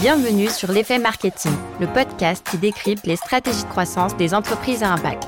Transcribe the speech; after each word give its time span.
Bienvenue 0.00 0.48
sur 0.48 0.70
l'effet 0.70 1.00
marketing, 1.00 1.50
le 1.80 1.88
podcast 1.88 2.46
qui 2.48 2.56
décrypte 2.56 3.04
les 3.04 3.16
stratégies 3.16 3.64
de 3.64 3.68
croissance 3.68 4.16
des 4.16 4.32
entreprises 4.32 4.84
à 4.84 4.92
impact. 4.92 5.26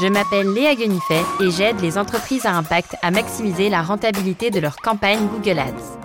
Je 0.00 0.06
m'appelle 0.06 0.52
Léa 0.52 0.76
Guenifet 0.76 1.22
et 1.40 1.50
j'aide 1.50 1.80
les 1.80 1.98
entreprises 1.98 2.46
à 2.46 2.52
impact 2.52 2.94
à 3.02 3.10
maximiser 3.10 3.68
la 3.68 3.82
rentabilité 3.82 4.50
de 4.50 4.60
leur 4.60 4.76
campagne 4.76 5.26
Google 5.26 5.58
Ads. 5.58 5.98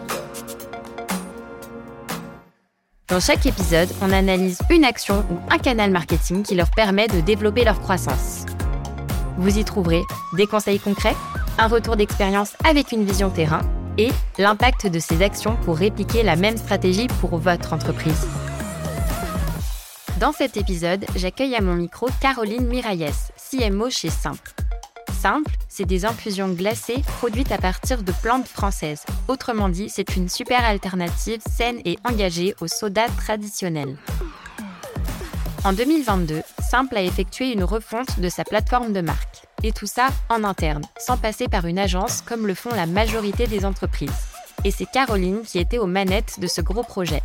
Dans 3.09 3.19
chaque 3.19 3.45
épisode, 3.45 3.89
on 4.01 4.11
analyse 4.11 4.57
une 4.71 4.83
action 4.83 5.23
ou 5.29 5.37
un 5.51 5.59
canal 5.59 5.91
marketing 5.91 6.41
qui 6.41 6.55
leur 6.55 6.71
permet 6.71 7.09
de 7.09 7.21
développer 7.21 7.63
leur 7.63 7.79
croissance. 7.79 8.47
Vous 9.37 9.59
y 9.59 9.63
trouverez 9.63 10.01
des 10.33 10.47
conseils 10.47 10.79
concrets, 10.79 11.15
un 11.59 11.67
retour 11.67 11.95
d'expérience 11.95 12.53
avec 12.65 12.91
une 12.91 13.05
vision 13.05 13.29
terrain 13.29 13.61
et 13.97 14.09
l'impact 14.37 14.87
de 14.87 14.99
ces 14.99 15.21
actions 15.21 15.55
pour 15.63 15.77
répliquer 15.77 16.23
la 16.23 16.35
même 16.35 16.57
stratégie 16.57 17.07
pour 17.19 17.37
votre 17.37 17.73
entreprise. 17.73 18.27
Dans 20.19 20.31
cet 20.31 20.55
épisode, 20.55 21.05
j'accueille 21.15 21.55
à 21.55 21.61
mon 21.61 21.73
micro 21.73 22.07
Caroline 22.21 22.67
Mirailles, 22.67 23.11
CMO 23.49 23.89
chez 23.89 24.09
Simple. 24.09 24.51
Simple, 25.19 25.51
c'est 25.67 25.85
des 25.85 26.05
infusions 26.05 26.49
glacées 26.49 27.03
produites 27.19 27.51
à 27.51 27.57
partir 27.57 28.03
de 28.03 28.11
plantes 28.11 28.47
françaises. 28.47 29.05
Autrement 29.27 29.69
dit, 29.69 29.89
c'est 29.89 30.15
une 30.15 30.29
super 30.29 30.65
alternative 30.65 31.41
saine 31.47 31.79
et 31.85 31.97
engagée 32.03 32.55
au 32.59 32.67
soda 32.67 33.07
traditionnel. 33.17 33.97
En 35.63 35.73
2022, 35.73 36.41
Simple 36.59 36.97
a 36.97 37.03
effectué 37.03 37.51
une 37.51 37.63
refonte 37.63 38.19
de 38.19 38.29
sa 38.29 38.43
plateforme 38.43 38.93
de 38.93 39.01
marque. 39.01 39.40
Et 39.63 39.71
tout 39.71 39.87
ça 39.87 40.07
en 40.29 40.43
interne, 40.43 40.83
sans 40.97 41.17
passer 41.17 41.47
par 41.47 41.65
une 41.65 41.77
agence 41.77 42.21
comme 42.21 42.47
le 42.47 42.55
font 42.55 42.73
la 42.73 42.87
majorité 42.87 43.47
des 43.47 43.63
entreprises. 43.65 44.11
Et 44.63 44.71
c'est 44.71 44.89
Caroline 44.89 45.41
qui 45.43 45.59
était 45.59 45.77
aux 45.77 45.87
manettes 45.87 46.39
de 46.39 46.47
ce 46.47 46.61
gros 46.61 46.83
projet. 46.83 47.21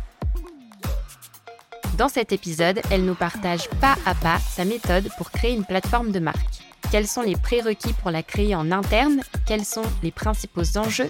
Dans 1.97 2.09
cet 2.09 2.31
épisode, 2.31 2.79
elle 2.91 3.05
nous 3.05 3.15
partage 3.15 3.67
pas 3.81 3.95
à 4.05 4.13
pas 4.13 4.37
sa 4.39 4.65
méthode 4.65 5.09
pour 5.17 5.31
créer 5.31 5.53
une 5.53 5.65
plateforme 5.65 6.11
de 6.11 6.19
marque. 6.19 6.61
Quels 6.91 7.07
sont 7.07 7.23
les 7.23 7.35
prérequis 7.35 7.93
pour 7.93 8.11
la 8.11 8.21
créer 8.21 8.55
en 8.55 8.71
interne? 8.71 9.21
Quels 9.47 9.65
sont 9.65 9.85
les 10.03 10.11
principaux 10.11 10.77
enjeux? 10.77 11.09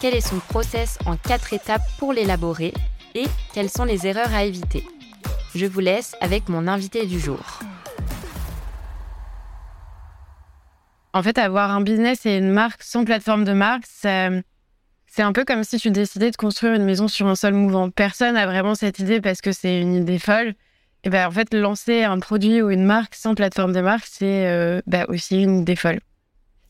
Quel 0.00 0.14
est 0.14 0.20
son 0.20 0.38
process 0.38 0.98
en 1.06 1.16
quatre 1.16 1.52
étapes 1.52 1.82
pour 1.98 2.12
l'élaborer? 2.12 2.72
Et 3.14 3.26
quelles 3.52 3.70
sont 3.70 3.84
les 3.84 4.06
erreurs 4.06 4.32
à 4.32 4.44
éviter? 4.44 4.86
Je 5.54 5.66
vous 5.66 5.80
laisse 5.80 6.14
avec 6.20 6.48
mon 6.48 6.68
invité 6.68 7.04
du 7.04 7.18
jour. 7.18 7.40
En 11.12 11.22
fait, 11.22 11.38
avoir 11.38 11.70
un 11.70 11.80
business 11.80 12.26
et 12.26 12.36
une 12.36 12.50
marque 12.50 12.82
sans 12.82 13.04
plateforme 13.04 13.44
de 13.44 13.52
marque, 13.52 13.84
c'est 13.86 14.42
un 15.22 15.32
peu 15.32 15.44
comme 15.44 15.64
si 15.64 15.78
tu 15.78 15.90
décidais 15.90 16.30
de 16.30 16.36
construire 16.36 16.74
une 16.74 16.84
maison 16.84 17.08
sur 17.08 17.26
un 17.26 17.34
sol 17.34 17.54
mouvant. 17.54 17.90
Personne 17.90 18.34
n'a 18.34 18.46
vraiment 18.46 18.74
cette 18.74 18.98
idée 18.98 19.20
parce 19.20 19.40
que 19.40 19.52
c'est 19.52 19.80
une 19.80 19.94
idée 19.94 20.18
folle. 20.18 20.54
Et 21.04 21.10
ben 21.10 21.26
en 21.26 21.30
fait, 21.30 21.54
lancer 21.54 22.02
un 22.02 22.18
produit 22.18 22.60
ou 22.60 22.70
une 22.70 22.84
marque 22.84 23.14
sans 23.14 23.34
plateforme 23.34 23.72
de 23.72 23.80
marque, 23.80 24.06
c'est 24.06 24.46
euh, 24.46 24.80
bah, 24.86 25.06
aussi 25.08 25.42
une 25.42 25.60
idée 25.60 25.76
folle. 25.76 26.00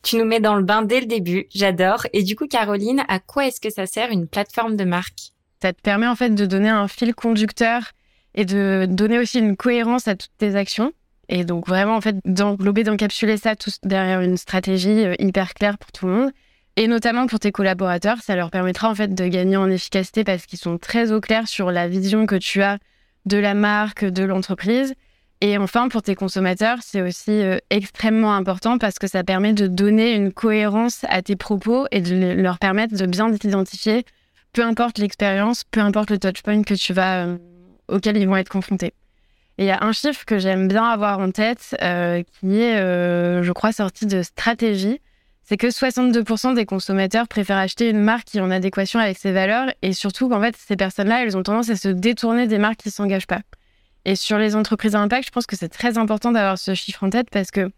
Tu 0.02 0.16
nous 0.16 0.24
mets 0.24 0.40
dans 0.40 0.54
le 0.54 0.62
bain 0.62 0.82
dès 0.82 1.00
le 1.00 1.06
début, 1.06 1.46
j'adore. 1.52 2.06
Et 2.12 2.22
du 2.22 2.36
coup, 2.36 2.46
Caroline, 2.46 3.02
à 3.08 3.18
quoi 3.18 3.46
est-ce 3.46 3.60
que 3.60 3.70
ça 3.70 3.86
sert 3.86 4.10
une 4.10 4.28
plateforme 4.28 4.76
de 4.76 4.84
marque? 4.84 5.32
Ça 5.60 5.72
te 5.72 5.80
permet 5.80 6.06
en 6.06 6.14
fait 6.14 6.30
de 6.30 6.46
donner 6.46 6.68
un 6.68 6.86
fil 6.86 7.14
conducteur 7.14 7.92
et 8.34 8.44
de 8.44 8.86
donner 8.88 9.18
aussi 9.18 9.38
une 9.40 9.56
cohérence 9.56 10.06
à 10.06 10.14
toutes 10.14 10.36
tes 10.38 10.54
actions. 10.54 10.92
Et 11.28 11.44
donc 11.44 11.66
vraiment, 11.66 11.96
en 11.96 12.00
fait, 12.00 12.16
d'englober, 12.24 12.84
d'encapsuler 12.84 13.36
ça 13.36 13.54
tout 13.54 13.70
derrière 13.82 14.20
une 14.20 14.36
stratégie 14.36 15.04
euh, 15.04 15.14
hyper 15.18 15.54
claire 15.54 15.78
pour 15.78 15.92
tout 15.92 16.06
le 16.06 16.12
monde. 16.12 16.30
Et 16.76 16.86
notamment 16.86 17.26
pour 17.26 17.40
tes 17.40 17.50
collaborateurs, 17.50 18.18
ça 18.22 18.36
leur 18.36 18.50
permettra 18.50 18.88
en 18.88 18.94
fait 18.94 19.14
de 19.14 19.26
gagner 19.26 19.56
en 19.56 19.68
efficacité 19.68 20.24
parce 20.24 20.46
qu'ils 20.46 20.60
sont 20.60 20.78
très 20.78 21.10
au 21.12 21.20
clair 21.20 21.48
sur 21.48 21.70
la 21.72 21.88
vision 21.88 22.24
que 22.24 22.36
tu 22.36 22.62
as 22.62 22.78
de 23.26 23.36
la 23.36 23.54
marque, 23.54 24.04
de 24.04 24.22
l'entreprise. 24.22 24.94
Et 25.40 25.56
enfin, 25.58 25.88
pour 25.88 26.02
tes 26.02 26.14
consommateurs, 26.14 26.78
c'est 26.82 27.02
aussi 27.02 27.30
euh, 27.30 27.58
extrêmement 27.70 28.34
important 28.34 28.78
parce 28.78 28.98
que 28.98 29.06
ça 29.06 29.22
permet 29.22 29.52
de 29.52 29.66
donner 29.66 30.14
une 30.14 30.32
cohérence 30.32 31.04
à 31.08 31.22
tes 31.22 31.36
propos 31.36 31.86
et 31.92 32.00
de 32.00 32.32
leur 32.32 32.58
permettre 32.58 32.96
de 32.96 33.06
bien 33.06 33.30
t'identifier, 33.32 34.04
peu 34.52 34.62
importe 34.62 34.98
l'expérience, 34.98 35.64
peu 35.64 35.80
importe 35.80 36.10
le 36.10 36.18
touchpoint 36.18 36.62
que 36.62 36.74
tu 36.74 36.92
vas, 36.92 37.26
euh, 37.26 37.38
auquel 37.88 38.16
ils 38.16 38.26
vont 38.26 38.36
être 38.36 38.48
confrontés. 38.48 38.94
Et 39.58 39.64
il 39.64 39.66
y 39.66 39.70
a 39.70 39.82
un 39.82 39.92
chiffre 39.92 40.24
que 40.24 40.38
j'aime 40.38 40.68
bien 40.68 40.84
avoir 40.84 41.18
en 41.18 41.32
tête, 41.32 41.76
euh, 41.82 42.22
qui 42.22 42.60
est, 42.60 42.76
euh, 42.76 43.42
je 43.42 43.52
crois, 43.52 43.72
sorti 43.72 44.06
de 44.06 44.22
stratégie. 44.22 45.00
C'est 45.42 45.56
que 45.56 45.66
62% 45.70 46.54
des 46.54 46.64
consommateurs 46.64 47.26
préfèrent 47.26 47.56
acheter 47.56 47.90
une 47.90 48.00
marque 48.00 48.26
qui 48.26 48.38
est 48.38 48.40
en 48.40 48.52
adéquation 48.52 49.00
avec 49.00 49.18
ses 49.18 49.32
valeurs 49.32 49.72
et 49.82 49.92
surtout 49.92 50.28
qu'en 50.28 50.40
fait, 50.40 50.54
ces 50.56 50.76
personnes-là, 50.76 51.24
elles 51.24 51.36
ont 51.36 51.42
tendance 51.42 51.70
à 51.70 51.76
se 51.76 51.88
détourner 51.88 52.46
des 52.46 52.58
marques 52.58 52.76
qui 52.76 52.88
ne 52.88 52.92
s'engagent 52.92 53.26
pas. 53.26 53.40
Et 54.04 54.14
sur 54.14 54.38
les 54.38 54.54
entreprises 54.54 54.94
à 54.94 55.00
impact, 55.00 55.26
je 55.26 55.30
pense 55.32 55.46
que 55.46 55.56
c'est 55.56 55.68
très 55.68 55.98
important 55.98 56.30
d'avoir 56.30 56.56
ce 56.56 56.74
chiffre 56.74 57.02
en 57.02 57.10
tête 57.10 57.28
parce 57.30 57.50
que 57.50 57.70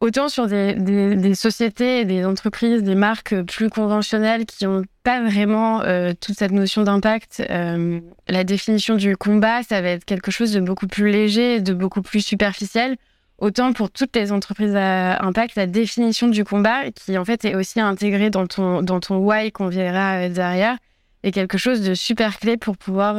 Autant 0.00 0.30
sur 0.30 0.46
des, 0.46 0.72
des, 0.72 1.14
des, 1.14 1.34
sociétés, 1.34 2.06
des 2.06 2.24
entreprises, 2.24 2.82
des 2.82 2.94
marques 2.94 3.38
plus 3.42 3.68
conventionnelles 3.68 4.46
qui 4.46 4.64
n'ont 4.64 4.82
pas 5.02 5.22
vraiment 5.22 5.82
euh, 5.82 6.12
toute 6.18 6.38
cette 6.38 6.52
notion 6.52 6.84
d'impact, 6.84 7.42
euh, 7.50 8.00
la 8.26 8.44
définition 8.44 8.94
du 8.94 9.18
combat, 9.18 9.62
ça 9.62 9.82
va 9.82 9.90
être 9.90 10.06
quelque 10.06 10.30
chose 10.30 10.52
de 10.52 10.60
beaucoup 10.60 10.86
plus 10.86 11.10
léger, 11.10 11.60
de 11.60 11.74
beaucoup 11.74 12.00
plus 12.00 12.24
superficiel. 12.24 12.96
Autant 13.36 13.74
pour 13.74 13.90
toutes 13.90 14.16
les 14.16 14.32
entreprises 14.32 14.74
à 14.74 15.22
impact, 15.22 15.54
la 15.56 15.66
définition 15.66 16.28
du 16.28 16.44
combat, 16.44 16.90
qui 16.92 17.18
en 17.18 17.26
fait 17.26 17.44
est 17.44 17.54
aussi 17.54 17.78
intégrée 17.78 18.30
dans 18.30 18.46
ton, 18.46 18.80
dans 18.80 19.00
ton 19.00 19.18
why 19.18 19.52
qu'on 19.52 19.68
verra 19.68 20.22
euh, 20.22 20.28
derrière, 20.30 20.78
est 21.24 21.32
quelque 21.32 21.58
chose 21.58 21.82
de 21.82 21.92
super 21.92 22.38
clé 22.38 22.56
pour 22.56 22.78
pouvoir 22.78 23.16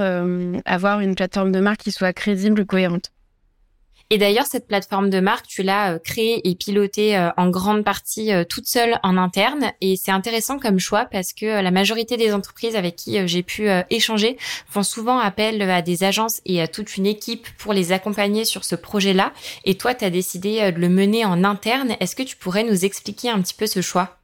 avoir 0.66 1.02
une 1.02 1.13
plateforme 1.13 1.52
de 1.52 1.59
marque 1.59 1.81
qui 1.81 1.92
soit 1.92 2.13
crédible, 2.13 2.66
cohérente. 2.66 3.12
Et 4.14 4.18
d'ailleurs, 4.18 4.46
cette 4.46 4.68
plateforme 4.68 5.10
de 5.10 5.22
marque, 5.22 5.48
tu 5.48 5.64
l'as 5.64 5.94
euh, 5.94 5.98
créée 5.98 6.46
et 6.48 6.54
pilotée 6.54 7.18
euh, 7.18 7.30
en 7.38 7.50
grande 7.50 7.86
partie 7.86 8.34
euh, 8.34 8.44
toute 8.44 8.68
seule 8.68 9.00
en 9.04 9.16
interne. 9.16 9.72
Et 9.80 9.96
c'est 9.96 10.12
intéressant 10.12 10.60
comme 10.60 10.80
choix 10.80 11.06
parce 11.06 11.32
que 11.32 11.46
la 11.46 11.72
majorité 11.72 12.18
des 12.18 12.34
entreprises 12.34 12.76
avec 12.76 12.98
qui 12.98 13.26
j'ai 13.26 13.42
pu 13.42 13.70
échanger 13.90 14.38
font 14.68 14.84
souvent 14.84 15.18
appel 15.18 15.62
à 15.62 15.82
des 15.82 16.04
agences 16.04 16.42
et 16.46 16.62
à 16.62 16.68
toute 16.68 16.98
une 16.98 17.06
équipe 17.06 17.48
pour 17.58 17.72
les 17.72 17.94
accompagner 17.94 18.44
sur 18.44 18.66
ce 18.66 18.76
projet-là. 18.76 19.32
Et 19.64 19.76
toi, 19.76 19.96
tu 19.96 20.04
as 20.04 20.10
décidé 20.10 20.72
de 20.74 20.80
le 20.80 20.90
mener 20.90 21.24
en 21.24 21.46
interne. 21.46 21.96
Est-ce 22.02 22.16
que 22.16 22.24
tu 22.24 22.36
pourrais 22.36 22.66
nous 22.66 22.84
expliquer 22.84 23.30
un 23.30 23.42
petit 23.42 23.54
peu 23.54 23.66
ce 23.66 23.82
choix? 23.82 24.21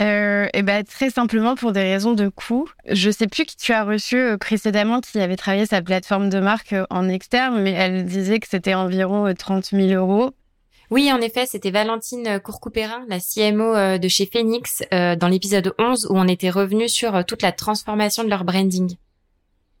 Euh, 0.00 0.48
et 0.54 0.62
ben 0.62 0.82
très 0.84 1.10
simplement 1.10 1.54
pour 1.54 1.72
des 1.72 1.82
raisons 1.82 2.14
de 2.14 2.28
coût. 2.28 2.68
Je 2.88 3.10
sais 3.10 3.26
plus 3.26 3.44
qui 3.44 3.56
tu 3.56 3.72
as 3.72 3.84
reçu 3.84 4.16
euh, 4.16 4.38
précédemment 4.38 5.00
qui 5.00 5.18
avait 5.20 5.36
travaillé 5.36 5.66
sa 5.66 5.82
plateforme 5.82 6.30
de 6.30 6.40
marque 6.40 6.72
euh, 6.72 6.86
en 6.90 7.08
externe, 7.08 7.60
mais 7.60 7.72
elle 7.72 8.06
disait 8.06 8.40
que 8.40 8.48
c'était 8.48 8.74
environ 8.74 9.32
30 9.34 9.66
000 9.66 9.88
euros. 9.88 10.30
Oui, 10.90 11.12
en 11.12 11.20
effet, 11.20 11.46
c'était 11.46 11.70
Valentine 11.70 12.40
Courcoupérin, 12.40 13.04
la 13.08 13.20
CMO 13.20 13.98
de 13.98 14.08
chez 14.08 14.26
Phoenix, 14.26 14.82
dans 14.90 15.28
l'épisode 15.28 15.72
11 15.78 16.08
où 16.10 16.18
on 16.18 16.26
était 16.26 16.50
revenu 16.50 16.88
sur 16.88 17.24
toute 17.24 17.42
la 17.42 17.52
transformation 17.52 18.24
de 18.24 18.28
leur 18.28 18.42
branding. 18.42 18.96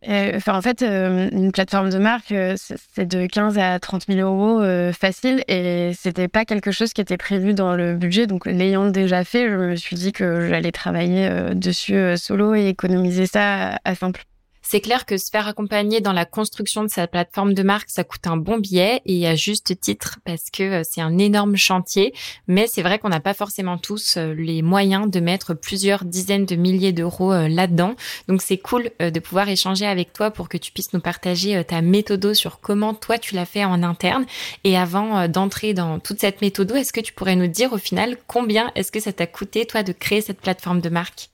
Euh, 0.08 0.40
en 0.46 0.62
fait, 0.62 0.80
euh, 0.82 1.28
une 1.30 1.52
plateforme 1.52 1.90
de 1.90 1.98
marque, 1.98 2.32
euh, 2.32 2.54
c'est 2.56 3.06
de 3.06 3.26
15 3.26 3.58
à 3.58 3.78
30 3.78 4.06
000 4.08 4.20
euros 4.20 4.62
facile 4.92 5.44
et 5.46 5.92
c'était 5.94 6.28
pas 6.28 6.44
quelque 6.44 6.70
chose 6.72 6.92
qui 6.92 7.00
était 7.00 7.18
prévu 7.18 7.54
dans 7.54 7.74
le 7.74 7.94
budget. 7.96 8.26
Donc, 8.26 8.46
l'ayant 8.46 8.86
déjà 8.86 9.24
fait, 9.24 9.48
je 9.48 9.56
me 9.56 9.76
suis 9.76 9.96
dit 9.96 10.12
que 10.12 10.48
j'allais 10.48 10.72
travailler 10.72 11.54
dessus 11.54 12.16
solo 12.16 12.54
et 12.54 12.68
économiser 12.68 13.26
ça 13.26 13.78
à 13.84 13.94
simple. 13.94 14.24
C'est 14.72 14.80
clair 14.80 15.04
que 15.04 15.16
se 15.16 15.30
faire 15.30 15.48
accompagner 15.48 16.00
dans 16.00 16.12
la 16.12 16.24
construction 16.24 16.84
de 16.84 16.88
sa 16.88 17.08
plateforme 17.08 17.54
de 17.54 17.64
marque, 17.64 17.90
ça 17.90 18.04
coûte 18.04 18.28
un 18.28 18.36
bon 18.36 18.58
billet 18.58 19.02
et 19.04 19.26
à 19.26 19.34
juste 19.34 19.80
titre 19.80 20.20
parce 20.24 20.48
que 20.48 20.62
euh, 20.62 20.82
c'est 20.88 21.00
un 21.00 21.18
énorme 21.18 21.56
chantier. 21.56 22.14
Mais 22.46 22.68
c'est 22.68 22.82
vrai 22.82 23.00
qu'on 23.00 23.08
n'a 23.08 23.18
pas 23.18 23.34
forcément 23.34 23.78
tous 23.78 24.16
euh, 24.16 24.32
les 24.32 24.62
moyens 24.62 25.10
de 25.10 25.18
mettre 25.18 25.54
plusieurs 25.54 26.04
dizaines 26.04 26.46
de 26.46 26.54
milliers 26.54 26.92
d'euros 26.92 27.32
euh, 27.32 27.48
là-dedans. 27.48 27.96
Donc 28.28 28.42
c'est 28.42 28.58
cool 28.58 28.92
de 29.00 29.18
pouvoir 29.18 29.48
échanger 29.48 29.86
avec 29.86 30.12
toi 30.12 30.30
pour 30.30 30.48
que 30.48 30.56
tu 30.56 30.70
puisses 30.70 30.92
nous 30.92 31.00
partager 31.00 31.64
ta 31.64 31.82
méthode 31.82 32.32
sur 32.34 32.60
comment 32.60 32.94
toi 32.94 33.18
tu 33.18 33.34
l'as 33.34 33.46
fait 33.46 33.64
en 33.64 33.82
interne. 33.82 34.24
Et 34.62 34.78
avant 34.78 35.26
d'entrer 35.26 35.74
dans 35.74 35.98
toute 35.98 36.20
cette 36.20 36.42
méthode, 36.42 36.70
est-ce 36.70 36.92
que 36.92 37.00
tu 37.00 37.12
pourrais 37.12 37.34
nous 37.34 37.48
dire 37.48 37.72
au 37.72 37.78
final 37.78 38.16
combien 38.28 38.70
est-ce 38.76 38.92
que 38.92 39.00
ça 39.00 39.12
t'a 39.12 39.26
coûté 39.26 39.66
toi 39.66 39.82
de 39.82 39.90
créer 39.90 40.20
cette 40.20 40.40
plateforme 40.40 40.80
de 40.80 40.90
marque? 40.90 41.30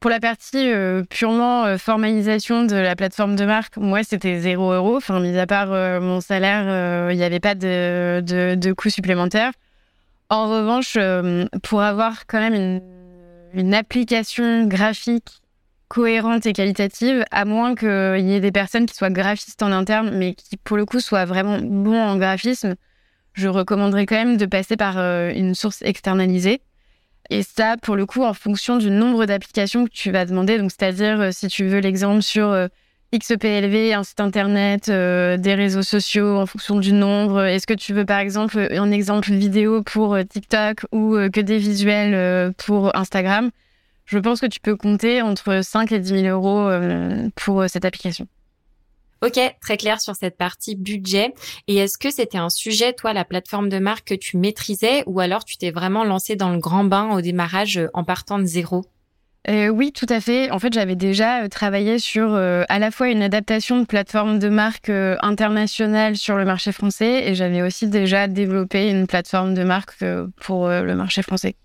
Pour 0.00 0.10
la 0.10 0.18
partie 0.18 0.72
euh, 0.72 1.04
purement 1.04 1.66
euh, 1.66 1.76
formalisation 1.76 2.64
de 2.64 2.74
la 2.74 2.96
plateforme 2.96 3.36
de 3.36 3.44
marque, 3.44 3.76
moi, 3.76 4.02
c'était 4.02 4.40
zéro 4.40 4.72
euro. 4.72 4.96
Enfin, 4.96 5.20
mis 5.20 5.38
à 5.38 5.46
part 5.46 5.72
euh, 5.72 6.00
mon 6.00 6.22
salaire, 6.22 7.10
il 7.10 7.16
n'y 7.16 7.22
avait 7.22 7.40
pas 7.40 7.54
de, 7.54 8.22
de, 8.22 8.54
de 8.54 8.72
coûts 8.72 8.90
supplémentaires. 8.90 9.52
En 10.30 10.48
revanche, 10.48 10.96
pour 11.64 11.82
avoir 11.82 12.26
quand 12.26 12.38
même 12.38 12.54
une, 12.54 12.82
une, 13.52 13.74
application 13.74 14.64
graphique 14.66 15.42
cohérente 15.88 16.46
et 16.46 16.52
qualitative, 16.52 17.24
à 17.32 17.44
moins 17.44 17.74
qu'il 17.74 17.88
y 17.88 18.34
ait 18.34 18.40
des 18.40 18.52
personnes 18.52 18.86
qui 18.86 18.94
soient 18.94 19.10
graphistes 19.10 19.60
en 19.62 19.72
interne, 19.72 20.16
mais 20.16 20.34
qui, 20.34 20.56
pour 20.56 20.76
le 20.76 20.86
coup, 20.86 21.00
soient 21.00 21.24
vraiment 21.24 21.58
bons 21.58 22.00
en 22.00 22.16
graphisme, 22.16 22.76
je 23.32 23.48
recommanderais 23.48 24.06
quand 24.06 24.14
même 24.14 24.36
de 24.36 24.46
passer 24.46 24.76
par 24.76 24.98
une 24.98 25.56
source 25.56 25.82
externalisée. 25.82 26.62
Et 27.32 27.44
ça, 27.44 27.76
pour 27.76 27.94
le 27.94 28.06
coup, 28.06 28.24
en 28.24 28.34
fonction 28.34 28.76
du 28.76 28.90
nombre 28.90 29.24
d'applications 29.24 29.84
que 29.84 29.90
tu 29.90 30.10
vas 30.10 30.24
demander. 30.26 30.58
Donc, 30.58 30.72
c'est-à-dire, 30.72 31.20
euh, 31.20 31.30
si 31.32 31.46
tu 31.46 31.64
veux 31.68 31.78
l'exemple 31.78 32.22
sur 32.22 32.48
euh, 32.48 32.66
XPLV, 33.14 33.92
un 33.94 34.02
site 34.02 34.18
internet, 34.18 34.88
euh, 34.88 35.36
des 35.36 35.54
réseaux 35.54 35.82
sociaux 35.82 36.38
en 36.38 36.46
fonction 36.46 36.80
du 36.80 36.92
nombre 36.92 37.44
Est-ce 37.44 37.68
que 37.68 37.74
tu 37.74 37.92
veux 37.92 38.04
par 38.04 38.18
exemple 38.18 38.68
un 38.70 38.90
exemple 38.90 39.32
vidéo 39.32 39.82
pour 39.82 40.16
TikTok 40.28 40.86
ou 40.92 41.16
que 41.32 41.40
des 41.40 41.58
visuels 41.58 42.52
pour 42.54 42.94
Instagram? 42.96 43.50
Je 44.06 44.18
pense 44.18 44.40
que 44.40 44.46
tu 44.46 44.60
peux 44.60 44.76
compter 44.76 45.22
entre 45.22 45.60
5 45.64 45.90
et 45.92 45.98
10 45.98 46.22
000 46.22 46.26
euros 46.26 46.70
pour 47.34 47.64
cette 47.68 47.84
application. 47.84 48.28
Ok, 49.22 49.38
très 49.60 49.76
clair 49.76 50.00
sur 50.00 50.16
cette 50.16 50.38
partie 50.38 50.76
budget. 50.76 51.34
Et 51.68 51.76
est-ce 51.76 51.98
que 51.98 52.10
c'était 52.10 52.38
un 52.38 52.48
sujet, 52.48 52.94
toi, 52.94 53.12
la 53.12 53.24
plateforme 53.24 53.68
de 53.68 53.78
marque 53.78 54.08
que 54.08 54.14
tu 54.14 54.38
maîtrisais 54.38 55.02
ou 55.06 55.20
alors 55.20 55.44
tu 55.44 55.58
t'es 55.58 55.70
vraiment 55.70 56.04
lancé 56.04 56.36
dans 56.36 56.50
le 56.50 56.58
grand 56.58 56.84
bain 56.84 57.10
au 57.10 57.20
démarrage 57.20 57.80
en 57.92 58.02
partant 58.02 58.38
de 58.38 58.44
zéro? 58.44 58.84
Euh, 59.48 59.68
oui, 59.68 59.92
tout 59.92 60.06
à 60.08 60.20
fait. 60.20 60.50
En 60.50 60.58
fait, 60.58 60.72
j'avais 60.72 60.96
déjà 60.96 61.42
euh, 61.42 61.48
travaillé 61.48 61.98
sur 61.98 62.34
euh, 62.34 62.64
à 62.68 62.78
la 62.78 62.90
fois 62.90 63.08
une 63.08 63.22
adaptation 63.22 63.80
de 63.80 63.86
plateforme 63.86 64.38
de 64.38 64.48
marque 64.48 64.90
internationale 64.90 66.16
sur 66.16 66.36
le 66.36 66.44
marché 66.44 66.72
français 66.72 67.28
et 67.28 67.34
j'avais 67.34 67.62
aussi 67.62 67.88
déjà 67.88 68.28
développé 68.28 68.88
une 68.88 69.06
plateforme 69.06 69.54
de 69.54 69.64
marque 69.64 70.04
pour 70.40 70.68
le 70.68 70.94
marché 70.94 71.22
français. 71.22 71.56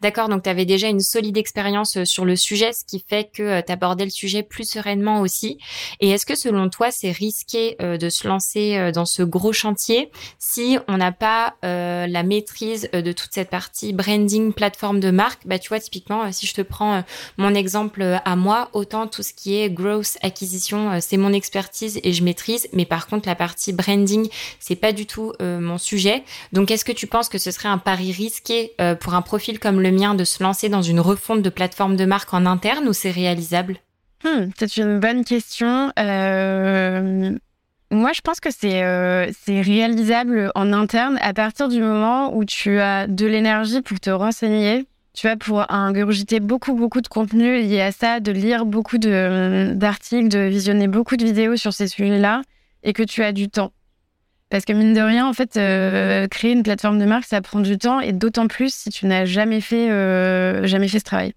D'accord, 0.00 0.28
donc 0.28 0.42
tu 0.42 0.48
avais 0.48 0.64
déjà 0.64 0.88
une 0.88 1.00
solide 1.00 1.36
expérience 1.36 1.96
euh, 1.96 2.04
sur 2.04 2.24
le 2.24 2.36
sujet, 2.36 2.72
ce 2.72 2.84
qui 2.84 3.04
fait 3.06 3.30
que 3.32 3.42
euh, 3.42 3.62
tu 3.64 3.72
abordais 3.72 4.04
le 4.04 4.10
sujet 4.10 4.42
plus 4.42 4.68
sereinement 4.68 5.20
aussi. 5.20 5.58
Et 6.00 6.10
est-ce 6.10 6.26
que 6.26 6.34
selon 6.34 6.68
toi, 6.68 6.90
c'est 6.90 7.10
risqué 7.10 7.76
euh, 7.80 7.96
de 7.96 8.08
se 8.08 8.26
lancer 8.26 8.92
dans 8.92 9.06
ce 9.06 9.22
gros 9.22 9.52
chantier 9.52 10.10
si 10.38 10.78
on 10.88 10.96
n'a 10.96 11.12
pas 11.12 11.54
la 11.62 12.22
maîtrise 12.22 12.88
de 12.92 13.12
toute 13.12 13.32
cette 13.32 13.50
partie 13.50 13.92
branding, 13.92 14.52
plateforme 14.52 15.00
de 15.00 15.10
marque? 15.10 15.46
Bah 15.46 15.58
tu 15.58 15.68
vois, 15.68 15.80
typiquement, 15.80 16.30
si 16.32 16.46
je 16.46 16.54
te 16.54 16.62
prends 16.62 17.02
mon 17.36 17.54
exemple 17.54 18.20
à 18.24 18.36
moi, 18.36 18.70
autant 18.72 19.06
tout 19.06 19.22
ce 19.22 19.32
qui 19.32 19.56
est 19.56 19.70
growth, 19.70 20.16
acquisition, 20.22 21.00
c'est 21.00 21.16
mon 21.16 21.32
expertise 21.32 22.00
et 22.02 22.12
je 22.12 22.22
maîtrise, 22.22 22.68
mais 22.72 22.84
par 22.84 23.06
contre 23.06 23.28
la 23.28 23.34
partie 23.34 23.72
branding, 23.72 24.28
c'est 24.60 24.76
pas 24.76 24.92
du 24.92 25.06
tout 25.06 25.32
mon 25.40 25.78
sujet. 25.78 26.24
Donc 26.52 26.70
est-ce 26.70 26.84
que 26.84 26.92
tu 26.92 27.06
penses 27.06 27.28
que 27.28 27.38
ce 27.38 27.50
serait 27.50 27.68
un 27.68 27.78
pari 27.78 28.12
risqué 28.12 28.74
pour 29.00 29.14
un 29.14 29.22
profil 29.22 29.58
comme 29.58 29.67
le 29.72 29.90
mien 29.90 30.14
de 30.14 30.24
se 30.24 30.42
lancer 30.42 30.68
dans 30.68 30.82
une 30.82 31.00
refonte 31.00 31.42
de 31.42 31.50
plateforme 31.50 31.96
de 31.96 32.04
marque 32.04 32.32
en 32.34 32.46
interne 32.46 32.88
ou 32.88 32.92
c'est 32.92 33.10
réalisable? 33.10 33.76
Hmm, 34.24 34.48
C'est 34.58 34.76
une 34.78 34.98
bonne 34.98 35.24
question. 35.24 35.92
Euh, 35.98 37.32
moi, 37.90 38.10
je 38.12 38.20
pense 38.20 38.40
que 38.40 38.48
euh, 38.64 39.30
c'est 39.40 39.60
réalisable 39.60 40.50
en 40.54 40.72
interne 40.72 41.18
à 41.22 41.32
partir 41.32 41.68
du 41.68 41.80
moment 41.80 42.36
où 42.36 42.44
tu 42.44 42.80
as 42.80 43.06
de 43.06 43.26
l'énergie 43.26 43.80
pour 43.80 44.00
te 44.00 44.10
renseigner, 44.10 44.86
tu 45.14 45.26
vois, 45.26 45.36
pour 45.36 45.70
ingurgiter 45.70 46.40
beaucoup, 46.40 46.74
beaucoup 46.74 47.00
de 47.00 47.08
contenu 47.08 47.60
lié 47.62 47.80
à 47.80 47.92
ça, 47.92 48.20
de 48.20 48.32
lire 48.32 48.66
beaucoup 48.66 48.98
d'articles, 48.98 50.28
de 50.28 50.40
visionner 50.40 50.88
beaucoup 50.88 51.16
de 51.16 51.24
vidéos 51.24 51.56
sur 51.56 51.72
ces 51.72 51.88
sujets-là, 51.88 52.42
et 52.82 52.92
que 52.92 53.02
tu 53.02 53.22
as 53.22 53.32
du 53.32 53.48
temps. 53.48 53.72
Parce 54.50 54.64
que 54.64 54.72
mine 54.72 54.94
de 54.94 55.00
rien, 55.00 55.26
en 55.26 55.32
fait, 55.32 55.56
euh, 55.56 56.26
créer 56.26 56.52
une 56.52 56.62
plateforme 56.62 56.98
de 56.98 57.04
marque, 57.04 57.24
ça 57.24 57.40
prend 57.42 57.60
du 57.60 57.76
temps 57.76 58.00
et 58.00 58.12
d'autant 58.12 58.46
plus 58.46 58.72
si 58.72 58.90
tu 58.90 59.06
n'as 59.06 59.26
jamais 59.26 59.60
fait, 59.60 59.90
euh, 59.90 60.66
jamais 60.66 60.88
fait 60.88 61.00
ce 61.00 61.04
travail. 61.04 61.34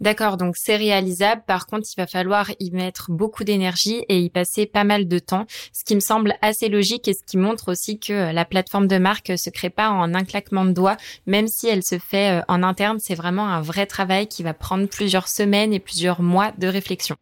D'accord, 0.00 0.38
donc 0.38 0.56
c'est 0.56 0.76
réalisable. 0.76 1.42
Par 1.46 1.66
contre, 1.66 1.86
il 1.94 2.00
va 2.00 2.06
falloir 2.06 2.50
y 2.58 2.70
mettre 2.70 3.10
beaucoup 3.10 3.44
d'énergie 3.44 4.02
et 4.08 4.18
y 4.18 4.30
passer 4.30 4.64
pas 4.64 4.82
mal 4.82 5.08
de 5.08 5.18
temps, 5.18 5.44
ce 5.74 5.84
qui 5.84 5.94
me 5.94 6.00
semble 6.00 6.34
assez 6.40 6.70
logique 6.70 7.06
et 7.06 7.12
ce 7.12 7.22
qui 7.22 7.36
montre 7.36 7.70
aussi 7.70 7.98
que 7.98 8.32
la 8.32 8.46
plateforme 8.46 8.86
de 8.86 8.96
marque 8.96 9.36
se 9.36 9.50
crée 9.50 9.68
pas 9.68 9.90
en 9.90 10.14
un 10.14 10.24
claquement 10.24 10.64
de 10.64 10.72
doigts, 10.72 10.96
même 11.26 11.48
si 11.48 11.68
elle 11.68 11.82
se 11.82 11.98
fait 11.98 12.40
euh, 12.40 12.42
en 12.48 12.62
interne. 12.62 12.98
C'est 12.98 13.14
vraiment 13.14 13.46
un 13.48 13.60
vrai 13.60 13.84
travail 13.84 14.26
qui 14.26 14.42
va 14.42 14.54
prendre 14.54 14.88
plusieurs 14.88 15.28
semaines 15.28 15.74
et 15.74 15.80
plusieurs 15.80 16.22
mois 16.22 16.52
de 16.56 16.66
réflexion. 16.66 17.16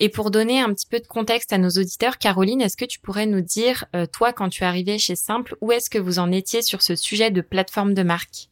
Et 0.00 0.08
pour 0.08 0.30
donner 0.30 0.60
un 0.60 0.72
petit 0.72 0.86
peu 0.86 0.98
de 0.98 1.06
contexte 1.06 1.52
à 1.52 1.58
nos 1.58 1.70
auditeurs, 1.70 2.18
Caroline, 2.18 2.60
est-ce 2.60 2.76
que 2.76 2.84
tu 2.84 3.00
pourrais 3.00 3.26
nous 3.26 3.40
dire, 3.40 3.84
euh, 3.94 4.06
toi, 4.06 4.32
quand 4.32 4.48
tu 4.48 4.62
es 4.62 4.66
arrivée 4.66 4.98
chez 4.98 5.16
Simple, 5.16 5.56
où 5.60 5.72
est-ce 5.72 5.90
que 5.90 5.98
vous 5.98 6.18
en 6.18 6.32
étiez 6.32 6.62
sur 6.62 6.82
ce 6.82 6.96
sujet 6.96 7.30
de 7.30 7.40
plateforme 7.40 7.94
de 7.94 8.02
marque? 8.02 8.48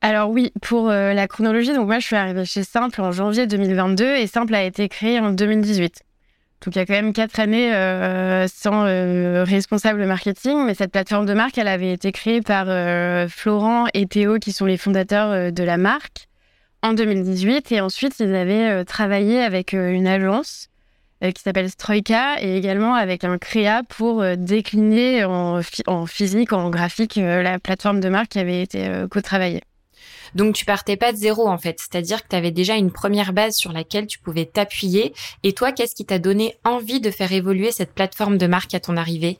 Alors 0.00 0.30
oui, 0.30 0.52
pour 0.62 0.90
euh, 0.90 1.12
la 1.12 1.28
chronologie, 1.28 1.74
donc 1.74 1.86
moi 1.86 2.00
je 2.00 2.06
suis 2.06 2.16
arrivée 2.16 2.44
chez 2.44 2.64
Simple 2.64 3.00
en 3.00 3.12
janvier 3.12 3.46
2022 3.46 4.16
et 4.16 4.26
Simple 4.26 4.54
a 4.54 4.64
été 4.64 4.88
créé 4.88 5.20
en 5.20 5.30
2018. 5.30 6.02
Donc 6.64 6.74
il 6.74 6.78
y 6.78 6.82
a 6.82 6.86
quand 6.86 6.94
même 6.94 7.12
quatre 7.12 7.38
années 7.38 7.72
euh, 7.72 8.46
sans 8.48 8.82
responsable 9.44 10.04
marketing, 10.06 10.64
mais 10.64 10.74
cette 10.74 10.90
plateforme 10.90 11.26
de 11.26 11.34
marque, 11.34 11.56
elle 11.56 11.68
avait 11.68 11.92
été 11.92 12.10
créée 12.10 12.40
par 12.40 12.66
Florent 13.28 13.86
et 13.94 14.06
Théo, 14.06 14.38
qui 14.38 14.52
sont 14.52 14.66
les 14.66 14.76
fondateurs 14.76 15.52
de 15.52 15.62
la 15.62 15.76
marque 15.76 16.28
en 16.82 16.92
2018 16.94 17.72
et 17.72 17.80
ensuite 17.80 18.14
ils 18.18 18.34
avaient 18.34 18.68
euh, 18.68 18.84
travaillé 18.84 19.40
avec 19.40 19.72
euh, 19.72 19.90
une 19.90 20.06
agence 20.06 20.68
euh, 21.22 21.30
qui 21.30 21.42
s'appelle 21.42 21.70
Stroika 21.70 22.42
et 22.42 22.56
également 22.56 22.94
avec 22.94 23.24
un 23.24 23.38
créa 23.38 23.82
pour 23.84 24.24
décliner 24.36 25.24
en, 25.24 25.60
en, 25.86 26.06
physique, 26.06 26.52
en 26.52 26.68
graphique, 26.70 27.16
la 27.16 27.58
plateforme 27.58 28.00
de 28.00 28.08
marque 28.08 28.30
qui 28.30 28.38
avait 28.40 28.62
été 28.62 28.90
co-travaillée. 29.10 29.62
Donc 30.34 30.54
tu 30.54 30.64
partais 30.64 30.96
pas 30.96 31.12
de 31.12 31.16
zéro 31.16 31.46
en 31.46 31.58
fait, 31.58 31.78
c'est-à-dire 31.78 32.22
que 32.22 32.28
tu 32.28 32.36
avais 32.36 32.50
déjà 32.50 32.74
une 32.74 32.90
première 32.90 33.32
base 33.32 33.54
sur 33.54 33.72
laquelle 33.72 34.06
tu 34.06 34.18
pouvais 34.18 34.46
t'appuyer. 34.46 35.14
Et 35.44 35.52
toi, 35.52 35.70
qu'est-ce 35.70 35.94
qui 35.94 36.06
t'a 36.06 36.18
donné 36.18 36.56
envie 36.64 37.00
de 37.00 37.10
faire 37.10 37.32
évoluer 37.32 37.70
cette 37.70 37.94
plateforme 37.94 38.38
de 38.38 38.46
marque 38.46 38.74
à 38.74 38.80
ton 38.80 38.96
arrivée? 38.96 39.38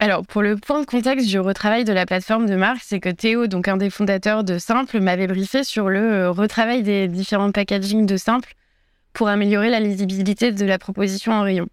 Alors, 0.00 0.26
pour 0.26 0.42
le 0.42 0.56
point 0.56 0.80
de 0.80 0.86
contexte 0.86 1.28
du 1.28 1.38
retravail 1.38 1.84
de 1.84 1.92
la 1.92 2.04
plateforme 2.04 2.46
de 2.46 2.56
marque, 2.56 2.82
c'est 2.84 2.98
que 2.98 3.08
Théo, 3.08 3.46
donc 3.46 3.68
un 3.68 3.76
des 3.76 3.90
fondateurs 3.90 4.42
de 4.42 4.58
Simple, 4.58 5.00
m'avait 5.00 5.28
briefé 5.28 5.62
sur 5.62 5.88
le 5.88 6.00
euh, 6.00 6.30
retravail 6.30 6.82
des 6.82 7.06
différents 7.06 7.52
packaging 7.52 8.04
de 8.04 8.16
Simple 8.16 8.54
pour 9.12 9.28
améliorer 9.28 9.70
la 9.70 9.78
lisibilité 9.78 10.50
de 10.50 10.66
la 10.66 10.78
proposition 10.78 11.32
en 11.32 11.42
rayon. 11.42 11.68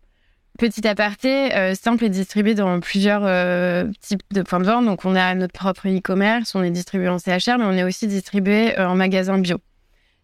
Petit 0.59 0.87
aparté, 0.87 1.53
euh, 1.55 1.73
Simple 1.73 2.05
est 2.05 2.09
distribué 2.09 2.53
dans 2.53 2.79
plusieurs 2.79 3.23
euh, 3.25 3.87
types 4.01 4.21
de 4.31 4.43
points 4.43 4.59
de 4.59 4.65
vente. 4.65 4.85
Donc, 4.85 5.03
on 5.03 5.15
a 5.15 5.33
notre 5.33 5.53
propre 5.53 5.87
e-commerce, 5.87 6.53
on 6.53 6.61
est 6.61 6.71
distribué 6.71 7.09
en 7.09 7.17
CHR, 7.17 7.57
mais 7.57 7.65
on 7.65 7.73
est 7.73 7.83
aussi 7.83 8.05
distribué 8.05 8.77
en 8.77 8.95
magasin 8.95 9.39
bio. 9.39 9.57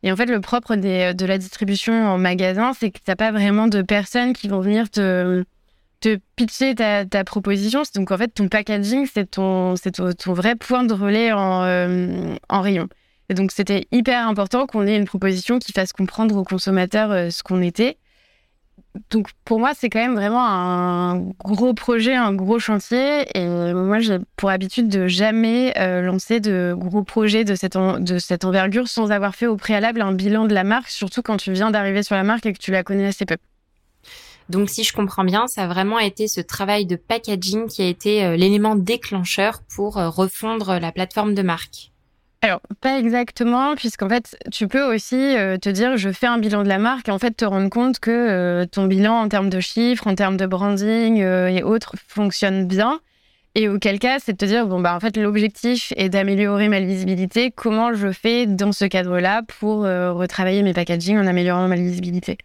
Et 0.03 0.11
en 0.11 0.15
fait, 0.15 0.27
le 0.27 0.39
propre 0.39 0.75
de 0.75 1.25
la 1.25 1.37
distribution 1.39 1.93
en 1.93 2.19
magasin, 2.19 2.73
c'est 2.73 2.91
que 2.91 2.99
tu 2.99 3.09
n'as 3.09 3.15
pas 3.15 3.31
vraiment 3.31 3.67
de 3.67 3.81
personnes 3.81 4.33
qui 4.33 4.47
vont 4.47 4.59
venir 4.59 4.91
te 4.91 5.43
te 5.99 6.19
pitcher 6.35 6.75
ta, 6.75 7.05
ta, 7.05 7.23
proposition. 7.23 7.83
Donc 7.95 8.11
en 8.11 8.17
fait, 8.17 8.29
ton 8.29 8.47
packaging, 8.47 9.07
c'est 9.11 9.31
ton, 9.31 9.75
c'est 9.75 9.91
ton, 9.91 10.33
vrai 10.33 10.55
point 10.55 10.83
de 10.83 10.93
relais 10.93 11.31
en, 11.31 11.63
euh, 11.63 12.35
en 12.49 12.61
rayon. 12.61 12.87
Et 13.29 13.33
donc 13.33 13.51
c'était 13.51 13.87
hyper 13.91 14.27
important 14.27 14.67
qu'on 14.67 14.87
ait 14.87 14.97
une 14.97 15.05
proposition 15.05 15.59
qui 15.59 15.73
fasse 15.73 15.91
comprendre 15.93 16.35
aux 16.37 16.43
consommateurs 16.43 17.11
euh, 17.11 17.29
ce 17.29 17.43
qu'on 17.43 17.61
était. 17.61 17.97
Donc 19.09 19.29
pour 19.43 19.59
moi, 19.59 19.71
c'est 19.75 19.89
quand 19.89 19.99
même 19.99 20.15
vraiment 20.15 20.45
un 20.45 21.19
gros 21.43 21.73
projet, 21.73 22.15
un 22.15 22.33
gros 22.33 22.59
chantier. 22.59 23.25
Et 23.37 23.45
moi, 23.73 23.99
j'ai 23.99 24.17
pour 24.37 24.49
habitude 24.49 24.87
de 24.87 25.07
jamais 25.07 25.73
euh, 25.77 26.01
lancer 26.01 26.39
de 26.39 26.73
gros 26.77 27.03
projets 27.03 27.43
de 27.43 27.55
cette, 27.55 27.77
de 27.77 28.19
cette 28.19 28.45
envergure 28.45 28.87
sans 28.87 29.11
avoir 29.11 29.35
fait 29.35 29.47
au 29.47 29.55
préalable 29.55 30.01
un 30.01 30.13
bilan 30.13 30.45
de 30.45 30.53
la 30.53 30.63
marque, 30.63 30.89
surtout 30.89 31.21
quand 31.21 31.37
tu 31.37 31.51
viens 31.51 31.71
d'arriver 31.71 32.03
sur 32.03 32.15
la 32.15 32.23
marque 32.23 32.45
et 32.45 32.53
que 32.53 32.59
tu 32.59 32.71
la 32.71 32.83
connais 32.83 33.07
assez 33.07 33.25
peu. 33.25 33.37
Donc 34.49 34.69
si 34.69 34.83
je 34.83 34.93
comprends 34.93 35.25
bien, 35.25 35.47
ça 35.47 35.63
a 35.63 35.67
vraiment 35.67 35.99
été 35.99 36.27
ce 36.27 36.39
travail 36.39 36.85
de 36.85 36.95
packaging 36.95 37.67
qui 37.67 37.81
a 37.81 37.87
été 37.87 38.23
euh, 38.23 38.37
l'élément 38.37 38.75
déclencheur 38.75 39.61
pour 39.75 39.97
euh, 39.97 40.09
refondre 40.09 40.79
la 40.79 40.91
plateforme 40.91 41.35
de 41.35 41.41
marque. 41.41 41.91
Alors, 42.41 42.61
pas 42.81 42.99
exactement, 42.99 43.75
puisqu'en 43.75 44.07
fait, 44.07 44.37
tu 44.51 44.67
peux 44.67 44.83
aussi 44.83 45.15
euh, 45.15 45.57
te 45.57 45.69
dire, 45.69 45.97
je 45.97 46.11
fais 46.11 46.27
un 46.27 46.37
bilan 46.37 46.63
de 46.63 46.69
la 46.69 46.77
marque 46.77 47.09
et 47.09 47.11
en 47.11 47.19
fait 47.19 47.31
te 47.31 47.43
rendre 47.43 47.69
compte 47.69 47.99
que 47.99 48.63
ton 48.65 48.85
bilan 48.85 49.21
en 49.21 49.27
termes 49.27 49.49
de 49.49 49.59
chiffres, 49.59 50.07
en 50.07 50.15
termes 50.15 50.37
de 50.37 50.45
branding 50.45 51.17
et 51.17 51.63
autres 51.63 51.95
fonctionne 52.07 52.67
bien. 52.67 53.01
Et 53.55 53.67
auquel 53.67 53.97
cas, 53.97 54.19
c'est 54.19 54.33
de 54.33 54.37
te 54.37 54.45
dire, 54.45 54.67
bon, 54.67 54.79
bah, 54.79 54.95
en 54.95 54.99
fait, 54.99 55.17
l'objectif 55.17 55.91
est 55.97 56.09
d'améliorer 56.09 56.69
ma 56.69 56.79
lisibilité. 56.79 57.49
Comment 57.49 57.93
je 57.95 58.11
fais 58.11 58.45
dans 58.45 58.71
ce 58.71 58.85
cadre-là 58.85 59.41
pour 59.59 59.79
retravailler 59.79 60.61
mes 60.61 60.73
packaging 60.73 61.17
en 61.17 61.25
améliorant 61.25 61.67
ma 61.67 61.75
lisibilité? 61.75 62.37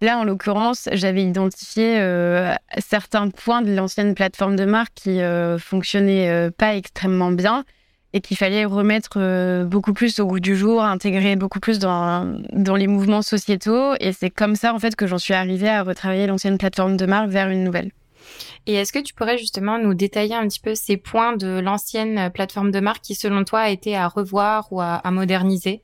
Là, 0.00 0.18
en 0.18 0.24
l'occurrence, 0.24 0.88
j'avais 0.92 1.22
identifié 1.22 1.98
euh, 1.98 2.54
certains 2.78 3.30
points 3.30 3.62
de 3.62 3.72
l'ancienne 3.72 4.14
plateforme 4.14 4.56
de 4.56 4.64
marque 4.64 4.92
qui 4.94 5.20
euh, 5.20 5.58
fonctionnaient 5.58 6.28
euh, 6.28 6.50
pas 6.50 6.76
extrêmement 6.76 7.30
bien 7.30 7.64
et 8.12 8.20
qu'il 8.20 8.36
fallait 8.36 8.64
remettre 8.64 9.64
beaucoup 9.64 9.92
plus 9.92 10.20
au 10.20 10.26
goût 10.26 10.38
du 10.38 10.54
jour, 10.54 10.84
intégrer 10.84 11.34
beaucoup 11.34 11.58
plus 11.58 11.80
dans, 11.80 12.40
dans 12.52 12.76
les 12.76 12.86
mouvements 12.86 13.22
sociétaux. 13.22 13.94
Et 13.98 14.12
c'est 14.12 14.30
comme 14.30 14.54
ça, 14.54 14.72
en 14.72 14.78
fait, 14.78 14.94
que 14.94 15.08
j'en 15.08 15.18
suis 15.18 15.34
arrivée 15.34 15.68
à 15.68 15.82
retravailler 15.82 16.28
l'ancienne 16.28 16.56
plateforme 16.56 16.96
de 16.96 17.06
marque 17.06 17.30
vers 17.30 17.48
une 17.48 17.64
nouvelle. 17.64 17.90
Et 18.66 18.74
est-ce 18.74 18.92
que 18.92 19.00
tu 19.00 19.14
pourrais 19.14 19.36
justement 19.36 19.78
nous 19.78 19.94
détailler 19.94 20.36
un 20.36 20.46
petit 20.46 20.60
peu 20.60 20.76
ces 20.76 20.96
points 20.96 21.36
de 21.36 21.58
l'ancienne 21.58 22.30
plateforme 22.32 22.70
de 22.70 22.78
marque 22.78 23.02
qui, 23.02 23.16
selon 23.16 23.42
toi, 23.42 23.62
a 23.62 23.70
été 23.70 23.96
à 23.96 24.06
revoir 24.06 24.68
ou 24.70 24.80
à 24.80 25.02
moderniser? 25.10 25.82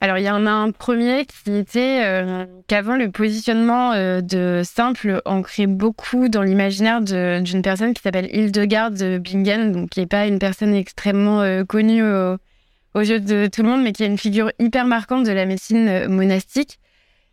Alors, 0.00 0.18
il 0.18 0.24
y 0.24 0.30
en 0.30 0.44
a 0.44 0.50
un 0.50 0.72
premier 0.72 1.24
qui 1.24 1.56
était 1.56 2.02
euh, 2.04 2.44
qu'avant 2.66 2.96
le 2.96 3.10
positionnement 3.10 3.92
euh, 3.92 4.20
de 4.20 4.60
Simple 4.62 5.22
ancrait 5.24 5.66
beaucoup 5.66 6.28
dans 6.28 6.42
l'imaginaire 6.42 7.00
d'une 7.00 7.62
personne 7.62 7.94
qui 7.94 8.02
s'appelle 8.02 8.28
Hildegarde 8.30 9.20
Bingen, 9.20 9.72
donc 9.72 9.90
qui 9.90 10.00
n'est 10.00 10.06
pas 10.06 10.26
une 10.26 10.38
personne 10.38 10.74
extrêmement 10.74 11.40
euh, 11.40 11.64
connue 11.64 12.02
aux 12.02 13.00
yeux 13.00 13.20
de 13.20 13.48
tout 13.50 13.62
le 13.62 13.68
monde, 13.70 13.82
mais 13.82 13.92
qui 13.92 14.02
est 14.02 14.06
une 14.06 14.18
figure 14.18 14.52
hyper 14.58 14.84
marquante 14.84 15.24
de 15.24 15.32
la 15.32 15.46
médecine 15.46 16.08
monastique. 16.08 16.78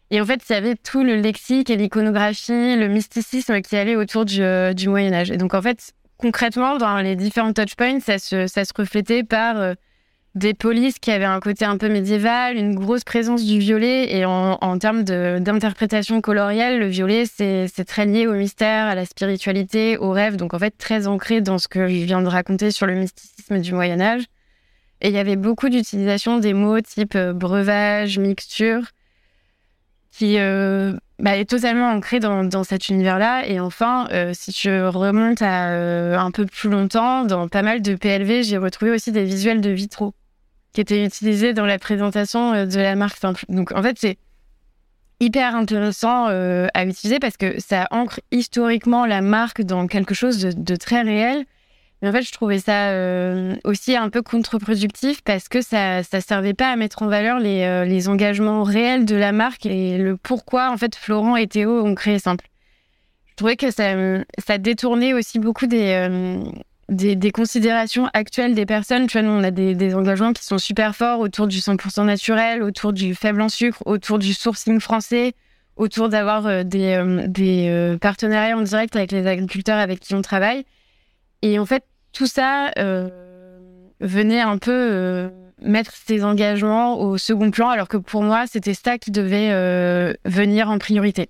Et 0.10 0.22
en 0.22 0.26
fait, 0.26 0.42
il 0.50 0.54
y 0.54 0.56
avait 0.56 0.76
tout 0.76 1.04
le 1.04 1.18
lexique 1.18 1.70
et 1.70 1.76
l'iconographie, 1.76 2.78
le 2.78 2.88
mysticisme 2.88 3.62
qui 3.62 3.76
allait 3.76 3.96
autour 3.98 4.24
du, 4.24 4.42
du 4.74 4.88
Moyen 4.88 5.12
Âge. 5.12 5.32
Et 5.32 5.38
donc, 5.38 5.54
en 5.54 5.62
fait, 5.62 5.94
concrètement, 6.18 6.78
dans 6.78 6.98
les 7.00 7.16
différents 7.16 7.52
touchpoints, 7.52 8.00
ça 8.00 8.20
se, 8.20 8.48
ça 8.48 8.64
se 8.64 8.74
reflétait 8.76 9.24
par 9.24 9.76
des 10.36 10.56
polices 10.56 10.98
qui 10.98 11.12
avaient 11.12 11.26
un 11.26 11.40
côté 11.40 11.64
un 11.64 11.78
peu 11.78 11.90
médiéval, 11.90 12.58
une 12.58 12.74
grosse 12.74 13.04
présence 13.04 13.44
du 13.44 13.60
violet. 13.60 14.16
Et 14.16 14.26
en, 14.26 14.78
termes 14.80 15.04
d'interprétation 15.04 16.22
colorielle, 16.22 16.80
le 16.80 16.88
violet, 16.88 17.26
c'est 17.26 17.86
très 17.86 18.06
lié 18.06 18.26
au 18.28 18.34
mystère, 18.34 18.88
à 18.88 18.96
la 18.96 19.06
spiritualité, 19.06 19.98
au 19.98 20.12
rêve. 20.12 20.36
Donc 20.36 20.54
en 20.54 20.60
fait, 20.60 20.76
très 20.78 21.08
ancré 21.08 21.42
dans 21.42 21.60
ce 21.60 21.68
que 21.68 21.88
je 21.88 22.04
viens 22.06 22.22
de 22.22 22.28
raconter 22.28 22.72
sur 22.72 22.88
le 22.88 22.96
mysticisme 22.96 23.60
du 23.60 23.74
Moyen 23.74 24.02
Âge. 24.02 24.24
Et 25.02 25.10
il 25.10 25.14
y 25.14 25.20
avait 25.20 25.36
beaucoup 25.36 25.70
d'utilisation 25.70 26.40
des 26.40 26.54
mots 26.54 26.80
type 26.80 27.16
euh, 27.16 27.34
breuvage, 27.34 28.20
mixture, 28.20 28.84
qui 30.12 30.40
euh, 30.40 30.94
bah, 31.20 31.36
est 31.36 31.50
totalement 31.50 31.90
ancré 31.90 32.22
dans, 32.22 32.64
cet 32.64 32.88
univers-là. 32.88 33.46
Et 33.46 33.60
enfin, 33.60 34.08
euh, 34.14 34.32
si 34.34 34.52
je 34.52 34.86
remonte 34.88 35.42
à 35.42 36.18
un 36.18 36.32
peu 36.32 36.46
plus 36.46 36.70
longtemps, 36.70 37.26
dans 37.26 37.50
pas 37.50 37.64
mal 37.64 37.82
de 37.82 37.96
PLV, 37.96 38.44
j'ai 38.44 38.58
retrouvé 38.58 38.92
aussi 38.92 39.12
des 39.12 39.26
visuels 39.26 39.60
de 39.60 39.72
vitraux 39.72 40.14
qui 40.74 40.82
était 40.82 41.06
utilisé 41.06 41.54
dans 41.54 41.66
la 41.66 41.80
présentation 41.80 42.54
euh, 42.54 42.66
de 42.66 42.80
la 42.80 42.96
marque 42.96 43.18
simple. 43.18 43.46
Donc 43.48 43.72
en 43.72 43.82
fait, 43.82 43.98
c'est 44.00 44.18
hyper 45.20 45.56
intéressant 45.56 46.28
euh, 46.28 46.68
à 46.74 46.86
utiliser 46.86 47.20
parce 47.20 47.38
que 47.38 47.60
ça 47.62 47.88
ancre 47.92 48.20
historiquement 48.32 49.06
la 49.06 49.22
marque 49.22 49.62
dans 49.62 49.88
quelque 49.88 50.14
chose 50.14 50.40
de, 50.40 50.76
très 50.76 51.04
réel. 51.04 51.46
Mais 52.02 52.10
en 52.10 52.12
fait, 52.12 52.24
je 52.24 52.32
trouvais 52.34 52.60
ça 52.60 52.90
euh, 52.90 53.56
aussi 53.64 53.96
un 53.96 54.10
peu 54.10 54.22
contre-productif 54.22 55.22
parce 55.22 55.48
que 55.48 55.62
ça 55.62 56.00
ne 56.00 56.20
servait 56.20 56.54
pas 56.54 56.70
à 56.70 56.76
mettre 56.76 57.04
en 57.04 57.08
valeur 57.08 57.40
les, 57.40 57.86
les, 57.86 58.10
engagements 58.10 58.64
réels 58.64 59.06
de 59.06 59.16
la 59.16 59.32
marque 59.32 59.66
et 59.66 59.98
le 59.98 60.18
pourquoi 60.18 60.70
en 60.70 60.78
fait 60.78 60.96
Florent 60.96 61.38
et 61.38 61.48
Théo 61.48 61.86
ont 61.86 61.96
créé 61.96 62.20
Simple. 62.20 62.48
Je 63.30 63.36
trouvais 63.38 63.56
que 63.56 63.72
ça, 63.72 63.94
ça 64.46 64.58
détournait 64.58 65.14
aussi 65.14 65.40
beaucoup 65.40 65.66
des, 65.66 66.44
des, 66.94 67.32
considérations 67.32 68.10
actuelles 68.14 68.56
des 68.56 68.66
personnes. 68.66 69.08
Tu 69.08 69.20
vois, 69.20 69.28
nous, 69.28 69.34
on 69.34 69.44
a 69.44 69.52
des, 69.52 69.96
engagements 69.96 70.34
qui 70.34 70.44
sont 70.44 70.58
super 70.58 70.96
forts 70.96 71.20
autour 71.20 71.48
du 71.48 71.58
100% 71.58 72.06
naturel, 72.06 72.64
autour 72.64 72.94
du 72.94 73.16
faible 73.16 73.42
en 73.42 73.50
sucre, 73.50 73.82
autour 73.86 74.20
du 74.20 74.34
sourcing 74.34 74.80
français, 74.80 75.34
autour 75.76 76.10
d'avoir 76.10 76.46
euh, 76.46 76.64
des, 76.64 76.96
euh, 76.96 77.28
euh, 77.40 77.98
partenariats 77.98 78.58
en 78.58 78.62
direct 78.62 78.96
avec 78.96 79.12
les 79.12 79.28
agriculteurs 79.28 79.80
avec 79.80 80.00
qui 80.00 80.14
on 80.16 80.22
travaille. 80.22 80.66
Et 81.42 81.60
en 81.60 81.66
fait, 81.66 81.84
tout 82.14 82.28
ça 82.28 82.72
venait 84.00 84.42
un 84.42 84.58
peu 84.58 85.30
mettre 85.62 85.92
ces 85.94 86.24
engagements 86.24 87.00
au 87.00 87.18
second 87.18 87.52
plan, 87.52 87.70
alors 87.70 87.88
que 87.88 87.98
pour 87.98 88.22
moi, 88.22 88.46
c'était 88.48 88.74
ça 88.74 88.98
qui 88.98 89.12
devait 89.12 89.50
venir 90.24 90.70
en 90.70 90.78
priorité. 90.78 91.30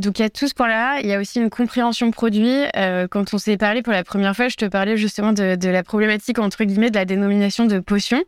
Donc 0.00 0.18
il 0.18 0.22
y 0.22 0.24
a 0.24 0.30
tout 0.30 0.48
ce 0.48 0.54
point-là. 0.54 1.00
Il 1.00 1.06
y 1.06 1.12
a 1.12 1.20
aussi 1.20 1.40
une 1.40 1.50
compréhension 1.50 2.10
produit. 2.10 2.64
Euh, 2.76 3.06
quand 3.06 3.34
on 3.34 3.38
s'est 3.38 3.56
parlé 3.56 3.82
pour 3.82 3.92
la 3.92 4.02
première 4.02 4.34
fois, 4.34 4.48
je 4.48 4.56
te 4.56 4.64
parlais 4.64 4.96
justement 4.96 5.32
de, 5.32 5.68
la 5.68 5.82
problématique 5.82 6.38
entre 6.38 6.64
guillemets 6.64 6.90
de 6.90 6.96
la 6.96 7.04
dénomination 7.04 7.66
de 7.66 7.78
potion. 7.78 8.22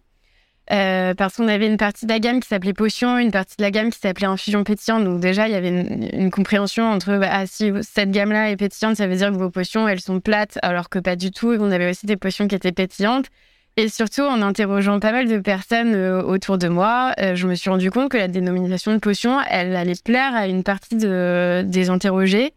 Euh, 0.71 1.13
parce 1.15 1.37
qu'on 1.37 1.49
avait 1.49 1.67
une 1.67 1.77
partie 1.77 2.07
de 2.07 2.13
la 2.13 2.21
gamme 2.21 2.39
qui 2.39 2.47
s'appelait 2.47 2.73
potion, 2.73 3.19
une 3.19 3.33
partie 3.33 3.57
de 3.59 3.63
la 3.63 3.73
gamme 3.73 3.91
qui 3.91 3.99
s'appelait 3.99 4.27
infusion 4.27 4.63
pétillante. 4.63 5.03
Donc 5.05 5.21
déjà, 5.21 5.49
il 5.49 5.53
y 5.53 5.57
avait 5.57 5.69
une, 5.69 6.31
compréhension 6.31 6.89
entre 6.89 7.19
bah, 7.19 7.29
ah, 7.31 7.47
si 7.47 7.73
cette 7.81 8.11
gamme-là 8.11 8.51
est 8.51 8.57
pétillante, 8.57 8.97
ça 8.97 9.07
veut 9.09 9.17
dire 9.17 9.31
que 9.31 9.37
vos 9.37 9.51
potions 9.51 9.89
elles 9.89 10.01
sont 10.01 10.21
plates, 10.21 10.59
alors 10.63 10.89
que 10.89 10.99
pas 10.99 11.17
du 11.17 11.31
tout. 11.31 11.57
On 11.59 11.71
avait 11.73 11.91
aussi 11.91 12.07
des 12.07 12.17
potions 12.17 12.47
qui 12.49 12.55
étaient 12.55 12.73
pétillantes. 12.73 13.27
Et 13.79 13.89
surtout, 13.89 14.23
en 14.23 14.43
interrogeant 14.43 15.01
pas 15.01 15.13
mal 15.13 15.29
de 15.29 15.39
personnes 15.39 15.95
euh, 15.95 16.23
autour 16.23 16.59
de 16.59 16.69
moi, 16.69 17.15
euh, 17.19 17.35
je 17.35 17.47
me 17.47 17.55
suis 17.55 17.71
rendu 17.71 17.91
compte 17.91 18.11
que 18.11 18.19
la 18.19 18.29
dénomination 18.29 18.93
de 18.93 18.99
potion, 18.99 19.41
elle 19.49 19.75
allait 19.75 19.95
plaire 20.05 20.35
à 20.35 20.47
une 20.47 20.63
partie 20.63 20.97
de, 20.97 21.63
des 21.65 21.89
interrogés, 21.89 22.53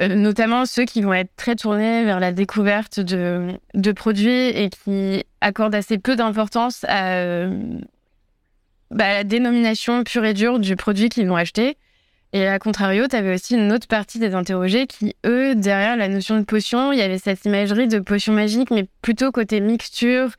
euh, 0.00 0.14
notamment 0.14 0.64
ceux 0.64 0.84
qui 0.84 1.02
vont 1.02 1.12
être 1.12 1.34
très 1.34 1.56
tournés 1.56 2.04
vers 2.04 2.20
la 2.20 2.30
découverte 2.30 3.00
de, 3.00 3.58
produits 3.96 4.48
et 4.50 4.70
qui 4.70 5.24
accordent 5.40 5.74
assez 5.74 5.98
peu 5.98 6.14
d'importance 6.14 6.84
à 6.86 7.48
bah, 8.92 9.12
la 9.12 9.24
dénomination 9.24 10.04
pure 10.04 10.24
et 10.24 10.34
dure 10.34 10.60
du 10.60 10.76
produit 10.76 11.08
qu'ils 11.08 11.28
vont 11.28 11.36
acheter. 11.36 11.76
Et 12.32 12.46
à 12.46 12.58
contrario, 12.58 13.06
tu 13.08 13.16
avais 13.16 13.34
aussi 13.34 13.54
une 13.54 13.72
autre 13.72 13.86
partie 13.86 14.18
des 14.18 14.34
interrogés 14.34 14.86
qui, 14.86 15.16
eux, 15.24 15.54
derrière 15.54 15.96
la 15.96 16.08
notion 16.08 16.38
de 16.38 16.44
potion, 16.44 16.92
il 16.92 16.98
y 16.98 17.02
avait 17.02 17.18
cette 17.18 17.44
imagerie 17.44 17.88
de 17.88 17.98
potion 18.00 18.32
magique, 18.32 18.70
mais 18.70 18.86
plutôt 19.00 19.32
côté 19.32 19.60
mixture, 19.60 20.30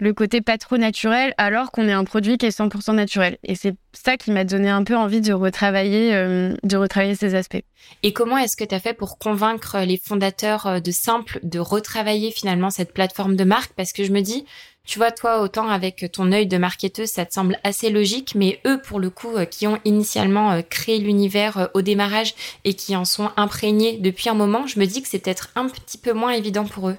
le 0.00 0.12
côté 0.12 0.40
pas 0.40 0.58
trop 0.58 0.76
naturel, 0.76 1.34
alors 1.38 1.70
qu'on 1.70 1.88
est 1.88 1.92
un 1.92 2.04
produit 2.04 2.38
qui 2.38 2.46
est 2.46 2.56
100% 2.56 2.94
naturel. 2.94 3.38
Et 3.42 3.54
c'est 3.54 3.74
ça 3.92 4.16
qui 4.16 4.30
m'a 4.30 4.44
donné 4.44 4.68
un 4.68 4.84
peu 4.84 4.96
envie 4.96 5.20
de 5.20 5.32
retravailler, 5.32 6.14
euh, 6.14 6.54
de 6.62 6.76
retravailler 6.76 7.14
ces 7.14 7.34
aspects. 7.34 7.62
Et 8.02 8.12
comment 8.12 8.38
est-ce 8.38 8.56
que 8.56 8.64
tu 8.64 8.74
as 8.74 8.80
fait 8.80 8.94
pour 8.94 9.18
convaincre 9.18 9.78
les 9.80 9.96
fondateurs 9.96 10.66
euh, 10.66 10.80
de 10.80 10.90
Simple 10.90 11.40
de 11.42 11.58
retravailler 11.58 12.30
finalement 12.30 12.70
cette 12.70 12.92
plateforme 12.92 13.34
de 13.34 13.44
marque? 13.44 13.72
Parce 13.72 13.92
que 13.92 14.04
je 14.04 14.12
me 14.12 14.20
dis, 14.20 14.44
tu 14.88 14.98
vois, 14.98 15.10
toi, 15.10 15.42
autant 15.42 15.68
avec 15.68 16.10
ton 16.12 16.32
œil 16.32 16.46
de 16.46 16.56
marketeuse, 16.56 17.10
ça 17.10 17.26
te 17.26 17.34
semble 17.34 17.58
assez 17.62 17.90
logique, 17.90 18.34
mais 18.34 18.58
eux, 18.66 18.80
pour 18.80 19.00
le 19.00 19.10
coup, 19.10 19.36
euh, 19.36 19.44
qui 19.44 19.66
ont 19.66 19.78
initialement 19.84 20.50
euh, 20.50 20.62
créé 20.62 20.98
l'univers 20.98 21.58
euh, 21.58 21.66
au 21.74 21.82
démarrage 21.82 22.34
et 22.64 22.72
qui 22.72 22.96
en 22.96 23.04
sont 23.04 23.30
imprégnés 23.36 23.98
depuis 23.98 24.30
un 24.30 24.34
moment, 24.34 24.66
je 24.66 24.80
me 24.80 24.86
dis 24.86 25.02
que 25.02 25.08
c'est 25.08 25.18
peut-être 25.18 25.50
un 25.56 25.68
petit 25.68 25.98
peu 25.98 26.14
moins 26.14 26.30
évident 26.30 26.64
pour 26.64 26.88
eux. 26.88 26.96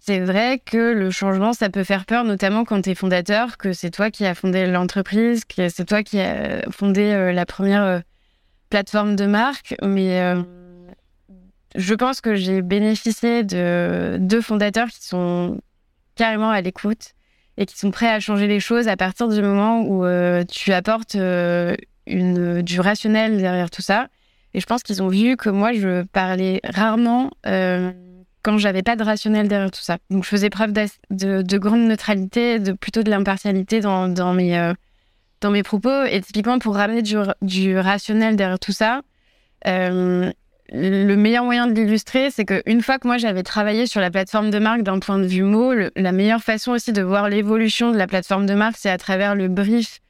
C'est 0.00 0.20
vrai 0.20 0.62
que 0.64 0.94
le 0.94 1.10
changement, 1.10 1.52
ça 1.52 1.68
peut 1.68 1.84
faire 1.84 2.06
peur, 2.06 2.24
notamment 2.24 2.64
quand 2.64 2.80
tu 2.80 2.90
es 2.90 2.94
fondateur, 2.94 3.58
que 3.58 3.74
c'est 3.74 3.90
toi 3.90 4.10
qui 4.10 4.24
as 4.24 4.34
fondé 4.34 4.66
l'entreprise, 4.66 5.44
que 5.44 5.68
c'est 5.68 5.84
toi 5.84 6.02
qui 6.02 6.18
as 6.18 6.62
fondé 6.70 7.32
la 7.34 7.44
première 7.44 8.02
plateforme 8.70 9.14
de 9.14 9.26
marque. 9.26 9.74
Mais 9.82 10.32
je 11.74 11.94
pense 11.94 12.20
que 12.20 12.36
j'ai 12.36 12.62
bénéficié 12.62 13.42
de 13.42 14.16
deux 14.20 14.40
fondateurs 14.40 14.86
qui 14.86 15.04
sont 15.04 15.60
carrément 16.14 16.50
à 16.50 16.60
l'écoute 16.60 17.15
et 17.58 17.66
qui 17.66 17.78
sont 17.78 17.90
prêts 17.90 18.08
à 18.08 18.20
changer 18.20 18.46
les 18.46 18.60
choses 18.60 18.88
à 18.88 18.96
partir 18.96 19.28
du 19.28 19.40
moment 19.40 19.82
où 19.82 20.04
euh, 20.04 20.44
tu 20.44 20.72
apportes 20.72 21.14
euh, 21.14 21.74
une, 22.06 22.62
du 22.62 22.80
rationnel 22.80 23.38
derrière 23.38 23.70
tout 23.70 23.82
ça. 23.82 24.08
Et 24.54 24.60
je 24.60 24.66
pense 24.66 24.82
qu'ils 24.82 25.02
ont 25.02 25.08
vu 25.08 25.36
que 25.36 25.50
moi, 25.50 25.72
je 25.72 26.02
parlais 26.04 26.60
rarement 26.64 27.30
euh, 27.46 27.92
quand 28.42 28.58
j'avais 28.58 28.82
pas 28.82 28.96
de 28.96 29.02
rationnel 29.02 29.48
derrière 29.48 29.70
tout 29.70 29.80
ça. 29.80 29.98
Donc, 30.10 30.24
je 30.24 30.28
faisais 30.28 30.50
preuve 30.50 30.72
de, 30.72 31.42
de, 31.42 31.58
grande 31.58 31.86
neutralité, 31.86 32.58
de 32.58 32.72
plutôt 32.72 33.02
de 33.02 33.10
l'impartialité 33.10 33.80
dans, 33.80 34.08
dans, 34.08 34.32
mes, 34.32 34.72
dans 35.40 35.50
mes 35.50 35.62
propos. 35.62 36.04
Et 36.04 36.20
typiquement, 36.20 36.58
pour 36.58 36.76
ramener 36.76 37.02
du, 37.02 37.16
du 37.42 37.78
rationnel 37.78 38.36
derrière 38.36 38.58
tout 38.58 38.72
ça, 38.72 39.02
le 40.72 41.14
meilleur 41.14 41.44
moyen 41.44 41.66
de 41.66 41.72
l'illustrer, 41.72 42.30
c'est 42.30 42.44
qu'une 42.44 42.82
fois 42.82 42.98
que 42.98 43.06
moi 43.06 43.18
j'avais 43.18 43.42
travaillé 43.42 43.86
sur 43.86 44.00
la 44.00 44.10
plateforme 44.10 44.50
de 44.50 44.58
marque 44.58 44.82
d'un 44.82 44.98
point 44.98 45.18
de 45.18 45.26
vue 45.26 45.42
mot, 45.42 45.72
la 45.94 46.12
meilleure 46.12 46.42
façon 46.42 46.72
aussi 46.72 46.92
de 46.92 47.02
voir 47.02 47.28
l'évolution 47.28 47.92
de 47.92 47.96
la 47.96 48.06
plateforme 48.06 48.46
de 48.46 48.54
marque, 48.54 48.76
c'est 48.76 48.90
à 48.90 48.98
travers 48.98 49.34
le 49.34 49.48
brief 49.48 50.00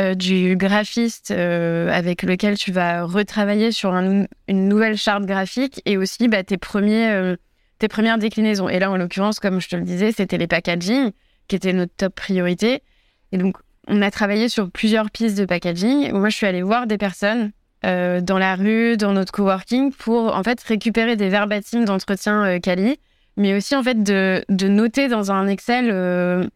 euh, 0.00 0.14
du 0.14 0.56
graphiste 0.56 1.30
euh, 1.30 1.88
avec 1.92 2.24
lequel 2.24 2.58
tu 2.58 2.72
vas 2.72 3.04
retravailler 3.04 3.70
sur 3.70 3.92
une 3.92 4.26
nouvelle 4.48 4.96
charte 4.96 5.24
graphique 5.24 5.80
et 5.84 5.96
aussi 5.96 6.26
bah, 6.26 6.42
tes, 6.42 6.58
premiers, 6.58 7.10
euh, 7.12 7.36
tes 7.78 7.86
premières 7.86 8.18
déclinaisons. 8.18 8.68
Et 8.68 8.80
là, 8.80 8.90
en 8.90 8.96
l'occurrence, 8.96 9.38
comme 9.38 9.60
je 9.60 9.68
te 9.68 9.76
le 9.76 9.82
disais, 9.82 10.10
c'était 10.10 10.36
les 10.36 10.48
packaging 10.48 11.12
qui 11.46 11.54
étaient 11.54 11.72
notre 11.72 11.94
top 11.94 12.12
priorité. 12.16 12.82
Et 13.30 13.38
donc, 13.38 13.56
on 13.86 14.02
a 14.02 14.10
travaillé 14.10 14.48
sur 14.48 14.68
plusieurs 14.68 15.12
pistes 15.12 15.38
de 15.38 15.44
packaging. 15.44 16.10
Moi, 16.10 16.28
je 16.28 16.36
suis 16.36 16.46
allée 16.46 16.62
voir 16.62 16.88
des 16.88 16.98
personnes 16.98 17.52
euh, 17.84 18.20
dans 18.20 18.38
la 18.38 18.56
rue, 18.56 18.96
dans 18.96 19.12
notre 19.12 19.32
coworking, 19.32 19.92
pour 19.92 20.34
en 20.34 20.42
fait 20.42 20.60
récupérer 20.62 21.16
des 21.16 21.28
verbatims 21.28 21.84
d'entretien 21.84 22.44
euh, 22.44 22.58
quali, 22.58 22.98
mais 23.36 23.54
aussi 23.54 23.74
en 23.76 23.82
fait 23.82 24.02
de, 24.02 24.44
noter 24.48 25.08
dans 25.08 25.32
un 25.32 25.46
Excel 25.46 25.90
euh, 25.90 26.46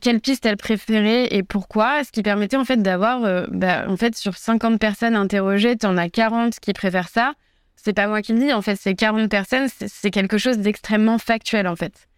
quelle 0.00 0.20
piste 0.20 0.46
elle 0.46 0.56
préférait 0.56 1.34
et 1.34 1.42
pourquoi, 1.42 2.04
ce 2.04 2.12
qui 2.12 2.22
permettait 2.22 2.56
en 2.56 2.64
fait 2.64 2.76
d'avoir, 2.76 3.24
euh, 3.24 3.46
bah, 3.50 3.84
en 3.88 3.96
fait 3.96 4.14
sur 4.16 4.36
50 4.36 4.78
personnes 4.78 5.16
interrogées, 5.16 5.76
tu 5.76 5.86
en 5.86 5.96
as 5.96 6.08
40 6.08 6.58
qui 6.60 6.72
préfèrent 6.72 7.08
ça. 7.08 7.34
C'est 7.76 7.92
pas 7.92 8.06
moi 8.06 8.22
qui 8.22 8.32
le 8.32 8.38
dis, 8.38 8.52
en 8.52 8.62
fait, 8.62 8.76
c'est 8.76 8.94
40 8.94 9.28
personnes, 9.28 9.68
c'est 9.68 10.10
quelque 10.10 10.38
chose 10.38 10.58
d'extrêmement 10.58 11.18
factuel 11.18 11.66
en 11.68 11.76
fait. 11.76 12.08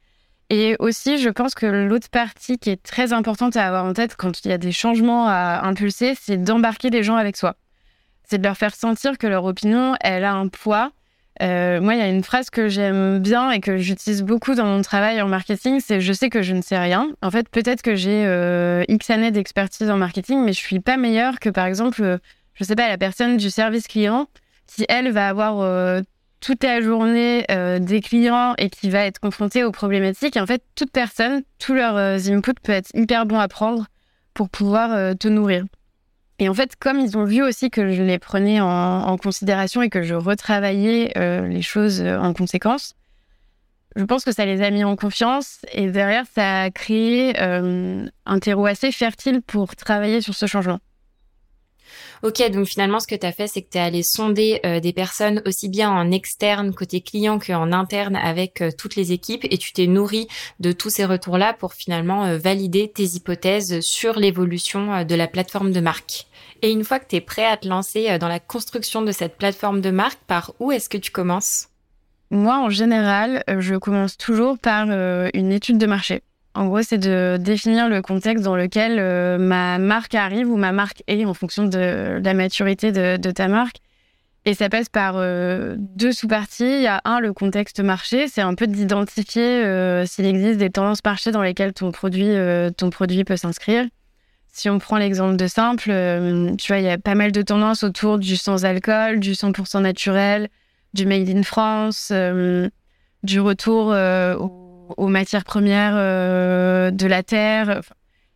Et 0.49 0.77
aussi, 0.79 1.19
je 1.19 1.29
pense 1.29 1.55
que 1.57 1.67
l'autre 1.67 2.09
partie 2.09 2.57
qui 2.59 2.71
est 2.71 2.81
très 2.81 3.13
importante 3.13 3.57
à 3.57 3.67
avoir 3.67 3.85
en 3.85 3.93
tête 3.93 4.15
quand 4.17 4.45
il 4.45 4.51
y 4.51 4.53
a 4.53 4.59
des 4.59 4.71
changements 4.71 5.27
à 5.27 5.63
impulser, 5.65 6.15
c'est 6.21 6.37
d'embarquer 6.37 6.91
les 6.91 7.03
gens 7.03 7.17
avec 7.17 7.37
soi 7.37 7.57
c'est 8.27 8.39
de 8.39 8.43
leur 8.43 8.57
faire 8.57 8.75
sentir 8.75 9.19
que 9.19 9.27
leur 9.27 9.45
opinion, 9.45 9.95
elle 10.01 10.25
a 10.25 10.35
un 10.35 10.49
poids. 10.49 10.91
Euh, 11.43 11.81
moi, 11.81 11.95
il 11.95 11.99
y 11.99 12.03
a 12.03 12.09
une 12.09 12.25
phrase 12.25 12.51
que 12.51 12.69
j'aime 12.69 13.19
bien 13.19 13.51
et 13.51 13.61
que 13.61 13.77
j'utilise 13.77 14.23
beaucoup 14.23 14.55
dans 14.55 14.65
mon 14.65 14.81
travail 14.83 15.21
en 15.21 15.29
marketing, 15.29 15.81
c'est 15.81 16.01
je 16.01 16.13
sais 16.13 16.31
que 16.31 16.43
je 16.43 16.55
ne 16.55 16.63
sais 16.63 16.79
rien. 16.79 17.11
En 17.23 17.31
fait, 17.31 17.49
peut-être 17.49 17.83
que 17.83 17.95
j'ai 17.95 18.25
euh, 18.27 18.85
X 18.89 19.11
années 19.11 19.31
d'expertise 19.31 19.91
en 19.91 19.99
marketing, 19.99 20.43
mais 20.45 20.53
je 20.53 20.59
suis 20.59 20.81
pas 20.81 20.97
meilleure 20.97 21.39
que, 21.39 21.51
par 21.51 21.67
exemple, 21.67 22.03
euh, 22.03 22.19
je 22.55 22.65
sais 22.65 22.75
pas, 22.75 22.89
la 22.89 22.99
personne 22.99 23.37
du 23.37 23.51
service 23.51 23.87
client 23.87 24.29
qui, 24.67 24.87
elle, 24.89 25.13
va 25.13 25.29
avoir 25.29 26.03
toute 26.41 26.65
la 26.65 26.81
journée 26.81 27.45
des 27.81 28.01
clients 28.01 28.55
et 28.59 28.69
qui 28.69 28.91
va 28.91 29.05
être 29.05 29.21
confrontée 29.21 29.63
aux 29.63 29.71
problématiques. 29.71 30.37
En 30.37 30.47
fait, 30.47 30.63
toute 30.75 30.91
personne, 30.91 31.43
tous 31.59 31.75
leurs 31.75 31.97
inputs 32.29 32.61
peut 32.63 32.73
être 32.73 32.91
hyper 32.95 33.27
bon 33.27 33.39
à 33.39 33.47
prendre 33.47 33.87
pour 34.35 34.49
pouvoir 34.49 35.17
te 35.17 35.29
nourrir. 35.29 35.67
Et 36.39 36.49
en 36.49 36.55
fait, 36.55 36.77
comme 36.77 37.01
ils 37.01 37.17
ont 37.17 37.25
vu 37.25 37.43
aussi 37.43 37.71
que 37.71 37.93
je 37.93 38.03
les 38.03 38.19
prenais 38.19 38.61
en, 38.61 39.17
considération 39.17 39.83
et 39.83 39.89
que 39.89 40.03
je 40.03 40.15
retravaillais 40.15 41.13
les 41.17 41.63
choses 41.63 42.03
en 42.03 42.35
conséquence, 42.35 42.95
je 43.97 44.05
pense 44.05 44.25
que 44.25 44.33
ça 44.33 44.45
les 44.45 44.61
a 44.61 44.71
mis 44.71 44.85
en 44.85 44.97
confiance 44.97 45.61
et 45.73 45.91
derrière, 45.91 46.27
ça 46.35 46.63
a 46.63 46.71
créé 46.71 47.39
un 47.39 48.39
terreau 48.39 48.67
assez 48.67 48.93
fertile 48.93 49.41
pour 49.41 49.75
travailler 49.77 50.21
sur 50.21 50.35
ce 50.35 50.45
changement. 50.45 50.79
Ok, 52.23 52.43
donc 52.51 52.67
finalement, 52.67 52.99
ce 52.99 53.07
que 53.07 53.15
tu 53.15 53.27
as 53.27 53.33
fait, 53.33 53.47
c'est 53.47 53.63
que 53.63 53.71
tu 53.71 53.79
es 53.79 53.81
allé 53.81 54.03
sonder 54.03 54.61
euh, 54.65 54.81
des 54.81 54.93
personnes 54.93 55.43
aussi 55.45 55.69
bien 55.69 55.91
en 55.91 56.11
externe, 56.11 56.75
côté 56.75 57.01
client, 57.01 57.39
qu'en 57.39 57.73
interne 57.73 58.17
avec 58.17 58.63
euh, 58.63 58.71
toutes 58.77 58.97
les 58.97 59.13
équipes 59.13 59.47
et 59.51 59.59
tu 59.59 59.73
t'es 59.73 59.87
nourri 59.87 60.27
de 60.59 60.73
tous 60.73 60.89
ces 60.91 61.05
retours-là 61.05 61.53
pour 61.53 61.75
finalement 61.75 62.25
euh, 62.25 62.39
valider 62.39 62.91
tes 62.91 63.05
hypothèses 63.05 63.81
sur 63.81 64.19
l'évolution 64.19 65.05
de 65.05 65.15
la 65.15 65.27
plateforme 65.27 65.73
de 65.73 65.81
marque. 65.81 66.27
Et 66.63 66.71
une 66.71 66.85
fois 66.85 66.99
que 66.99 67.09
tu 67.09 67.17
es 67.17 67.21
prêt 67.21 67.45
à 67.45 67.57
te 67.59 67.69
lancer 67.69 68.19
dans 68.19 68.29
la 68.29 68.41
construction 68.41 69.03
de 69.03 69.13
cette 69.13 69.37
plateforme 69.37 69.83
de 69.83 69.91
marque, 69.91 70.19
par 70.27 70.55
où 70.59 70.73
est-ce 70.73 70.89
que 70.89 70.97
tu 70.97 71.11
commences? 71.11 71.69
Moi, 72.31 72.59
en 72.59 72.71
général, 72.71 73.45
je 73.59 73.77
commence 73.77 74.17
toujours 74.17 74.59
par 74.59 74.89
une 74.89 75.53
étude 75.53 75.79
de 75.79 75.87
marché. 75.87 76.23
En 76.57 76.69
gros, 76.69 76.81
c'est 76.81 76.97
de 76.97 77.37
définir 77.39 77.87
le 77.87 78.01
contexte 78.01 78.43
dans 78.43 78.57
lequel 78.57 78.97
euh, 78.99 79.37
ma 79.37 79.77
marque 79.77 80.15
arrive 80.15 80.51
ou 80.51 80.57
ma 80.57 80.73
marque 80.73 81.03
est 81.07 81.23
en 81.27 81.35
fonction 81.35 81.65
de, 81.65 82.19
la 82.25 82.33
maturité 82.33 82.93
de, 82.93 83.31
ta 83.31 83.47
marque. 83.47 83.77
Et 84.47 84.55
ça 84.55 84.71
passe 84.71 84.89
par 84.89 85.17
euh, 85.17 85.75
deux 85.77 86.13
sous-parties. 86.13 86.65
Il 86.65 86.81
y 86.81 86.87
a 86.87 87.03
un, 87.05 87.21
le 87.21 87.35
contexte 87.35 87.81
marché. 87.81 88.27
C'est 88.29 88.41
un 88.41 88.55
peu 88.55 88.67
d'identifier 88.67 89.43
euh, 89.43 90.07
s'il 90.07 90.25
existe 90.25 90.59
des 90.59 90.71
tendances 90.71 91.05
marché 91.05 91.31
dans 91.31 91.43
lesquelles 91.43 91.75
ton 91.75 91.91
produit, 91.93 92.35
ton 92.79 92.89
produit 92.89 93.25
peut 93.25 93.37
s'inscrire. 93.37 93.85
Si 94.51 94.71
on 94.71 94.79
prend 94.79 94.97
l'exemple 94.97 95.37
de 95.37 95.49
simple, 95.49 95.91
tu 96.57 96.69
vois, 96.69 96.79
il 96.79 96.85
y 96.85 96.89
a 96.89 96.97
pas 96.97 97.15
mal 97.15 97.33
de 97.33 97.43
tendances 97.43 97.85
autour 97.85 98.17
du 98.19 98.37
sans 98.37 98.65
alcool, 98.65 99.21
du 99.21 99.33
100% 99.33 99.83
naturel, 99.83 100.49
du 100.95 101.05
made 101.05 101.29
in 101.29 101.43
France, 101.43 102.11
du 103.23 103.41
retour 103.41 103.89
au 103.89 104.66
aux 104.97 105.09
matières 105.09 105.45
premières 105.45 105.95
euh, 105.97 106.91
de 106.91 107.07
la 107.07 107.23
terre. 107.23 107.81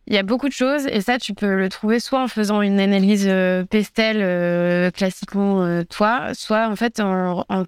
il 0.07 0.13
y 0.13 0.17
a 0.17 0.23
beaucoup 0.23 0.47
de 0.47 0.53
choses 0.53 0.87
et 0.87 1.01
ça, 1.01 1.17
tu 1.17 1.33
peux 1.33 1.55
le 1.55 1.69
trouver 1.69 1.99
soit 1.99 2.21
en 2.21 2.27
faisant 2.27 2.61
une 2.61 2.79
analyse 2.79 3.25
euh, 3.27 3.63
pestel 3.65 4.17
euh, 4.21 4.91
classiquement 4.91 5.83
toi, 5.85 6.33
soit 6.33 6.67
en 6.67 6.75
fait 6.75 6.99
en, 6.99 7.65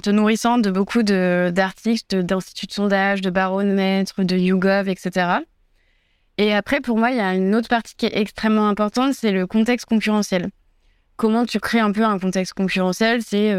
te 0.00 0.10
nourrissant 0.10 0.58
de 0.58 0.70
beaucoup 0.70 1.02
d'articles, 1.02 2.22
d'instituts 2.22 2.66
de, 2.66 2.72
sondage, 2.72 3.20
de 3.20 3.30
baromètres, 3.30 4.24
de 4.24 4.36
YouGov, 4.36 4.88
etc. 4.88 5.40
Et 6.38 6.54
après, 6.54 6.80
pour 6.80 6.96
moi, 6.96 7.10
il 7.10 7.18
y 7.18 7.20
a 7.20 7.34
une 7.34 7.54
autre 7.54 7.68
partie 7.68 7.94
qui 7.94 8.06
est 8.06 8.16
extrêmement 8.16 8.68
importante, 8.68 9.12
c'est 9.12 9.32
le 9.32 9.46
contexte 9.46 9.86
concurrentiel. 9.86 10.48
Comment 11.16 11.44
tu 11.44 11.60
crées 11.60 11.80
un 11.80 11.92
peu 11.92 12.04
un 12.04 12.18
contexte 12.18 12.54
concurrentiel 12.54 13.20
C'est 13.22 13.52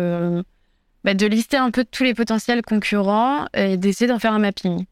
bah, 1.03 1.13
de 1.13 1.25
lister 1.25 1.57
un 1.57 1.72
peu 1.72 1.86
tous 1.86 2.03
les 2.03 2.13
potentiels 2.13 2.62
concurrents 2.62 3.45
et 3.53 3.77
d'essayer 3.77 4.07
d'en 4.07 4.19
faire 4.19 4.33
un 4.33 4.39
mapping. 4.39 4.86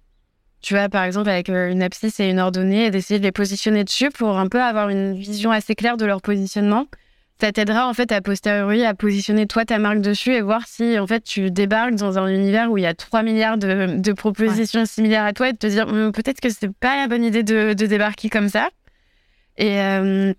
Tu 0.61 0.75
vois, 0.75 0.89
par 0.89 1.03
exemple, 1.03 1.29
avec 1.29 1.49
euh, 1.49 1.71
une 1.71 1.81
abscisse 1.81 2.19
et 2.19 2.29
une 2.29 2.39
ordonnée, 2.39 2.85
et 2.85 2.91
d'essayer 2.91 3.19
de 3.19 3.23
les 3.23 3.31
positionner 3.31 3.83
dessus 3.83 4.09
pour 4.09 4.37
un 4.37 4.47
peu 4.47 4.61
avoir 4.61 4.89
une 4.89 5.13
vision 5.13 5.51
assez 5.51 5.73
claire 5.73 5.97
de 5.97 6.05
leur 6.05 6.21
positionnement. 6.21 6.85
Ça 7.39 7.51
t'aidera 7.51 7.87
en 7.87 7.95
fait 7.95 8.11
à 8.11 8.21
posteriori 8.21 8.85
à 8.85 8.93
positionner 8.93 9.47
toi 9.47 9.65
ta 9.65 9.79
marque 9.79 10.01
dessus 10.01 10.31
et 10.31 10.41
voir 10.41 10.67
si 10.67 10.99
en 10.99 11.07
fait 11.07 11.23
tu 11.23 11.49
débarques 11.49 11.95
dans 11.95 12.19
un 12.19 12.27
univers 12.27 12.69
où 12.69 12.77
il 12.77 12.83
y 12.83 12.85
a 12.85 12.93
3 12.93 13.23
milliards 13.23 13.57
de, 13.57 14.13
propositions 14.13 14.85
similaires 14.85 15.25
à 15.25 15.33
toi 15.33 15.49
et 15.49 15.53
de 15.53 15.57
te 15.57 15.65
dire 15.65 15.87
hum, 15.87 16.11
peut-être 16.11 16.39
que 16.39 16.49
c'est 16.49 16.71
pas 16.71 16.97
la 16.97 17.07
bonne 17.07 17.23
idée 17.23 17.41
de, 17.41 17.73
débarquer 17.73 18.29
comme 18.29 18.47
ça. 18.47 18.69
Et, 19.57 19.81
euh, 19.81 20.33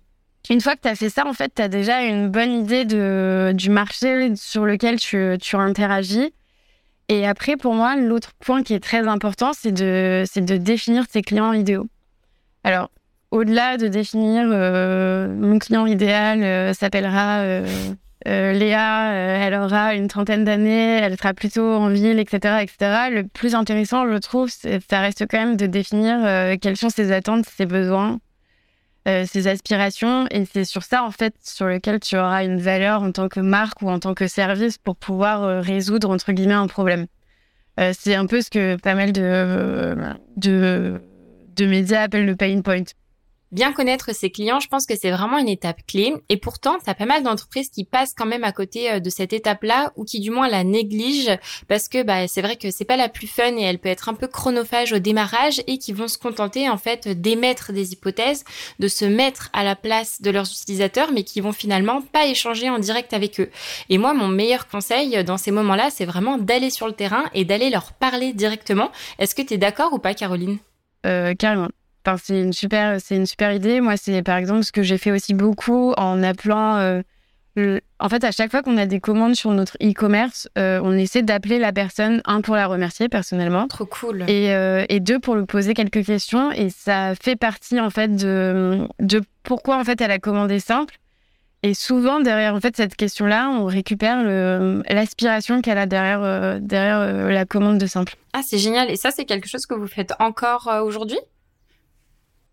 une 0.49 0.61
fois 0.61 0.75
que 0.75 0.81
tu 0.81 0.87
as 0.87 0.95
fait 0.95 1.09
ça, 1.09 1.25
en 1.25 1.33
fait, 1.33 1.53
tu 1.55 1.61
as 1.61 1.69
déjà 1.69 2.03
une 2.03 2.29
bonne 2.29 2.51
idée 2.51 2.85
du 2.85 3.69
marché 3.69 4.35
sur 4.35 4.65
lequel 4.65 4.99
tu, 4.99 5.55
interagis. 5.55 6.33
Et 7.09 7.27
après, 7.27 7.57
pour 7.57 7.73
moi, 7.73 7.95
l'autre 7.95 8.31
point 8.39 8.63
qui 8.63 8.73
est 8.73 8.83
très 8.83 9.07
important, 9.07 9.51
c'est 9.53 9.71
de, 9.71 10.23
de 10.35 10.57
définir 10.57 11.07
tes 11.07 11.21
clients 11.21 11.53
idéaux. 11.53 11.87
Alors, 12.63 12.89
au-delà 13.31 13.77
de 13.77 13.87
définir 13.87 14.47
euh, 14.47 15.27
mon 15.27 15.59
client 15.59 15.85
idéal 15.85 16.43
euh, 16.43 16.73
s'appellera 16.73 17.39
euh, 17.39 17.65
Léa, 18.25 19.11
elle 19.11 19.53
aura 19.55 19.95
une 19.95 20.07
trentaine 20.07 20.45
d'années, 20.45 20.99
elle 20.99 21.17
sera 21.17 21.33
plutôt 21.33 21.73
en 21.73 21.89
ville, 21.89 22.19
etc., 22.19 22.59
etc. 22.61 23.09
Le 23.11 23.23
plus 23.23 23.53
intéressant, 23.53 24.07
je 24.07 24.17
trouve, 24.17 24.49
ça 24.49 25.01
reste 25.01 25.25
quand 25.29 25.39
même 25.39 25.57
de 25.57 25.65
définir 25.65 26.57
quelles 26.61 26.77
sont 26.77 26.89
ses 26.89 27.11
attentes, 27.11 27.45
ses 27.45 27.65
besoins, 27.65 28.19
euh, 29.07 29.25
ses 29.25 29.47
aspirations. 29.47 30.27
Et 30.31 30.45
c'est 30.45 30.65
sur 30.65 30.83
ça, 30.83 31.03
en 31.03 31.11
fait, 31.11 31.35
sur 31.43 31.65
lequel 31.65 31.99
tu 31.99 32.17
auras 32.17 32.45
une 32.45 32.59
valeur 32.59 33.01
en 33.01 33.11
tant 33.11 33.27
que 33.29 33.39
marque 33.39 33.81
ou 33.81 33.89
en 33.89 33.99
tant 33.99 34.13
que 34.13 34.27
service 34.27 34.77
pour 34.77 34.95
pouvoir 34.95 35.43
euh, 35.43 35.61
résoudre, 35.61 36.09
entre 36.09 36.31
guillemets, 36.31 36.53
un 36.53 36.67
problème. 36.67 37.07
Euh, 37.79 37.91
c'est 37.97 38.15
un 38.15 38.25
peu 38.27 38.41
ce 38.41 38.49
que 38.49 38.75
pas 38.75 38.95
mal 38.95 39.11
de, 39.11 39.95
de, 40.37 41.01
de 41.55 41.65
médias 41.65 42.03
appellent 42.03 42.25
le 42.25 42.35
pain 42.35 42.61
point. 42.61 42.83
Bien 43.53 43.71
connaître 43.71 44.15
ses 44.15 44.31
clients, 44.31 44.59
je 44.59 44.67
pense 44.67 44.87
que 44.87 44.95
c'est 44.99 45.11
vraiment 45.11 45.37
une 45.37 45.47
étape 45.47 45.85
clé. 45.85 46.15
Et 46.27 46.37
pourtant, 46.37 46.79
tu 46.83 46.89
as 46.89 46.95
pas 46.95 47.05
mal 47.05 47.21
d'entreprises 47.21 47.69
qui 47.69 47.83
passent 47.83 48.15
quand 48.17 48.25
même 48.25 48.43
à 48.43 48.51
côté 48.51 48.91
euh, 48.91 48.99
de 48.99 49.11
cette 49.11 49.31
étape-là 49.31 49.93
ou 49.95 50.05
qui 50.05 50.19
du 50.19 50.31
moins 50.31 50.49
la 50.49 50.63
négligent 50.63 51.37
parce 51.67 51.87
que 51.87 52.01
bah, 52.01 52.27
c'est 52.27 52.41
vrai 52.41 52.55
que 52.55 52.71
c'est 52.71 52.83
pas 52.83 52.97
la 52.97 53.09
plus 53.09 53.27
fun 53.27 53.55
et 53.55 53.61
elle 53.61 53.77
peut 53.77 53.89
être 53.89 54.09
un 54.09 54.15
peu 54.15 54.25
chronophage 54.25 54.91
au 54.91 54.97
démarrage 54.97 55.61
et 55.67 55.77
qui 55.77 55.93
vont 55.93 56.07
se 56.07 56.17
contenter 56.17 56.67
en 56.67 56.77
fait 56.77 57.07
d'émettre 57.07 57.73
des 57.73 57.93
hypothèses, 57.93 58.43
de 58.79 58.87
se 58.87 59.05
mettre 59.05 59.51
à 59.53 59.63
la 59.63 59.75
place 59.75 60.19
de 60.23 60.31
leurs 60.31 60.49
utilisateurs 60.51 61.11
mais 61.11 61.23
qui 61.23 61.39
vont 61.39 61.51
finalement 61.51 62.01
pas 62.01 62.25
échanger 62.25 62.71
en 62.71 62.79
direct 62.79 63.13
avec 63.13 63.39
eux. 63.39 63.51
Et 63.89 63.99
moi, 63.99 64.15
mon 64.15 64.29
meilleur 64.29 64.67
conseil 64.67 65.23
dans 65.23 65.37
ces 65.37 65.51
moments-là, 65.51 65.91
c'est 65.91 66.05
vraiment 66.05 66.39
d'aller 66.39 66.71
sur 66.71 66.87
le 66.87 66.93
terrain 66.93 67.25
et 67.35 67.45
d'aller 67.45 67.69
leur 67.69 67.93
parler 67.93 68.33
directement. 68.33 68.89
Est-ce 69.19 69.35
que 69.35 69.43
tu 69.43 69.53
es 69.53 69.57
d'accord 69.59 69.93
ou 69.93 69.99
pas, 69.99 70.15
Caroline? 70.15 70.57
Euh, 71.05 71.35
Carrément 71.35 71.67
c'est 72.17 72.41
une 72.41 72.53
super, 72.53 72.99
c'est 72.99 73.15
une 73.15 73.25
super 73.25 73.53
idée. 73.53 73.81
Moi, 73.81 73.97
c'est 73.97 74.23
par 74.23 74.37
exemple 74.37 74.63
ce 74.63 74.71
que 74.71 74.83
j'ai 74.83 74.97
fait 74.97 75.11
aussi 75.11 75.33
beaucoup 75.33 75.93
en 75.97 76.21
appelant. 76.23 77.01
Euh, 77.57 77.79
en 77.99 78.09
fait, 78.09 78.23
à 78.23 78.31
chaque 78.31 78.49
fois 78.49 78.63
qu'on 78.63 78.77
a 78.77 78.85
des 78.85 78.99
commandes 78.99 79.35
sur 79.35 79.51
notre 79.51 79.77
e-commerce, 79.81 80.49
euh, 80.57 80.79
on 80.83 80.93
essaie 80.93 81.21
d'appeler 81.21 81.59
la 81.59 81.71
personne, 81.71 82.21
un 82.25 82.41
pour 82.41 82.55
la 82.55 82.67
remercier 82.67 83.09
personnellement. 83.09 83.67
Trop 83.67 83.85
cool. 83.85 84.23
Et, 84.27 84.53
euh, 84.53 84.85
et, 84.89 84.99
deux 84.99 85.19
pour 85.19 85.35
lui 85.35 85.45
poser 85.45 85.73
quelques 85.73 86.03
questions. 86.03 86.51
Et 86.51 86.69
ça 86.69 87.13
fait 87.15 87.35
partie 87.35 87.79
en 87.79 87.89
fait 87.89 88.15
de, 88.15 88.87
de 88.99 89.21
pourquoi 89.43 89.77
en 89.77 89.83
fait 89.83 90.01
elle 90.01 90.11
a 90.11 90.19
commandé 90.19 90.59
simple. 90.59 90.95
Et 91.65 91.73
souvent 91.73 92.19
derrière 92.19 92.55
en 92.55 92.59
fait 92.59 92.75
cette 92.75 92.95
question-là, 92.95 93.49
on 93.49 93.65
récupère 93.65 94.21
l'aspiration 94.89 95.61
qu'elle 95.61 95.77
a 95.77 95.85
derrière 95.85 96.59
derrière 96.59 97.29
la 97.29 97.45
commande 97.45 97.77
de 97.77 97.85
simple. 97.85 98.15
Ah, 98.33 98.41
c'est 98.45 98.57
génial. 98.57 98.91
Et 98.91 98.97
ça, 98.97 99.11
c'est 99.11 99.23
quelque 99.23 99.47
chose 99.47 99.65
que 99.65 99.73
vous 99.73 99.87
faites 99.87 100.13
encore 100.19 100.69
aujourd'hui? 100.83 101.19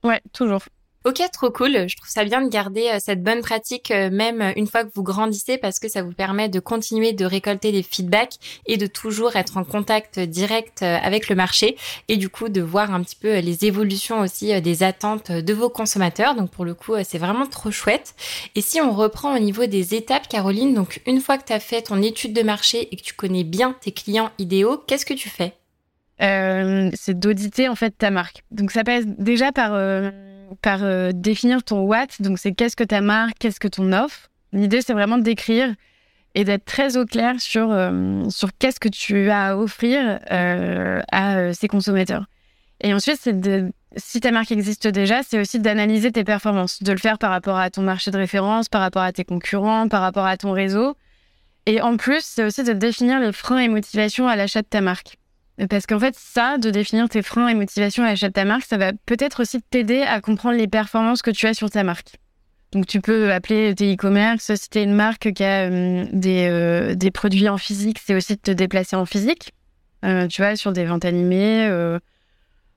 Ouais, 0.02 0.20
toujours. 0.32 0.62
Ok, 1.06 1.22
trop 1.32 1.50
cool. 1.50 1.88
Je 1.88 1.96
trouve 1.96 2.10
ça 2.10 2.26
bien 2.26 2.42
de 2.42 2.50
garder 2.50 2.90
euh, 2.92 2.98
cette 3.00 3.22
bonne 3.22 3.40
pratique 3.40 3.90
euh, 3.90 4.10
même 4.10 4.52
une 4.56 4.66
fois 4.66 4.84
que 4.84 4.90
vous 4.94 5.02
grandissez 5.02 5.56
parce 5.56 5.78
que 5.78 5.88
ça 5.88 6.02
vous 6.02 6.12
permet 6.12 6.50
de 6.50 6.60
continuer 6.60 7.14
de 7.14 7.24
récolter 7.24 7.72
des 7.72 7.82
feedbacks 7.82 8.34
et 8.66 8.76
de 8.76 8.86
toujours 8.86 9.34
être 9.34 9.56
en 9.56 9.64
contact 9.64 10.20
direct 10.20 10.82
euh, 10.82 10.98
avec 11.02 11.30
le 11.30 11.36
marché 11.36 11.78
et 12.08 12.18
du 12.18 12.28
coup 12.28 12.50
de 12.50 12.60
voir 12.60 12.92
un 12.92 13.02
petit 13.02 13.16
peu 13.16 13.38
les 13.38 13.64
évolutions 13.64 14.20
aussi 14.20 14.60
des 14.60 14.82
attentes 14.82 15.32
de 15.32 15.54
vos 15.54 15.70
consommateurs. 15.70 16.34
Donc 16.34 16.50
pour 16.50 16.66
le 16.66 16.74
coup, 16.74 16.92
c'est 17.02 17.16
vraiment 17.16 17.46
trop 17.46 17.70
chouette. 17.70 18.14
Et 18.54 18.60
si 18.60 18.78
on 18.82 18.92
reprend 18.92 19.34
au 19.34 19.38
niveau 19.38 19.64
des 19.64 19.94
étapes, 19.94 20.28
Caroline, 20.28 20.74
donc 20.74 21.00
une 21.06 21.22
fois 21.22 21.38
que 21.38 21.46
tu 21.46 21.54
as 21.54 21.60
fait 21.60 21.80
ton 21.80 22.02
étude 22.02 22.34
de 22.34 22.42
marché 22.42 22.88
et 22.92 22.96
que 22.96 23.02
tu 23.02 23.14
connais 23.14 23.44
bien 23.44 23.74
tes 23.80 23.92
clients 23.92 24.32
idéaux, 24.36 24.76
qu'est-ce 24.86 25.06
que 25.06 25.14
tu 25.14 25.30
fais? 25.30 25.54
Euh, 26.22 26.90
c'est 26.94 27.18
d'auditer 27.18 27.68
en 27.68 27.74
fait 27.74 27.90
ta 27.96 28.10
marque. 28.10 28.42
Donc 28.50 28.70
ça 28.70 28.84
passe 28.84 29.04
déjà 29.06 29.52
par 29.52 29.72
euh, 29.74 30.10
par 30.62 30.82
euh, 30.82 31.12
définir 31.14 31.62
ton 31.62 31.80
what. 31.80 32.06
Donc 32.20 32.38
c'est 32.38 32.52
qu'est-ce 32.52 32.76
que 32.76 32.84
ta 32.84 33.00
marque, 33.00 33.34
qu'est-ce 33.38 33.60
que 33.60 33.68
ton 33.68 33.92
offre. 33.92 34.28
L'idée 34.52 34.82
c'est 34.82 34.92
vraiment 34.92 35.18
d'écrire 35.18 35.74
et 36.34 36.44
d'être 36.44 36.64
très 36.64 36.96
au 36.96 37.06
clair 37.06 37.40
sur 37.40 37.68
sur 38.28 38.50
qu'est-ce 38.58 38.80
que 38.80 38.88
tu 38.88 39.30
as 39.30 39.48
à 39.48 39.56
offrir 39.56 40.20
à 40.28 41.52
ces 41.52 41.68
consommateurs. 41.68 42.26
Et 42.80 42.94
ensuite 42.94 43.18
c'est 43.20 43.38
de 43.40 43.72
si 43.96 44.20
ta 44.20 44.30
marque 44.30 44.52
existe 44.52 44.86
déjà, 44.86 45.22
c'est 45.22 45.40
aussi 45.40 45.58
d'analyser 45.58 46.12
tes 46.12 46.24
performances, 46.24 46.82
de 46.82 46.92
le 46.92 46.98
faire 46.98 47.18
par 47.18 47.30
rapport 47.30 47.58
à 47.58 47.70
ton 47.70 47.82
marché 47.82 48.10
de 48.10 48.16
référence, 48.16 48.68
par 48.68 48.80
rapport 48.80 49.02
à 49.02 49.12
tes 49.12 49.24
concurrents, 49.24 49.88
par 49.88 50.00
rapport 50.00 50.26
à 50.26 50.36
ton 50.36 50.52
réseau. 50.52 50.96
Et 51.66 51.80
en 51.80 51.96
plus, 51.96 52.22
c'est 52.22 52.44
aussi 52.44 52.62
de 52.62 52.72
définir 52.72 53.20
les 53.20 53.32
freins 53.32 53.58
et 53.58 53.68
motivations 53.68 54.28
à 54.28 54.36
l'achat 54.36 54.62
de 54.62 54.66
ta 54.68 54.80
marque. 54.80 55.19
Parce 55.68 55.86
qu'en 55.86 55.98
fait, 55.98 56.14
ça, 56.16 56.58
de 56.58 56.70
définir 56.70 57.08
tes 57.08 57.22
freins 57.22 57.48
et 57.48 57.54
motivations 57.54 58.04
à 58.04 58.08
l'achat 58.08 58.28
de 58.28 58.32
ta 58.32 58.44
marque, 58.44 58.64
ça 58.64 58.78
va 58.78 58.92
peut-être 59.04 59.42
aussi 59.42 59.60
t'aider 59.60 60.02
à 60.02 60.20
comprendre 60.20 60.56
les 60.56 60.68
performances 60.68 61.22
que 61.22 61.30
tu 61.30 61.46
as 61.46 61.54
sur 61.54 61.68
ta 61.68 61.84
marque. 61.84 62.16
Donc, 62.72 62.86
tu 62.86 63.00
peux 63.00 63.32
appeler 63.32 63.74
tes 63.74 63.92
e-commerce. 63.92 64.54
Si 64.54 64.70
tu 64.70 64.78
es 64.78 64.84
une 64.84 64.94
marque 64.94 65.32
qui 65.32 65.44
a 65.44 65.68
euh, 65.68 66.06
des, 66.12 66.46
euh, 66.48 66.94
des, 66.94 67.10
produits 67.10 67.48
en 67.48 67.58
physique, 67.58 68.00
c'est 68.04 68.14
aussi 68.14 68.36
de 68.36 68.40
te 68.40 68.50
déplacer 68.52 68.96
en 68.96 69.04
physique. 69.04 69.52
Euh, 70.04 70.28
tu 70.28 70.40
vois, 70.40 70.56
sur 70.56 70.72
des 70.72 70.84
ventes 70.84 71.04
animées, 71.04 71.68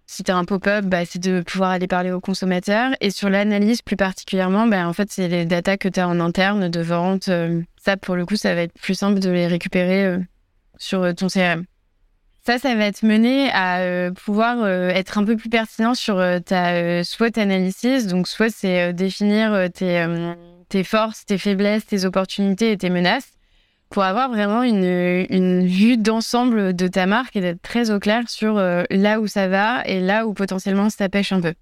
Si 0.05 0.23
tu 0.23 0.31
as 0.31 0.35
un 0.35 0.43
pop-up, 0.43 0.83
bah, 0.85 1.05
c'est 1.05 1.19
de 1.19 1.41
pouvoir 1.41 1.69
aller 1.69 1.87
parler 1.87 2.11
aux 2.11 2.19
consommateurs. 2.19 2.91
Et 2.99 3.11
sur 3.11 3.29
l'analyse 3.29 3.81
plus 3.81 3.95
particulièrement, 3.95 4.67
bah, 4.67 4.87
en 4.87 4.93
fait, 4.93 5.09
c'est 5.11 5.27
les 5.27 5.45
datas 5.45 5.77
que 5.77 5.87
tu 5.87 5.99
as 5.99 6.07
en 6.07 6.19
interne 6.19 6.69
de 6.69 6.81
vente. 6.81 7.29
ça, 7.77 7.97
pour 7.97 8.15
le 8.15 8.25
coup, 8.25 8.35
ça 8.35 8.55
va 8.55 8.61
être 8.61 8.73
plus 8.73 8.95
simple 8.95 9.19
de 9.19 9.29
les 9.29 9.47
récupérer 9.47 10.17
sur 10.77 11.13
ton 11.15 11.27
CRM. 11.27 11.65
Ça, 12.45 12.59
ça 12.59 12.75
va 12.75 12.85
être 12.85 13.03
mené 13.03 13.49
à 13.53 14.11
pouvoir 14.11 14.67
être 14.67 15.17
un 15.17 15.23
peu 15.23 15.37
plus 15.37 15.49
pertinent 15.49 15.95
sur 15.95 16.21
ta 16.45 17.03
SWOT 17.03 17.37
analysis. 17.37 18.07
Donc, 18.07 18.27
SWOT, 18.27 18.49
c'est 18.49 18.91
définir 18.91 19.69
tes, 19.73 20.05
tes 20.67 20.83
forces, 20.83 21.25
tes 21.25 21.37
faiblesses, 21.37 21.85
tes 21.85 22.03
opportunités 22.03 22.73
et 22.73 22.77
tes 22.77 22.89
menaces 22.89 23.33
pour 23.93 24.03
avoir 24.03 24.27
vraiment 24.27 24.63
une, 24.63 25.25
une 25.29 25.67
vue 25.67 25.97
d'ensemble 25.97 26.75
de 26.75 26.87
ta 26.87 27.05
marque 27.05 27.35
et 27.35 27.41
d'être 27.41 27.61
très 27.61 27.91
au 27.91 27.99
clair 27.99 28.27
sur 28.27 28.57
euh, 28.57 28.83
là 28.89 29.19
où 29.19 29.27
ça 29.27 29.47
va 29.47 29.83
et 29.85 29.99
là 29.99 30.25
où 30.25 30.33
potentiellement 30.33 30.89
ça 30.89 31.09
pêche 31.09 31.31
un 31.31 31.41
peu. 31.41 31.53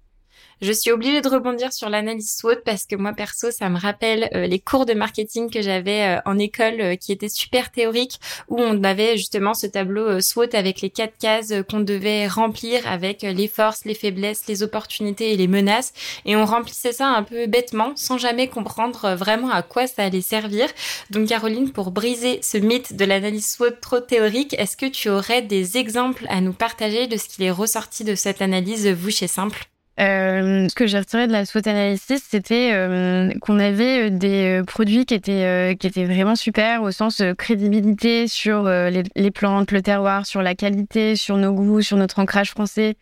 Je 0.64 0.70
suis 0.70 0.92
obligée 0.92 1.20
de 1.20 1.28
rebondir 1.28 1.72
sur 1.72 1.88
l'analyse 1.88 2.36
SWOT 2.36 2.62
parce 2.64 2.86
que 2.86 2.94
moi 2.94 3.14
perso, 3.14 3.50
ça 3.50 3.68
me 3.68 3.80
rappelle 3.80 4.30
euh, 4.32 4.46
les 4.46 4.60
cours 4.60 4.86
de 4.86 4.94
marketing 4.94 5.50
que 5.50 5.60
j'avais 5.60 6.02
euh, 6.02 6.20
en 6.24 6.38
école 6.38 6.80
euh, 6.80 6.94
qui 6.94 7.10
étaient 7.10 7.28
super 7.28 7.72
théoriques 7.72 8.20
où 8.46 8.60
on 8.60 8.84
avait 8.84 9.16
justement 9.16 9.54
ce 9.54 9.66
tableau 9.66 10.20
SWOT 10.20 10.54
avec 10.54 10.80
les 10.80 10.90
quatre 10.90 11.18
cases 11.18 11.52
qu'on 11.68 11.80
devait 11.80 12.28
remplir 12.28 12.86
avec 12.86 13.22
les 13.22 13.48
forces, 13.48 13.84
les 13.86 13.94
faiblesses, 13.94 14.46
les 14.46 14.62
opportunités 14.62 15.32
et 15.32 15.36
les 15.36 15.48
menaces 15.48 15.92
et 16.26 16.36
on 16.36 16.44
remplissait 16.44 16.92
ça 16.92 17.08
un 17.08 17.24
peu 17.24 17.48
bêtement 17.48 17.94
sans 17.96 18.16
jamais 18.16 18.46
comprendre 18.46 19.16
vraiment 19.16 19.50
à 19.50 19.62
quoi 19.62 19.88
ça 19.88 20.04
allait 20.04 20.20
servir. 20.20 20.68
Donc 21.10 21.26
Caroline, 21.26 21.72
pour 21.72 21.90
briser 21.90 22.38
ce 22.40 22.58
mythe 22.58 22.94
de 22.94 23.04
l'analyse 23.04 23.50
SWOT 23.50 23.80
trop 23.80 23.98
théorique, 23.98 24.54
est-ce 24.60 24.76
que 24.76 24.86
tu 24.86 25.08
aurais 25.08 25.42
des 25.42 25.76
exemples 25.76 26.24
à 26.28 26.40
nous 26.40 26.52
partager 26.52 27.08
de 27.08 27.16
ce 27.16 27.26
qui 27.26 27.42
est 27.42 27.50
ressorti 27.50 28.04
de 28.04 28.14
cette 28.14 28.42
analyse 28.42 28.86
vous 28.86 29.10
chez 29.10 29.26
Simple? 29.26 29.71
Euh, 30.00 30.68
ce 30.70 30.74
que 30.74 30.86
j'ai 30.86 30.98
retiré 30.98 31.26
de 31.26 31.32
la 31.32 31.44
SWOT 31.44 31.68
analysis, 31.68 32.22
c'était 32.26 32.70
euh, 32.72 33.30
qu'on 33.42 33.58
avait 33.58 34.06
euh, 34.06 34.10
des 34.10 34.62
produits 34.66 35.04
qui 35.04 35.12
étaient 35.12 35.76
qui 35.78 35.86
étaient 35.86 36.06
vraiment 36.06 36.34
super 36.34 36.82
au 36.82 36.90
sens 36.90 37.22
crédibilité 37.36 38.26
sur 38.26 38.64
les, 38.64 39.30
plantes, 39.30 39.70
le 39.70 39.82
terroir, 39.82 40.24
sur 40.24 40.40
la 40.40 40.54
qualité, 40.54 41.14
sur 41.14 41.36
nos 41.36 41.52
goûts, 41.52 41.82
sur 41.82 41.98
notre 41.98 42.20
ancrage 42.20 42.50
français, 42.50 42.96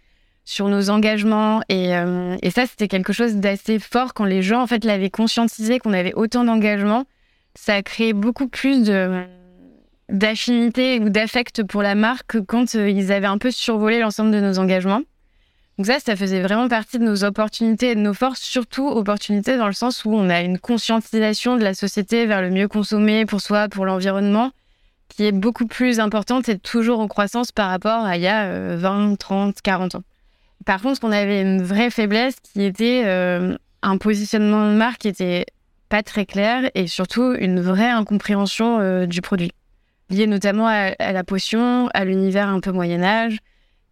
sur 0.45 0.69
nos 0.69 0.91
engagements 0.91 1.61
et, 1.69 1.91
et 2.43 2.51
ça 2.51 2.67
c'était 2.67 2.89
quelque 2.89 3.13
chose 3.13 3.37
d'assez 3.37 3.79
fort 3.79 4.13
quand 4.13 4.25
les 4.25 4.43
gens 4.43 4.63
en 4.63 4.67
fait 4.67 4.85
l'avaient 4.85 5.11
conscientisé 5.11 5.79
qu'on 5.79 5.93
avait 5.93 6.15
autant 6.15 6.45
d'engagement. 6.45 7.05
Ça 7.55 7.75
a 7.75 7.83
créé 7.83 8.13
beaucoup 8.13 8.49
plus 8.49 8.83
de 8.83 9.23
d'affinité 10.09 10.99
ou 10.99 11.09
d'affect 11.09 11.63
pour 11.63 11.83
la 11.83 11.95
marque 11.95 12.41
quand 12.47 12.75
ils 12.75 13.13
avaient 13.13 13.29
un 13.29 13.39
peu 13.39 13.53
survolé 13.53 14.01
l'ensemble 14.01 14.33
de 14.33 14.41
nos 14.41 14.59
engagements. 14.59 15.03
Donc 15.81 15.87
ça, 15.87 15.99
ça 15.99 16.15
faisait 16.15 16.43
vraiment 16.43 16.69
partie 16.69 16.99
de 16.99 17.05
nos 17.05 17.25
opportunités 17.25 17.93
et 17.93 17.95
de 17.95 18.01
nos 18.01 18.13
forces, 18.13 18.41
surtout 18.41 18.87
opportunités 18.87 19.57
dans 19.57 19.67
le 19.67 19.73
sens 19.73 20.05
où 20.05 20.13
on 20.13 20.29
a 20.29 20.43
une 20.43 20.59
conscientisation 20.59 21.57
de 21.57 21.65
la 21.65 21.73
société 21.73 22.27
vers 22.27 22.43
le 22.43 22.51
mieux 22.51 22.69
consommer 22.69 23.25
pour 23.25 23.41
soi, 23.41 23.67
pour 23.71 23.87
l'environnement, 23.87 24.51
qui 25.09 25.25
est 25.25 25.33
beaucoup 25.33 25.67
plus 25.67 25.99
importante 25.99 26.51
et 26.51 26.59
toujours 26.59 27.01
en 27.01 27.09
croissance 27.09 27.51
par 27.51 27.71
rapport 27.71 28.05
à 28.05 28.19
il 28.19 28.23
y 28.23 28.27
a 28.27 28.77
20, 28.77 29.17
30, 29.19 29.63
40 29.63 29.95
ans. 29.95 30.03
Par 30.67 30.83
contre, 30.83 31.01
on 31.03 31.13
avait 31.13 31.41
une 31.41 31.63
vraie 31.63 31.89
faiblesse 31.89 32.37
qui 32.43 32.63
était 32.63 33.05
euh, 33.07 33.57
un 33.81 33.97
positionnement 33.97 34.71
de 34.71 34.77
marque 34.77 34.99
qui 34.99 35.09
était 35.09 35.47
pas 35.89 36.03
très 36.03 36.27
clair 36.27 36.71
et 36.75 36.89
surtout 36.89 37.33
une 37.39 37.59
vraie 37.59 37.89
incompréhension 37.89 38.81
euh, 38.81 39.07
du 39.07 39.23
produit, 39.23 39.53
liée 40.11 40.27
notamment 40.27 40.67
à, 40.67 40.93
à 40.99 41.13
la 41.13 41.25
potion, 41.25 41.89
à 41.95 42.05
l'univers 42.05 42.51
un 42.51 42.61
peu 42.61 42.71
Moyen 42.71 43.03
Âge, 43.03 43.39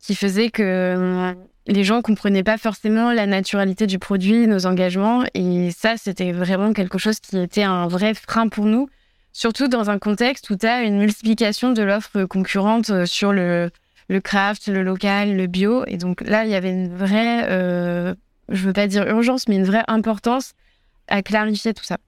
qui 0.00 0.14
faisait 0.14 0.50
que 0.50 1.34
les 1.68 1.84
gens 1.84 2.00
comprenaient 2.00 2.42
pas 2.42 2.56
forcément 2.56 3.12
la 3.12 3.26
naturalité 3.26 3.86
du 3.86 3.98
produit, 3.98 4.46
nos 4.46 4.66
engagements, 4.66 5.24
et 5.34 5.70
ça, 5.70 5.96
c'était 5.96 6.32
vraiment 6.32 6.72
quelque 6.72 6.96
chose 6.98 7.20
qui 7.20 7.38
était 7.38 7.62
un 7.62 7.86
vrai 7.86 8.14
frein 8.14 8.48
pour 8.48 8.64
nous, 8.64 8.88
surtout 9.32 9.68
dans 9.68 9.90
un 9.90 9.98
contexte 9.98 10.48
où 10.48 10.56
tu 10.56 10.66
as 10.66 10.82
une 10.82 10.98
multiplication 10.98 11.72
de 11.72 11.82
l'offre 11.82 12.24
concurrente 12.24 12.88
euh, 12.88 13.06
sur 13.06 13.34
le, 13.34 13.70
le 14.08 14.20
craft, 14.20 14.68
le 14.68 14.82
local, 14.82 15.36
le 15.36 15.46
bio, 15.46 15.84
et 15.86 15.98
donc 15.98 16.22
là, 16.22 16.46
il 16.46 16.50
y 16.50 16.54
avait 16.54 16.70
une 16.70 16.88
vraie, 16.88 17.46
euh, 17.50 18.14
je 18.48 18.66
veux 18.66 18.72
pas 18.72 18.86
dire 18.86 19.06
urgence, 19.06 19.46
mais 19.46 19.56
une 19.56 19.66
vraie 19.66 19.84
importance 19.88 20.54
à 21.06 21.22
clarifier 21.22 21.74
tout 21.74 21.84
ça. 21.84 21.98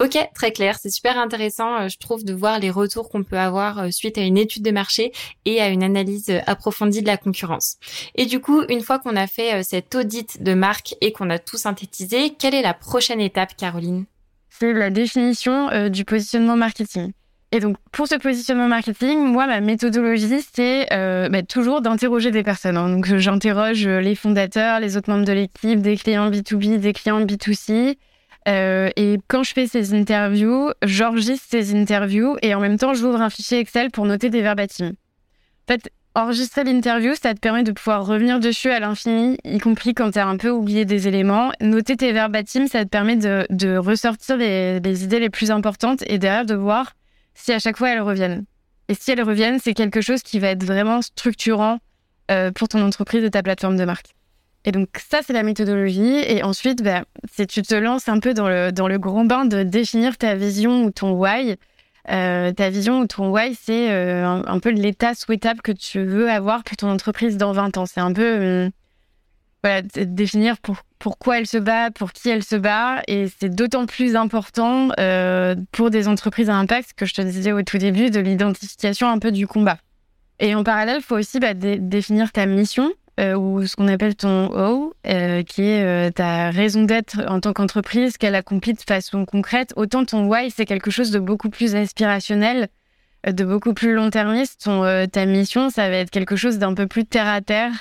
Ok, 0.00 0.18
très 0.34 0.52
clair. 0.52 0.76
C'est 0.80 0.90
super 0.90 1.18
intéressant, 1.18 1.80
euh, 1.80 1.88
je 1.88 1.98
trouve, 1.98 2.24
de 2.24 2.34
voir 2.34 2.58
les 2.58 2.70
retours 2.70 3.08
qu'on 3.08 3.22
peut 3.22 3.38
avoir 3.38 3.78
euh, 3.78 3.90
suite 3.90 4.18
à 4.18 4.22
une 4.22 4.36
étude 4.36 4.62
de 4.62 4.70
marché 4.70 5.12
et 5.44 5.60
à 5.60 5.68
une 5.68 5.82
analyse 5.82 6.30
euh, 6.30 6.40
approfondie 6.46 7.00
de 7.00 7.06
la 7.06 7.16
concurrence. 7.16 7.76
Et 8.14 8.26
du 8.26 8.40
coup, 8.40 8.62
une 8.68 8.80
fois 8.80 8.98
qu'on 8.98 9.16
a 9.16 9.26
fait 9.26 9.62
cet 9.62 9.94
audit 9.94 10.42
de 10.42 10.54
marque 10.54 10.96
et 11.00 11.12
qu'on 11.12 11.30
a 11.30 11.38
tout 11.38 11.56
synthétisé, 11.56 12.30
quelle 12.38 12.54
est 12.54 12.62
la 12.62 12.74
prochaine 12.74 13.20
étape, 13.20 13.56
Caroline? 13.56 14.04
C'est 14.50 14.72
la 14.72 14.90
définition 14.90 15.88
du 15.88 16.04
positionnement 16.04 16.56
marketing. 16.56 17.12
Et 17.52 17.60
donc, 17.60 17.76
pour 17.92 18.06
ce 18.08 18.16
positionnement 18.16 18.68
marketing, 18.68 19.18
moi, 19.18 19.46
ma 19.46 19.60
méthodologie, 19.60 20.42
c'est 20.54 20.86
bah, 20.90 21.42
toujours 21.42 21.80
d'interroger 21.80 22.30
des 22.30 22.42
personnes. 22.42 22.76
Hein. 22.76 22.88
Donc, 22.88 23.06
j'interroge 23.16 23.86
les 23.86 24.14
fondateurs, 24.14 24.80
les 24.80 24.96
autres 24.96 25.10
membres 25.10 25.24
de 25.24 25.32
l'équipe, 25.32 25.80
des 25.80 25.96
clients 25.96 26.30
B2B, 26.30 26.78
des 26.78 26.92
clients 26.92 27.20
B2C. 27.20 27.96
Euh, 28.46 28.90
et 28.96 29.18
quand 29.28 29.42
je 29.42 29.52
fais 29.52 29.66
ces 29.66 29.94
interviews, 29.94 30.70
j'enregistre 30.82 31.46
ces 31.48 31.74
interviews 31.74 32.36
et 32.42 32.54
en 32.54 32.60
même 32.60 32.78
temps, 32.78 32.94
j'ouvre 32.94 33.20
un 33.20 33.30
fichier 33.30 33.58
Excel 33.58 33.90
pour 33.90 34.04
noter 34.04 34.28
des 34.30 34.42
verbatims. 34.42 34.92
En 34.92 35.72
fait, 35.72 35.90
enregistrer 36.14 36.64
l'interview, 36.64 37.14
ça 37.14 37.34
te 37.34 37.40
permet 37.40 37.62
de 37.62 37.72
pouvoir 37.72 38.06
revenir 38.06 38.40
dessus 38.40 38.70
à 38.70 38.80
l'infini, 38.80 39.38
y 39.44 39.58
compris 39.58 39.94
quand 39.94 40.10
tu 40.12 40.18
as 40.18 40.26
un 40.26 40.36
peu 40.36 40.50
oublié 40.50 40.84
des 40.84 41.08
éléments. 41.08 41.52
Noter 41.60 41.96
tes 41.96 42.12
verbatims, 42.12 42.66
ça 42.66 42.84
te 42.84 42.90
permet 42.90 43.16
de, 43.16 43.76
ressortir 43.76 44.36
les, 44.36 44.78
les, 44.80 45.04
idées 45.04 45.20
les 45.20 45.30
plus 45.30 45.50
importantes 45.50 46.02
et 46.06 46.18
derrière 46.18 46.44
de 46.44 46.54
voir 46.54 46.92
si 47.34 47.52
à 47.52 47.58
chaque 47.58 47.78
fois 47.78 47.90
elles 47.90 48.02
reviennent. 48.02 48.44
Et 48.88 48.94
si 48.94 49.10
elles 49.10 49.22
reviennent, 49.22 49.58
c'est 49.58 49.74
quelque 49.74 50.00
chose 50.02 50.22
qui 50.22 50.38
va 50.38 50.48
être 50.48 50.64
vraiment 50.64 51.00
structurant 51.00 51.78
euh, 52.30 52.52
pour 52.52 52.68
ton 52.68 52.82
entreprise 52.82 53.24
et 53.24 53.30
ta 53.30 53.42
plateforme 53.42 53.76
de 53.76 53.84
marque. 53.84 54.14
Et 54.64 54.72
donc 54.72 54.88
ça, 55.10 55.20
c'est 55.24 55.32
la 55.32 55.42
méthodologie. 55.42 56.16
Et 56.26 56.42
ensuite, 56.42 56.82
bah, 56.82 57.04
tu 57.36 57.62
te 57.62 57.74
lances 57.74 58.08
un 58.08 58.18
peu 58.18 58.32
dans 58.34 58.48
le, 58.48 58.72
dans 58.72 58.88
le 58.88 58.98
grand 58.98 59.24
bain 59.24 59.44
de 59.44 59.62
définir 59.62 60.16
ta 60.16 60.34
vision 60.34 60.84
ou 60.84 60.90
ton 60.90 61.12
why, 61.12 61.56
euh, 62.10 62.52
ta 62.52 62.70
vision 62.70 63.00
ou 63.00 63.06
ton 63.06 63.30
why, 63.30 63.54
c'est 63.54 63.90
euh, 63.90 64.26
un, 64.26 64.58
peu 64.60 64.70
l'état 64.70 65.14
souhaitable 65.14 65.60
que 65.60 65.72
tu 65.72 66.02
veux 66.02 66.30
avoir 66.30 66.64
pour 66.64 66.76
ton 66.76 66.90
entreprise 66.90 67.36
dans 67.36 67.52
20 67.52 67.76
ans. 67.76 67.86
C'est 67.86 68.00
un 68.00 68.12
peu 68.12 68.22
euh, 68.22 68.70
voilà, 69.62 69.82
définir 69.82 70.56
pour, 70.58 70.76
pourquoi 70.98 71.38
elle 71.38 71.46
se 71.46 71.58
bat, 71.58 71.90
pour 71.90 72.12
qui 72.12 72.30
elle 72.30 72.42
se 72.42 72.56
bat. 72.56 73.02
Et 73.06 73.26
c'est 73.38 73.54
d'autant 73.54 73.84
plus 73.84 74.16
important 74.16 74.88
pour 75.72 75.90
des 75.90 76.08
entreprises 76.08 76.48
à 76.48 76.54
impact 76.54 76.94
que 76.96 77.04
je 77.04 77.12
te 77.12 77.20
disais 77.20 77.52
au 77.52 77.62
tout 77.62 77.78
début 77.78 78.08
de 78.10 78.20
l'identification 78.20 79.08
un 79.08 79.18
peu 79.18 79.30
du 79.30 79.46
combat. 79.46 79.76
Et 80.40 80.54
en 80.54 80.64
parallèle, 80.64 80.98
il 80.98 81.02
faut 81.02 81.16
aussi 81.16 81.38
bah, 81.38 81.52
définir 81.54 82.32
ta 82.32 82.46
mission 82.46 82.90
euh, 83.20 83.34
ou 83.34 83.64
ce 83.64 83.76
qu'on 83.76 83.86
appelle 83.86 84.16
ton 84.16 84.50
O, 84.52 84.92
euh, 85.06 85.44
qui 85.44 85.62
est 85.62 85.84
euh, 85.84 86.10
ta 86.10 86.50
raison 86.50 86.82
d'être 86.82 87.20
en 87.28 87.38
tant 87.40 87.52
qu'entreprise, 87.52 88.16
qu'elle 88.16 88.34
accomplit 88.34 88.72
de 88.72 88.80
façon 88.80 89.24
concrète. 89.24 89.72
Autant 89.76 90.04
ton 90.04 90.26
why, 90.26 90.50
c'est 90.50 90.66
quelque 90.66 90.90
chose 90.90 91.12
de 91.12 91.20
beaucoup 91.20 91.48
plus 91.48 91.76
inspirationnel, 91.76 92.68
de 93.24 93.44
beaucoup 93.44 93.72
plus 93.72 93.94
long-termiste. 93.94 94.62
Ton, 94.64 95.06
ta 95.06 95.26
mission, 95.26 95.70
ça 95.70 95.88
va 95.88 95.96
être 95.96 96.10
quelque 96.10 96.34
chose 96.34 96.58
d'un 96.58 96.74
peu 96.74 96.86
plus 96.88 97.04
terre 97.04 97.28
à 97.28 97.40
terre 97.40 97.72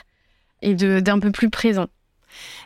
et 0.62 0.76
d'un 0.76 1.20
peu 1.20 1.32
plus 1.32 1.50
présent. 1.50 1.88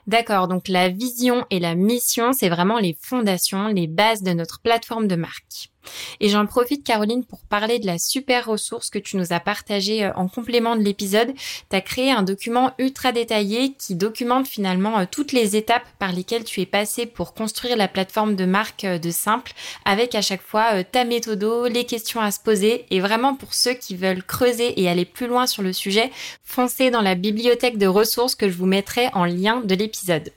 D'accord, 0.05 0.47
donc 0.47 0.67
la 0.67 0.89
vision 0.89 1.45
et 1.49 1.59
la 1.59 1.75
mission, 1.75 2.31
c'est 2.33 2.49
vraiment 2.49 2.79
les 2.79 2.97
fondations, 3.01 3.67
les 3.67 3.87
bases 3.87 4.23
de 4.23 4.31
notre 4.31 4.61
plateforme 4.61 5.07
de 5.07 5.15
marque. 5.15 5.71
Et 6.19 6.29
j'en 6.29 6.45
profite, 6.45 6.83
Caroline, 6.83 7.23
pour 7.23 7.39
parler 7.39 7.79
de 7.79 7.85
la 7.85 7.97
super 7.97 8.45
ressource 8.45 8.89
que 8.89 8.99
tu 8.99 9.17
nous 9.17 9.33
as 9.33 9.39
partagée 9.39 10.05
euh, 10.05 10.13
en 10.15 10.27
complément 10.27 10.75
de 10.75 10.81
l'épisode. 10.81 11.33
Tu 11.69 11.75
as 11.75 11.81
créé 11.81 12.11
un 12.11 12.23
document 12.23 12.73
ultra 12.77 13.11
détaillé 13.11 13.73
qui 13.77 13.95
documente 13.95 14.47
finalement 14.47 14.99
euh, 14.99 15.05
toutes 15.09 15.31
les 15.31 15.55
étapes 15.55 15.87
par 15.99 16.11
lesquelles 16.11 16.43
tu 16.43 16.61
es 16.61 16.65
passé 16.65 17.05
pour 17.05 17.33
construire 17.33 17.77
la 17.77 17.87
plateforme 17.87 18.35
de 18.35 18.45
marque 18.45 18.83
euh, 18.83 18.97
de 18.97 19.11
Simple, 19.11 19.53
avec 19.85 20.15
à 20.15 20.21
chaque 20.21 20.41
fois 20.41 20.83
ta 20.83 21.03
méthode, 21.03 21.43
les 21.71 21.85
questions 21.85 22.21
à 22.21 22.31
se 22.31 22.39
poser. 22.39 22.85
Et 22.91 22.99
vraiment, 22.99 23.35
pour 23.35 23.53
ceux 23.53 23.73
qui 23.73 23.95
veulent 23.95 24.23
creuser 24.23 24.79
et 24.81 24.89
aller 24.89 25.05
plus 25.05 25.27
loin 25.27 25.47
sur 25.47 25.63
le 25.63 25.73
sujet, 25.73 26.11
foncez 26.43 26.91
dans 26.91 27.01
la 27.01 27.15
bibliothèque 27.15 27.77
de 27.77 27.87
ressources 27.87 28.35
que 28.35 28.49
je 28.49 28.57
vous 28.57 28.65
mettrai 28.65 29.09
en 29.13 29.25
lien 29.25 29.61
de 29.61 29.75
l'épisode. 29.75 30.31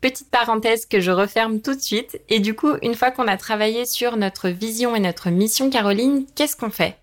Petite 0.00 0.30
parenthèse 0.30 0.86
que 0.86 1.00
je 1.00 1.10
referme 1.10 1.60
tout 1.60 1.74
de 1.74 1.80
suite. 1.80 2.20
Et 2.28 2.40
du 2.40 2.54
coup, 2.54 2.72
une 2.82 2.94
fois 2.94 3.10
qu'on 3.10 3.28
a 3.28 3.36
travaillé 3.36 3.84
sur 3.84 4.16
notre 4.16 4.48
vision 4.48 4.96
et 4.96 5.00
notre 5.00 5.30
mission, 5.30 5.68
Caroline, 5.68 6.24
qu'est-ce 6.34 6.56
qu'on 6.56 6.70
fait? 6.70 6.96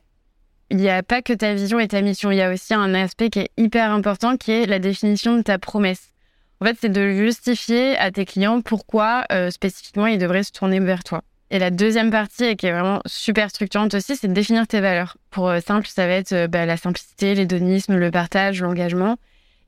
Il 0.69 0.77
n'y 0.77 0.89
a 0.89 1.03
pas 1.03 1.21
que 1.21 1.33
ta 1.33 1.53
vision 1.53 1.79
et 1.79 1.87
ta 1.87 2.01
mission. 2.01 2.31
Il 2.31 2.37
y 2.37 2.41
a 2.41 2.51
aussi 2.51 2.73
un 2.73 2.93
aspect 2.93 3.29
qui 3.29 3.39
est 3.39 3.51
hyper 3.55 3.91
important, 3.91 4.35
qui 4.35 4.51
est 4.51 4.65
la 4.65 4.79
définition 4.79 5.37
de 5.37 5.41
ta 5.41 5.59
promesse. 5.59 6.11
En 6.59 6.65
fait, 6.65 6.77
c'est 6.81 6.91
de 6.91 7.11
justifier 7.11 7.95
à 7.97 8.11
tes 8.11 8.25
clients 8.25 8.61
pourquoi 8.61 9.25
euh, 9.31 9.51
spécifiquement 9.51 10.07
ils 10.07 10.17
devraient 10.17 10.43
se 10.43 10.51
tourner 10.51 10.79
vers 10.79 11.03
toi. 11.03 11.21
Et 11.49 11.59
la 11.59 11.69
deuxième 11.69 12.11
partie, 12.11 12.43
et 12.43 12.55
qui 12.57 12.65
est 12.65 12.73
vraiment 12.73 12.99
super 13.05 13.49
structurante 13.49 13.93
aussi, 13.93 14.17
c'est 14.17 14.27
de 14.27 14.33
définir 14.33 14.67
tes 14.67 14.81
valeurs. 14.81 15.17
Pour 15.29 15.47
euh, 15.47 15.59
simple, 15.59 15.87
ça 15.87 16.07
va 16.07 16.13
être 16.13 16.33
euh, 16.33 16.47
bah, 16.47 16.65
la 16.65 16.75
simplicité, 16.75 17.35
l'hédonisme, 17.35 17.95
le 17.95 18.11
partage, 18.11 18.61
l'engagement. 18.61 19.17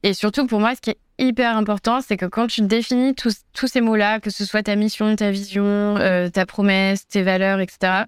Et 0.03 0.13
surtout, 0.13 0.47
pour 0.47 0.59
moi, 0.59 0.75
ce 0.75 0.81
qui 0.81 0.91
est 0.91 0.99
hyper 1.17 1.57
important, 1.57 1.99
c'est 2.01 2.15
que 2.15 2.25
quand 2.25 2.47
tu 2.47 2.61
définis 2.61 3.13
tous, 3.15 3.43
ces 3.53 3.81
mots-là, 3.81 4.19
que 4.19 4.29
ce 4.29 4.45
soit 4.45 4.63
ta 4.63 4.75
mission, 4.75 5.15
ta 5.15 5.29
vision, 5.29 5.97
euh, 5.97 6.29
ta 6.29 6.45
promesse, 6.45 7.05
tes 7.07 7.21
valeurs, 7.21 7.59
etc., 7.59 8.03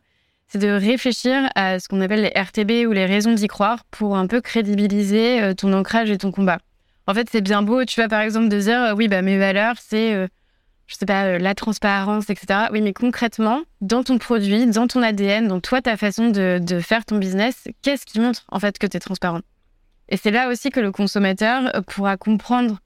c'est 0.48 0.60
de 0.60 0.70
réfléchir 0.70 1.50
à 1.56 1.80
ce 1.80 1.88
qu'on 1.88 2.02
appelle 2.02 2.22
les 2.22 2.42
RTB 2.42 2.88
ou 2.88 2.92
les 2.92 3.06
raisons 3.06 3.34
d'y 3.34 3.48
croire 3.48 3.84
pour 3.86 4.18
un 4.18 4.28
peu 4.28 4.42
crédibiliser 4.42 5.42
euh, 5.42 5.54
ton 5.54 5.72
ancrage 5.74 6.10
et 6.10 6.18
ton 6.18 6.32
combat. 6.32 6.60
En 7.08 7.14
fait, 7.14 7.28
c'est 7.30 7.42
bien 7.42 7.62
beau, 7.62 7.84
tu 7.84 8.00
vois, 8.00 8.08
par 8.08 8.22
exemple, 8.22 8.48
de 8.48 8.60
dire, 8.60 8.82
euh, 8.82 8.94
oui, 8.94 9.08
bah, 9.10 9.22
mes 9.22 9.38
valeurs, 9.38 9.76
c'est, 9.80 10.14
je 10.88 10.96
sais 10.96 11.06
pas, 11.06 11.38
la 11.40 11.56
transparence, 11.56 12.30
etc. 12.30 12.68
Oui, 12.72 12.82
mais 12.82 12.94
concrètement, 12.94 13.64
dans 13.82 14.04
ton 14.04 14.18
produit, 14.18 14.66
dans 14.68 14.88
ton 14.88 15.02
ADN, 15.02 15.48
dans 15.48 15.60
toi, 15.60 15.82
ta 15.82 15.98
façon 15.98 16.30
de, 16.30 16.60
de 16.62 16.80
faire 16.80 17.04
ton 17.04 17.18
business, 17.18 17.68
qu'est-ce 17.82 18.06
qui 18.06 18.22
montre, 18.22 18.46
en 18.50 18.60
fait, 18.60 18.78
que 18.78 18.88
tu 18.88 18.96
es 18.96 19.00
transparent? 19.02 19.42
Et 20.12 20.18
c'est 20.18 20.30
là 20.30 20.50
aussi 20.50 20.70
que 20.70 20.82
le 20.82 20.92
consommateur 20.92 21.84
pourra 21.88 22.18
comprendre 22.18 22.78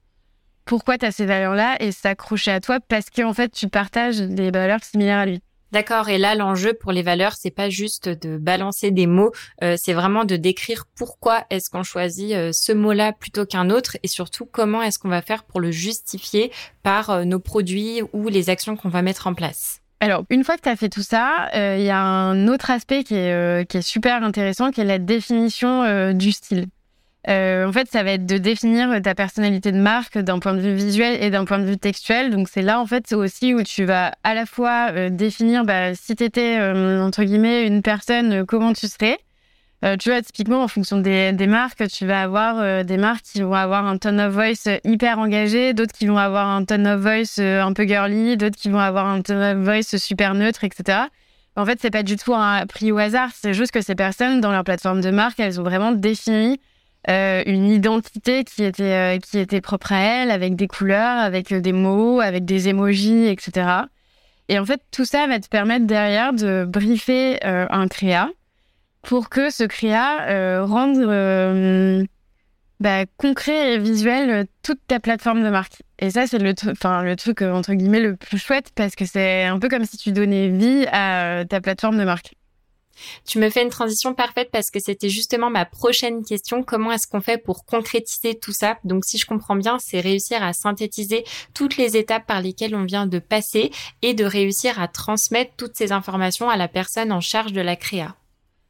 pourquoi 0.63 0.97
tu 0.97 1.05
as 1.05 1.11
ces 1.11 1.25
valeurs-là 1.25 1.75
et 1.79 1.91
s'accrocher 1.91 2.51
à 2.51 2.59
toi 2.59 2.79
parce 2.79 3.09
qu'en 3.09 3.33
fait, 3.33 3.49
tu 3.49 3.67
partages 3.67 4.19
des 4.19 4.51
valeurs 4.51 4.83
similaires 4.83 5.19
à 5.19 5.25
lui. 5.25 5.41
D'accord. 5.71 6.07
Et 6.07 6.17
là, 6.17 6.35
l'enjeu 6.35 6.73
pour 6.73 6.91
les 6.91 7.01
valeurs, 7.01 7.33
c'est 7.33 7.51
pas 7.51 7.69
juste 7.69 8.07
de 8.07 8.38
balancer 8.38 8.91
des 8.91 9.07
mots, 9.07 9.31
euh, 9.63 9.75
c'est 9.77 9.93
vraiment 9.93 10.23
de 10.23 10.35
décrire 10.35 10.85
pourquoi 10.95 11.43
est-ce 11.49 11.69
qu'on 11.69 11.83
choisit 11.83 12.31
euh, 12.31 12.51
ce 12.53 12.71
mot-là 12.71 13.11
plutôt 13.11 13.45
qu'un 13.45 13.69
autre, 13.69 13.97
et 14.03 14.07
surtout 14.07 14.45
comment 14.45 14.81
est-ce 14.83 14.99
qu'on 14.99 15.09
va 15.09 15.21
faire 15.21 15.43
pour 15.43 15.59
le 15.59 15.71
justifier 15.71 16.51
par 16.83 17.09
euh, 17.09 17.23
nos 17.25 17.39
produits 17.39 18.01
ou 18.13 18.29
les 18.29 18.49
actions 18.49 18.77
qu'on 18.77 18.89
va 18.89 19.01
mettre 19.01 19.27
en 19.27 19.33
place. 19.33 19.81
Alors, 19.99 20.23
une 20.29 20.43
fois 20.43 20.55
que 20.55 20.61
tu 20.61 20.69
as 20.69 20.75
fait 20.75 20.89
tout 20.89 21.01
ça, 21.01 21.49
il 21.53 21.83
y 21.83 21.89
a 21.89 21.99
un 21.99 22.47
autre 22.47 22.69
aspect 22.69 23.03
qui 23.03 23.15
est, 23.15 23.67
qui 23.67 23.77
est 23.77 23.81
super 23.81 24.23
intéressant, 24.23 24.69
qui 24.71 24.81
est 24.81 24.85
la 24.85 24.99
définition 24.99 26.13
du 26.13 26.31
style. 26.31 26.67
Euh, 27.27 27.65
en 27.67 27.71
fait, 27.71 27.89
ça 27.89 28.03
va 28.03 28.11
être 28.11 28.25
de 28.25 28.38
définir 28.38 29.01
ta 29.01 29.15
personnalité 29.15 29.71
de 29.71 29.79
marque 29.79 30.17
d'un 30.17 30.39
point 30.39 30.53
de 30.53 30.59
vue 30.59 30.75
visuel 30.75 31.21
et 31.23 31.31
d'un 31.31 31.45
point 31.45 31.57
de 31.57 31.65
vue 31.65 31.77
textuel. 31.77 32.29
Donc, 32.29 32.47
c'est 32.49 32.61
là, 32.61 32.79
en 32.79 32.85
fait, 32.85 33.05
c'est 33.07 33.15
aussi 33.15 33.53
où 33.53 33.63
tu 33.63 33.83
vas 33.83 34.13
à 34.23 34.35
la 34.35 34.45
fois 34.45 34.91
euh, 34.91 35.09
définir 35.09 35.65
bah, 35.65 35.95
si 35.95 36.15
tu 36.15 36.23
étais, 36.23 36.59
euh, 36.59 37.01
entre 37.01 37.23
guillemets, 37.23 37.65
une 37.65 37.81
personne, 37.81 38.45
comment 38.45 38.73
tu 38.73 38.88
serais. 38.88 39.17
tu 39.99 40.09
vois, 40.09 40.21
typiquement, 40.21 40.63
en 40.63 40.67
fonction 40.67 40.97
des, 40.99 41.47
marques, 41.47 41.88
tu 41.89 42.05
vas 42.05 42.21
avoir 42.21 42.83
des 42.83 42.97
marques 42.97 43.23
qui 43.23 43.41
vont 43.41 43.53
avoir 43.53 43.85
un 43.85 43.97
tone 43.97 44.19
of 44.19 44.33
voice 44.33 44.79
hyper 44.83 45.19
engagé, 45.19 45.73
d'autres 45.73 45.93
qui 45.93 46.07
vont 46.07 46.17
avoir 46.17 46.47
un 46.47 46.63
tone 46.65 46.88
of 46.88 47.01
voice 47.01 47.39
un 47.39 47.71
peu 47.73 47.85
girly, 47.85 48.35
d'autres 48.38 48.57
qui 48.57 48.69
vont 48.69 48.79
avoir 48.79 49.05
un 49.05 49.21
tone 49.21 49.43
of 49.43 49.57
voice 49.63 49.97
super 49.97 50.33
neutre, 50.33 50.63
etc. 50.63 50.99
En 51.55 51.65
fait, 51.65 51.79
c'est 51.81 51.91
pas 51.91 52.03
du 52.03 52.17
tout 52.17 52.33
un 52.33 52.65
prix 52.65 52.91
au 52.91 52.97
hasard. 52.97 53.29
C'est 53.33 53.53
juste 53.53 53.71
que 53.71 53.81
ces 53.81 53.95
personnes, 53.95 54.41
dans 54.41 54.51
leur 54.51 54.63
plateforme 54.63 55.01
de 55.01 55.11
marque, 55.11 55.39
elles 55.39 55.59
ont 55.59 55.63
vraiment 55.63 55.91
défini 55.91 56.59
euh, 57.09 57.43
une 57.45 57.69
identité 57.69 58.43
qui 58.43 58.63
était, 58.63 59.15
euh, 59.15 59.19
qui 59.19 59.37
était 59.37 59.61
propre 59.61 59.91
à 59.91 59.99
elle, 59.99 60.31
avec 60.31 60.55
des 60.55 60.67
couleurs, 60.67 61.19
avec 61.19 61.51
euh, 61.51 61.61
des 61.61 61.71
mots, 61.71 62.19
avec 62.19 62.45
des 62.45 62.67
emojis, 62.67 63.27
etc. 63.27 63.67
Et 64.49 64.57
en 64.57 64.65
fait, 64.65 64.81
tout 64.91 65.05
ça 65.05 65.27
va 65.27 65.39
te 65.39 65.47
permettre 65.47 65.85
derrière 65.85 66.33
de 66.33 66.65
briefer 66.67 67.39
un 67.43 67.87
créa 67.87 68.29
pour 69.01 69.29
que 69.29 69.49
ce 69.49 69.63
créa 69.63 70.63
rende 70.63 72.07
bah, 72.79 73.05
concret 73.17 73.73
et 73.73 73.77
visuel 73.79 74.45
toute 74.61 74.79
ta 74.85 74.99
plateforme 74.99 75.43
de 75.43 75.49
marque. 75.49 75.81
Et 75.97 76.11
ça, 76.11 76.27
c'est 76.27 76.37
le, 76.37 76.53
le 76.53 77.15
truc, 77.15 77.41
entre 77.41 77.73
guillemets, 77.73 78.01
le 78.01 78.15
plus 78.15 78.37
chouette 78.37 78.69
parce 78.75 78.95
que 78.95 79.05
c'est 79.05 79.45
un 79.45 79.57
peu 79.57 79.67
comme 79.67 79.85
si 79.85 79.97
tu 79.97 80.11
donnais 80.11 80.49
vie 80.49 80.85
à 80.91 81.43
ta 81.49 81.59
plateforme 81.59 81.97
de 81.97 82.03
marque. 82.03 82.35
Tu 83.25 83.39
me 83.39 83.49
fais 83.49 83.63
une 83.63 83.69
transition 83.69 84.13
parfaite 84.13 84.49
parce 84.51 84.71
que 84.71 84.79
c'était 84.79 85.10
justement 85.10 85.49
ma 85.49 85.65
prochaine 85.65 86.23
question. 86.23 86.63
Comment 86.63 86.91
est-ce 86.91 87.08
qu'on 87.08 87.21
fait 87.21 87.38
pour 87.38 87.65
concrétiser 87.65 88.36
tout 88.36 88.53
ça? 88.53 88.77
Donc, 88.84 89.05
si 89.05 89.17
je 89.17 89.25
comprends 89.25 89.55
bien, 89.55 89.77
c'est 89.79 89.99
réussir 89.99 90.43
à 90.43 90.53
synthétiser 90.53 91.23
toutes 91.53 91.77
les 91.77 91.97
étapes 91.97 92.25
par 92.25 92.41
lesquelles 92.41 92.75
on 92.75 92.86
vient 92.86 93.08
de 93.08 93.19
passer 93.19 93.71
et 94.01 94.13
de 94.13 94.25
réussir 94.25 94.79
à 94.79 94.88
transmettre 94.88 95.51
toutes 95.58 95.75
ces 95.75 95.91
informations 95.91 96.49
à 96.49 96.58
la 96.58 96.67
personne 96.67 97.12
en 97.12 97.21
charge 97.21 97.53
de 97.53 97.62
la 97.62 97.75
créa. 97.75 98.15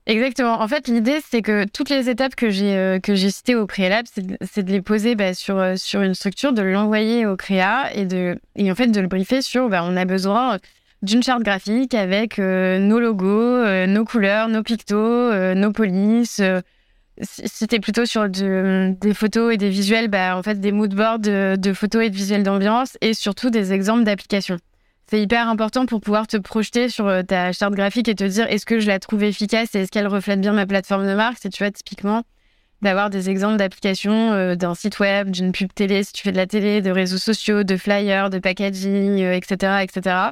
Exactement. 0.07 0.61
En 0.61 0.67
fait, 0.67 0.87
l'idée, 0.87 1.19
c'est 1.27 1.41
que 1.41 1.65
toutes 1.65 1.89
les 1.89 2.09
étapes 2.09 2.35
que 2.35 2.51
j'ai 2.51 2.75
euh, 2.75 2.99
citées 3.15 3.55
au 3.55 3.65
préalable, 3.65 4.07
c'est 4.41 4.63
de 4.63 4.71
les 4.71 4.81
poser 4.81 5.15
bah, 5.15 5.33
sur 5.33 5.57
euh, 5.57 5.75
sur 5.77 6.01
une 6.01 6.13
structure, 6.13 6.53
de 6.53 6.61
l'envoyer 6.61 7.25
au 7.25 7.35
créa 7.35 7.91
et 7.95 8.05
de 8.05 8.37
en 8.59 8.75
fait 8.75 8.87
de 8.87 9.01
le 9.01 9.07
briefer 9.07 9.41
sur. 9.41 9.67
Bah, 9.67 9.83
on 9.83 9.97
a 9.97 10.05
besoin 10.05 10.59
d'une 11.05 11.23
charte 11.23 11.43
graphique 11.43 11.93
avec 11.93 12.39
euh, 12.39 12.79
nos 12.79 12.99
logos, 12.99 13.29
euh, 13.29 13.87
nos 13.87 14.03
couleurs, 14.03 14.49
nos 14.49 14.63
pictos, 14.63 14.95
euh, 14.97 15.53
nos 15.53 15.71
polices. 15.71 16.41
C'était 17.21 17.79
plutôt 17.79 18.05
sur 18.05 18.27
des 18.27 19.13
photos 19.13 19.53
et 19.53 19.57
des 19.57 19.69
visuels, 19.69 20.09
bah, 20.09 20.35
en 20.35 20.43
fait, 20.43 20.59
des 20.59 20.73
moodboards 20.73 21.19
de, 21.19 21.55
de 21.57 21.73
photos 21.73 22.03
et 22.03 22.09
de 22.09 22.15
visuels 22.15 22.43
d'ambiance 22.43 22.97
et 22.99 23.13
surtout 23.13 23.49
des 23.49 23.71
exemples 23.71 24.03
d'applications. 24.03 24.57
C'est 25.09 25.21
hyper 25.21 25.47
important 25.47 25.85
pour 25.85 26.01
pouvoir 26.01 26.27
te 26.27 26.35
projeter 26.35 26.89
sur 26.89 27.09
ta 27.25 27.53
charte 27.53 27.73
graphique 27.73 28.09
et 28.09 28.15
te 28.15 28.23
dire 28.23 28.47
est-ce 28.49 28.65
que 28.65 28.79
je 28.79 28.87
la 28.87 28.99
trouve 28.99 29.23
efficace 29.23 29.73
et 29.75 29.81
est-ce 29.81 29.91
qu'elle 29.91 30.07
reflète 30.07 30.41
bien 30.41 30.51
ma 30.51 30.65
plateforme 30.65 31.07
de 31.07 31.13
marque? 31.13 31.37
C'est, 31.39 31.51
tu 31.51 31.63
vois, 31.63 31.71
typiquement, 31.71 32.23
d'avoir 32.81 33.09
des 33.09 33.29
exemples 33.29 33.57
d'applications 33.57 34.55
d'un 34.55 34.75
site 34.75 34.99
web, 34.99 35.29
d'une 35.29 35.53
pub 35.53 35.71
télé, 35.73 36.03
si 36.03 36.11
tu 36.11 36.23
fais 36.23 36.33
de 36.33 36.37
la 36.37 36.47
télé, 36.47 36.81
de 36.81 36.91
réseaux 36.91 37.19
sociaux, 37.19 37.63
de 37.63 37.77
flyers, 37.77 38.29
de 38.29 38.39
packaging, 38.39 39.19
etc., 39.19 39.83
etc 39.83 40.31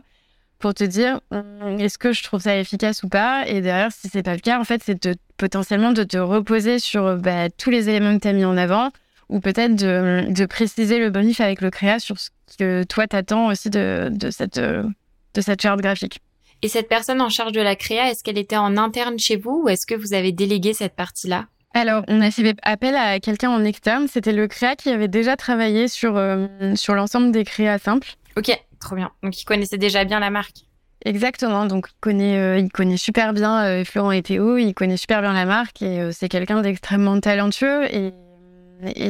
pour 0.64 0.74
te 0.74 0.86
dire 0.86 1.20
hum, 1.32 1.78
est-ce 1.78 1.98
que 1.98 2.14
je 2.14 2.24
trouve 2.24 2.40
ça 2.40 2.58
efficace 2.58 3.04
ou 3.04 3.10
pas? 3.10 3.46
Et 3.48 3.60
derrière 3.60 3.92
si 3.92 4.08
c'est 4.08 4.24
pas 4.24 4.34
le 4.34 4.40
cas 4.40 4.62
en 4.62 4.64
fait 4.64 4.82
c'est 4.82 4.98
potentiellement 5.36 5.92
de 5.92 6.04
te 6.04 6.16
reposer 6.18 6.80
sur 6.80 7.18
bah, 7.18 7.50
tous 7.50 7.70
les 7.70 7.90
éléments 7.90 8.16
que 8.16 8.22
tu 8.22 8.30
as 8.30 8.34
mis 8.34 8.46
en 8.46 8.56
avant 8.56 8.92
ou 9.28 9.42
peut-être 9.42 9.76
de, 9.76 10.46
préciser 10.46 11.00
le 11.00 11.10
bonus 11.10 11.42
avec 11.42 11.60
le 11.60 11.70
créa 11.70 12.00
sur 12.00 12.18
ce 12.18 12.30
que 12.58 12.84
toi 12.84 13.08
t'attends 13.08 13.48
aussi 13.48 13.70
de, 13.70 14.10
cette 14.32 14.58
de 14.58 15.42
cette 15.42 15.62
charte 15.62 15.82
graphique. 15.82 16.20
Et 16.62 16.70
cette 16.70 16.88
personne 16.88 17.22
en 17.22 17.28
charge 17.28 17.52
de 17.52 17.62
la 17.62 17.76
créa, 17.76 18.10
est-ce 18.10 18.24
qu'elle 18.24 18.38
était 18.38 18.56
en 18.56 18.78
interne 18.78 19.20
chez 19.20 19.36
vous 19.36 19.64
ou 19.66 19.70
est-ce 19.70 19.86
que 19.86 19.96
vous 19.96 20.14
avez 20.14 20.32
délégué 20.32 20.74
cette 20.74 20.96
partie-là? 20.96 21.48
Alors, 21.74 22.06
on 22.08 22.22
a 22.22 22.32
fait 22.32 22.56
appel 22.62 22.96
à 22.96 23.20
quelqu'un 23.20 23.50
en 23.50 23.66
externe. 23.66 24.08
C'était 24.08 24.32
le 24.32 24.48
créa 24.48 24.78
qui 24.78 24.90
avait 24.90 25.10
déjà 25.10 25.36
travaillé 25.36 25.90
sur, 25.90 26.16
euh, 26.16 26.48
sur 26.76 26.94
l'ensemble 26.94 27.32
des 27.32 27.44
créas 27.44 27.80
simples. 27.80 28.14
Ok, 28.38 28.58
Trop 28.84 28.98
bien. 28.98 29.12
Donc 29.24 29.42
il 29.42 29.46
connaissait 29.46 29.78
déjà 29.78 30.04
bien 30.04 30.20
la 30.20 30.30
marque. 30.30 30.66
Exactement. 31.06 31.66
Donc 31.66 31.88
il 31.90 32.00
connaît, 32.02 32.38
euh, 32.38 32.60
il 32.60 32.70
connaît 32.70 32.98
super 32.98 33.32
bien 33.32 33.64
euh, 33.64 33.86
Florent 33.86 34.12
et 34.12 34.22
Théo. 34.22 34.58
Il 34.58 34.74
connaît 34.74 34.98
super 34.98 35.22
bien 35.22 35.32
la 35.32 35.46
marque 35.46 35.82
et 35.82 36.02
euh, 36.02 36.12
c'est 36.12 36.28
quelqu'un 36.28 36.62
d'extrêmement 36.62 37.18
talentueux 37.22 37.86
et, 37.86 38.12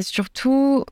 surtout 0.03 0.85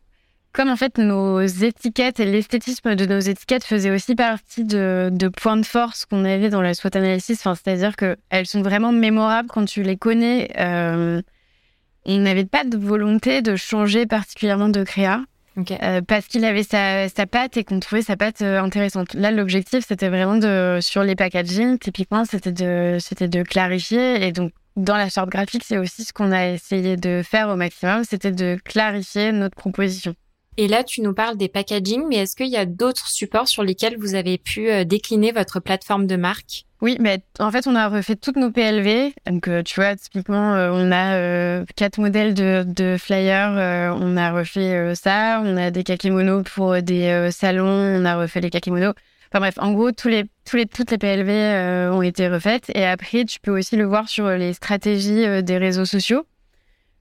comme 0.52 0.70
en 0.70 0.76
fait 0.76 0.98
nos 0.98 1.40
étiquettes 1.42 2.20
et 2.20 2.26
l'esthétisme 2.26 2.96
de 2.96 3.06
nos 3.06 3.20
étiquettes 3.20 3.64
faisaient 3.64 3.92
aussi 3.92 4.16
partie 4.16 4.64
de, 4.66 5.30
points 5.38 5.58
de 5.58 5.66
force 5.66 6.06
qu'on 6.06 6.26
avait 6.26 6.50
dans 6.50 6.64
la 6.64 6.74
SWOT 6.74 6.90
analysis, 6.96 7.40
enfin, 7.42 7.54
c'est-à-dire 7.54 7.96
qu'elles 7.96 8.48
sont 8.48 8.64
vraiment 8.64 8.92
mémorables 8.92 9.50
quand 9.50 9.66
tu 9.66 9.84
les 9.84 9.98
connais. 9.98 10.50
On 10.58 12.18
n'avait 12.18 12.46
pas 12.46 12.64
de 12.64 12.76
volonté 12.76 13.44
de 13.44 13.56
changer 13.56 14.08
particulièrement 14.08 14.70
de 14.70 14.84
créa. 14.84 15.22
Euh, 15.58 16.02
parce 16.02 16.28
qu'il 16.28 16.46
avait 16.46 16.64
sa, 16.64 17.10
sa 17.10 17.28
patte 17.28 17.58
et 17.58 17.64
qu'on 17.64 17.80
trouvait 17.80 18.02
sa 18.02 18.16
patte 18.16 18.42
euh, 18.42 18.62
intéressante. 18.62 19.14
Là, 19.14 19.32
l'objectif, 19.32 19.86
c'était 19.86 20.08
vraiment 20.08 20.38
de, 20.38 20.80
sur 20.82 21.04
les 21.04 21.16
packaging, 21.16 21.78
typiquement, 21.78 22.24
c'était 22.24 22.54
de, 22.54 22.98
c'était 23.00 23.28
de 23.28 23.44
clarifier. 23.44 24.26
Et 24.26 24.32
donc, 24.32 24.54
dans 24.78 24.96
la 24.96 25.10
charte 25.10 25.30
graphique, 25.30 25.64
c'est 25.66 25.78
aussi 25.78 26.06
ce 26.06 26.14
qu'on 26.14 26.32
a 26.32 26.48
essayé 26.48 26.96
de 26.96 27.22
faire 27.24 27.50
au 27.50 27.58
maximum, 27.58 28.04
c'était 28.06 28.32
de 28.32 28.58
clarifier 28.64 29.34
notre 29.34 29.56
proposition. 29.56 30.16
Et 30.58 30.68
là, 30.68 30.84
tu 30.84 31.02
nous 31.02 31.14
parles 31.14 31.38
des 31.38 31.50
packaging, 31.50 32.04
mais 32.08 32.18
est-ce 32.18 32.36
qu'il 32.36 32.50
y 32.50 32.58
a 32.58 32.66
d'autres 32.66 33.08
supports 33.08 33.48
sur 33.48 33.64
lesquels 33.64 33.98
vous 33.98 34.16
avez 34.16 34.38
pu 34.38 34.70
euh, 34.70 34.84
décliner 34.84 35.32
votre 35.32 35.60
plateforme 35.60 36.08
de 36.08 36.16
marque? 36.16 36.66
Oui, 36.82 36.98
mais 37.00 37.22
en 37.40 37.52
fait, 37.52 37.68
on 37.68 37.76
a 37.76 37.88
refait 37.90 38.16
toutes 38.16 38.38
nos 38.38 38.50
PLV. 38.50 39.14
Donc, 39.28 39.48
euh, 39.48 39.62
tu 39.62 39.80
vois, 39.80 39.96
typiquement, 39.96 40.56
euh, 40.56 40.72
on 40.74 40.92
a 40.92 41.16
euh, 41.16 41.66
quatre 41.76 42.00
modèles 42.00 42.34
de, 42.34 42.96
flyers. 42.98 43.52
on 44.00 44.18
a 44.18 44.32
refait 44.32 44.96
ça. 44.96 45.42
On 45.46 45.58
a 45.58 45.70
des 45.70 45.84
kakémonos 45.84 46.44
pour 46.44 46.82
des 46.82 47.30
salons. 47.32 47.68
On 47.68 48.06
a 48.06 48.18
refait 48.18 48.42
les 48.42 48.50
kakémonos. 48.50 48.94
Enfin 49.30 49.40
bref, 49.40 49.56
en 49.60 49.72
gros, 49.74 49.92
tous 49.92 50.08
les, 50.08 50.26
toutes 50.46 50.92
les 50.92 50.98
PLV 50.98 51.92
ont 51.94 52.02
été 52.02 52.28
refaites. 52.28 52.72
Et 52.74 52.86
après, 52.86 53.26
tu 53.26 53.40
peux 53.40 53.52
aussi 53.52 53.76
le 53.78 53.86
voir 53.86 54.10
sur 54.10 54.28
les 54.30 54.54
stratégies 54.54 55.44
des 55.44 55.58
réseaux 55.58 55.86
sociaux. 55.86 56.26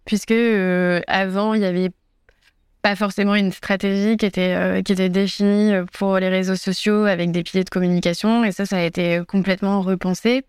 Puisque 0.04 0.34
avant, 1.08 1.54
il 1.54 1.62
y 1.62 1.64
avait 1.64 1.90
pas 2.82 2.96
forcément 2.96 3.34
une 3.34 3.52
stratégie 3.52 4.16
qui 4.16 4.26
était, 4.26 4.54
euh, 4.54 4.82
qui 4.82 4.92
était 4.92 5.08
définie 5.08 5.72
pour 5.92 6.18
les 6.18 6.28
réseaux 6.28 6.56
sociaux 6.56 7.04
avec 7.04 7.30
des 7.30 7.42
piliers 7.42 7.64
de 7.64 7.70
communication. 7.70 8.44
Et 8.44 8.52
ça, 8.52 8.66
ça 8.66 8.76
a 8.78 8.82
été 8.82 9.20
complètement 9.28 9.82
repensé. 9.82 10.44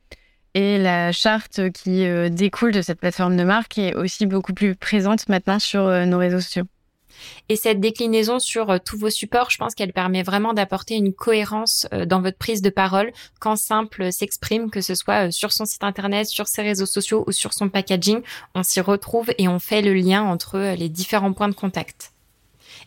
Et 0.54 0.78
la 0.78 1.12
charte 1.12 1.72
qui 1.72 2.06
euh, 2.06 2.30
découle 2.30 2.74
de 2.74 2.82
cette 2.82 3.00
plateforme 3.00 3.38
de 3.38 3.44
marque 3.44 3.78
est 3.78 3.96
aussi 3.96 4.26
beaucoup 4.26 4.54
plus 4.54 4.76
présente 4.76 5.30
maintenant 5.30 5.60
sur 5.60 5.82
euh, 5.82 6.06
nos 6.06 6.18
réseaux 6.18 6.42
sociaux. 6.42 6.66
Et 7.50 7.56
cette 7.56 7.80
déclinaison 7.80 8.40
sur 8.40 8.80
tous 8.84 8.98
vos 8.98 9.10
supports, 9.10 9.52
je 9.52 9.58
pense 9.58 9.76
qu'elle 9.76 9.94
permet 9.94 10.24
vraiment 10.24 10.54
d'apporter 10.54 10.96
une 10.96 11.14
cohérence 11.14 11.86
dans 12.08 12.22
votre 12.22 12.38
prise 12.38 12.64
de 12.64 12.72
parole 12.72 13.12
quand 13.40 13.58
Simple 13.58 14.12
s'exprime, 14.12 14.72
que 14.72 14.82
ce 14.82 14.96
soit 14.96 15.30
sur 15.30 15.52
son 15.52 15.66
site 15.66 15.84
internet, 15.84 16.26
sur 16.26 16.48
ses 16.48 16.64
réseaux 16.64 16.86
sociaux 16.88 17.24
ou 17.28 17.32
sur 17.32 17.54
son 17.54 17.70
packaging. 17.70 18.22
On 18.56 18.64
s'y 18.64 18.82
retrouve 18.82 19.30
et 19.38 19.48
on 19.48 19.60
fait 19.60 19.84
le 19.84 19.94
lien 19.94 20.24
entre 20.24 20.74
les 20.76 20.90
différents 20.90 21.34
points 21.34 21.50
de 21.50 21.54
contact. 21.54 22.11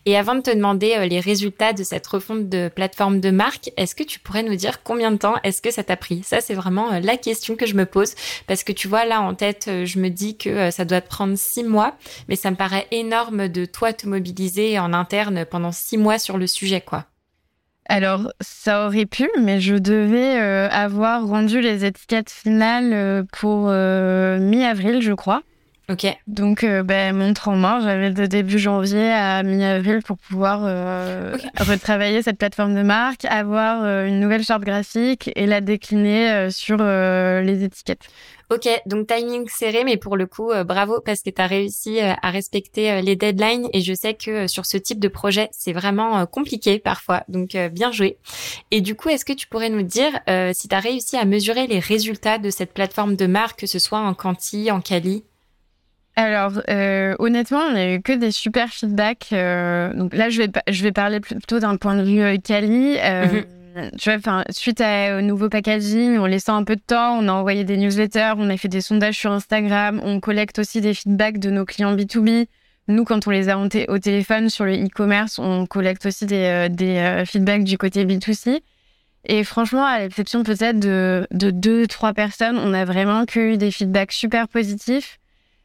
Et 0.07 0.19
avant 0.19 0.35
de 0.35 0.43
te 0.43 0.55
demander 0.55 0.97
euh, 0.97 1.07
les 1.07 1.21
résultats 1.21 1.73
de 1.73 1.83
cette 1.83 2.07
refonte 2.07 2.49
de 2.51 2.69
plateforme 2.69 3.21
de 3.21 3.31
marque, 3.31 3.71
est-ce 3.79 3.95
que 3.95 4.03
tu 4.03 4.21
pourrais 4.21 4.43
nous 4.43 4.55
dire 4.55 4.83
combien 4.83 5.11
de 5.11 5.17
temps 5.17 5.37
est-ce 5.45 5.62
que 5.62 5.71
ça 5.71 5.83
t'a 5.83 5.97
pris? 5.97 6.23
Ça, 6.25 6.43
c'est 6.43 6.55
vraiment 6.55 6.93
euh, 6.93 7.01
la 7.01 7.17
question 7.17 7.57
que 7.57 7.64
je 7.64 7.75
me 7.75 7.87
pose 7.87 8.14
parce 8.47 8.64
que 8.64 8.73
tu 8.73 8.87
vois 8.87 9.07
là 9.07 9.23
en 9.23 9.35
tête, 9.35 9.67
euh, 9.69 9.87
je 9.87 9.99
me 9.99 10.11
dis 10.11 10.37
que 10.37 10.71
ça 10.71 10.85
doit 10.85 11.01
te 11.01 11.09
prendre 11.09 11.37
six 11.37 11.64
mois, 11.64 11.97
mais 12.29 12.37
ça 12.37 12.51
me 12.51 12.57
paraît 12.57 12.87
énorme 12.90 13.49
de 13.49 13.64
toi 13.64 13.95
te 13.95 14.07
mobiliser 14.07 14.79
en 14.79 14.93
interne 14.93 15.47
pendant 15.47 15.73
six 15.73 15.97
mois 15.97 16.19
sur 16.19 16.37
le 16.37 16.47
sujet, 16.47 16.83
quoi. 16.83 17.07
Alors, 17.87 18.33
ça 18.40 18.87
aurait 18.87 19.05
pu, 19.05 19.29
mais 19.38 19.61
je 19.61 19.75
devais 19.75 20.38
avoir 20.38 21.27
rendu 21.27 21.61
les 21.61 21.85
étiquettes 21.85 22.31
finales 22.31 23.27
pour 23.31 23.67
mi-avril, 23.69 25.03
je 25.03 25.12
crois. 25.12 25.43
Ok. 25.90 26.07
Donc, 26.27 26.64
euh, 26.64 26.83
ben, 26.83 27.14
montre 27.14 27.49
en 27.49 27.57
main, 27.57 27.81
j'avais 27.81 28.11
de 28.11 28.25
début 28.25 28.59
janvier 28.59 29.12
à 29.12 29.42
mi-avril 29.42 30.01
pour 30.03 30.16
pouvoir 30.16 30.62
euh, 30.64 31.37
retravailler 31.59 32.23
cette 32.23 32.38
plateforme 32.38 32.75
de 32.75 32.83
marque, 32.83 33.27
avoir 33.27 33.83
euh, 33.83 34.07
une 34.07 34.18
nouvelle 34.18 34.42
charte 34.42 34.62
graphique 34.62 35.31
et 35.37 35.44
la 35.44 35.61
décliner 35.61 36.51
sur 36.51 36.79
les 36.79 37.64
étiquettes. 37.64 38.09
Ok, 38.51 38.68
donc 38.87 39.09
timing 39.09 39.47
serré, 39.49 39.85
mais 39.85 39.97
pour 39.97 40.16
le 40.16 40.27
coup, 40.27 40.53
bravo 40.66 41.01
parce 41.05 41.23
que 41.23 41.31
tu 41.31 41.40
as 41.40 41.47
réussi 41.47 42.01
à 42.01 42.31
respecter 42.31 43.01
les 43.03 43.16
deadlines 43.16 43.68
et 43.73 43.81
je 43.81 43.94
sais 43.94 44.14
que 44.14 44.47
sur 44.47 44.66
ce 44.66 44.77
type 44.77 45.01
de 45.01 45.09
projet, 45.09 45.49
c'est 45.51 45.73
vraiment 45.73 46.25
compliqué 46.27 46.79
parfois, 46.79 47.25
donc 47.29 47.57
bien 47.73 47.90
joué. 47.90 48.18
Et 48.70 48.81
du 48.81 48.94
coup, 48.94 49.09
est-ce 49.09 49.25
que 49.25 49.33
tu 49.33 49.47
pourrais 49.47 49.70
nous 49.70 49.83
dire 49.83 50.12
si 50.53 50.68
tu 50.68 50.75
as 50.75 50.81
réussi 50.81 51.16
à 51.16 51.25
mesurer 51.25 51.66
les 51.66 51.79
résultats 51.79 52.38
de 52.38 52.51
cette 52.51 52.73
plateforme 52.73 53.16
de 53.16 53.27
marque, 53.27 53.61
que 53.61 53.66
ce 53.66 53.79
soit 53.79 54.01
en 54.01 54.14
quanti, 54.14 54.70
en 54.70 54.81
quali? 54.81 55.25
Alors, 56.16 56.53
euh, 56.70 57.16
honnêtement, 57.18 57.59
on 57.59 57.72
n'a 57.72 57.94
eu 57.94 58.00
que 58.00 58.12
des 58.12 58.31
super 58.31 58.68
feedbacks. 58.68 59.31
Euh, 59.33 59.92
donc 59.94 60.14
là, 60.14 60.31
je 60.31 60.42
vais, 60.42 60.50
je 60.68 60.83
vais 60.85 60.92
parler 60.92 61.18
plutôt 61.20 61.59
d'un 61.59 61.77
point 61.77 61.96
de 61.96 62.05
vue 62.05 62.22
euh, 62.22 62.37
quali. 62.37 62.96
Mhm. 62.96 63.44
Tu 63.98 64.09
vois, 64.09 64.18
enfin, 64.18 64.44
suite 64.50 64.81
à, 64.81 65.18
au 65.18 65.20
nouveau 65.20 65.48
packaging, 65.48 66.16
on 66.18 66.27
laissant 66.27 66.55
un 66.55 66.62
peu 66.62 66.77
de 66.77 66.81
temps, 66.81 67.18
on 67.18 67.27
a 67.27 67.33
envoyé 67.33 67.64
des 67.64 67.77
newsletters, 67.77 68.35
on 68.37 68.48
a 68.48 68.57
fait 68.57 68.68
des 68.68 68.81
sondages 68.81 69.18
sur 69.18 69.33
Instagram, 69.33 70.00
on 70.05 70.20
collecte 70.20 70.61
aussi 70.61 70.81
des 70.81 70.94
feedbacks 70.94 71.40
de 71.40 71.50
nos 71.50 71.64
clients 71.64 71.96
B2B. 71.96 72.46
Nous, 72.87 73.05
quand 73.05 73.27
on 73.27 73.31
les 73.31 73.48
a 73.48 73.59
au 73.59 73.98
téléphone 73.98 74.48
sur 74.48 74.64
le 74.64 74.74
e-commerce, 74.74 75.40
on 75.40 75.66
collecte 75.66 76.07
aussi 76.07 76.24
des, 76.27 76.68
des 76.70 77.24
feedbacks 77.27 77.64
du 77.64 77.77
côté 77.77 78.05
B2C. 78.05 78.61
Et 79.24 79.42
franchement, 79.42 79.85
à 79.85 79.98
l'exception 79.98 80.44
peut-être 80.44 80.79
de, 80.79 81.27
de 81.33 81.50
deux, 81.50 81.88
trois 81.88 82.12
personnes, 82.12 82.59
on 82.59 82.74
a 82.74 82.85
vraiment 82.85 83.24
que 83.24 83.55
eu 83.55 83.57
des 83.57 83.72
feedbacks 83.72 84.12
super 84.12 84.46
positifs. 84.46 85.18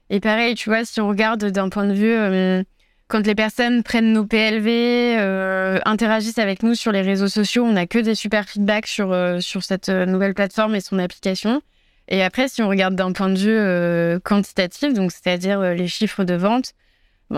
Et 0.09 0.19
pareil, 0.19 0.55
tu 0.55 0.69
vois, 0.69 0.85
si 0.85 0.99
on 1.01 1.07
regarde 1.07 1.45
d'un 1.45 1.69
point 1.69 1.85
de 1.85 1.93
vue, 1.93 2.11
euh, 2.11 2.63
quand 3.07 3.25
les 3.25 3.35
personnes 3.35 3.83
prennent 3.83 4.11
nos 4.11 4.25
PLV, 4.25 5.17
euh, 5.19 5.79
interagissent 5.85 6.39
avec 6.39 6.63
nous 6.63 6.73
sur 6.73 6.91
les 6.91 7.01
réseaux 7.01 7.27
sociaux, 7.27 7.63
on 7.63 7.73
n'a 7.73 7.85
que 7.85 7.99
des 7.99 8.15
super 8.15 8.49
feedbacks 8.49 8.87
sur, 8.87 9.11
euh, 9.11 9.39
sur 9.39 9.63
cette 9.63 9.89
nouvelle 9.89 10.33
plateforme 10.33 10.75
et 10.75 10.81
son 10.81 10.97
application. 10.97 11.61
Et 12.07 12.23
après, 12.23 12.47
si 12.47 12.63
on 12.63 12.69
regarde 12.69 12.95
d'un 12.95 13.11
point 13.11 13.29
de 13.29 13.37
vue 13.37 14.19
quantitatif, 14.21 14.93
donc 14.93 15.11
c'est-à-dire 15.11 15.61
les 15.61 15.87
chiffres 15.87 16.23
de 16.23 16.33
vente, 16.33 16.73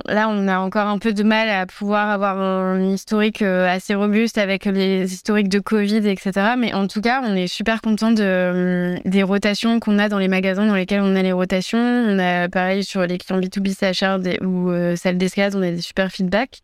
là, 0.08 0.30
on 0.30 0.48
a 0.48 0.60
encore 0.60 0.88
un 0.88 0.98
peu 0.98 1.14
de 1.14 1.24
mal 1.24 1.50
à 1.50 1.66
pouvoir 1.66 2.10
avoir 2.10 2.38
un 2.40 2.82
historique 2.82 3.42
euh, 3.42 3.68
assez 3.68 3.94
robuste 3.94 4.38
avec 4.38 4.66
les 4.66 5.14
historiques 5.14 5.50
de 5.50 5.60
Covid, 5.60 6.08
etc. 6.08 6.54
Mais 6.58 6.74
en 6.74 6.88
tout 6.88 7.02
cas, 7.02 7.22
on 7.24 7.36
est 7.36 7.48
super 7.48 7.82
content 7.82 8.14
euh, 8.20 8.98
des 9.06 9.24
rotations 9.24 9.80
qu'on 9.80 10.00
a 10.00 10.08
dans 10.08 10.20
les 10.20 10.30
magasins 10.30 10.66
dans 10.66 10.76
lesquels 10.76 11.02
on 11.02 11.16
a 11.16 11.22
les 11.22 11.34
rotations. 11.34 11.80
On 11.80 12.20
a 12.20 12.48
pareil 12.48 12.84
sur 12.84 13.06
les 13.06 13.18
clients 13.18 13.40
B2B 13.40 13.76
CHR 13.78 14.46
ou 14.46 14.70
euh, 14.70 14.96
salle 14.96 15.18
on 15.54 15.62
a 15.62 15.72
des 15.72 15.82
super 15.82 16.10
feedbacks. 16.10 16.62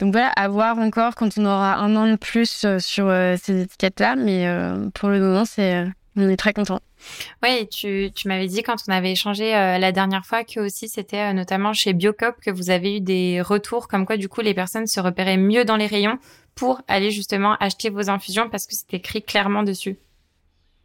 Donc 0.00 0.12
voilà, 0.12 0.28
à 0.36 0.48
voir 0.48 0.78
encore 0.78 1.14
quand 1.14 1.38
on 1.38 1.46
aura 1.46 1.76
un 1.76 1.96
an 1.96 2.10
de 2.10 2.16
plus 2.16 2.66
sur 2.78 3.12
ces 3.40 3.62
étiquettes-là. 3.62 4.16
Mais 4.16 4.46
pour 4.92 5.08
le 5.08 5.20
moment, 5.20 5.44
c'est 5.44 5.84
on 6.16 6.28
est 6.28 6.36
très 6.36 6.52
content. 6.52 6.80
Oui, 7.42 7.68
tu, 7.68 8.10
tu 8.14 8.28
m'avais 8.28 8.46
dit 8.46 8.62
quand 8.62 8.76
on 8.88 8.92
avait 8.92 9.12
échangé 9.12 9.54
euh, 9.54 9.78
la 9.78 9.92
dernière 9.92 10.24
fois 10.24 10.44
que 10.44 10.60
aussi 10.60 10.88
c'était 10.88 11.30
euh, 11.30 11.32
notamment 11.32 11.72
chez 11.72 11.92
Biocop 11.92 12.36
que 12.40 12.50
vous 12.50 12.70
avez 12.70 12.96
eu 12.96 13.00
des 13.00 13.40
retours 13.40 13.88
comme 13.88 14.06
quoi 14.06 14.16
du 14.16 14.28
coup 14.28 14.40
les 14.40 14.54
personnes 14.54 14.86
se 14.86 15.00
repéraient 15.00 15.36
mieux 15.36 15.64
dans 15.64 15.76
les 15.76 15.86
rayons 15.86 16.18
pour 16.54 16.82
aller 16.88 17.10
justement 17.10 17.56
acheter 17.58 17.90
vos 17.90 18.10
infusions 18.10 18.48
parce 18.48 18.66
que 18.66 18.74
c'était 18.74 18.98
écrit 18.98 19.22
clairement 19.22 19.62
dessus. 19.62 19.96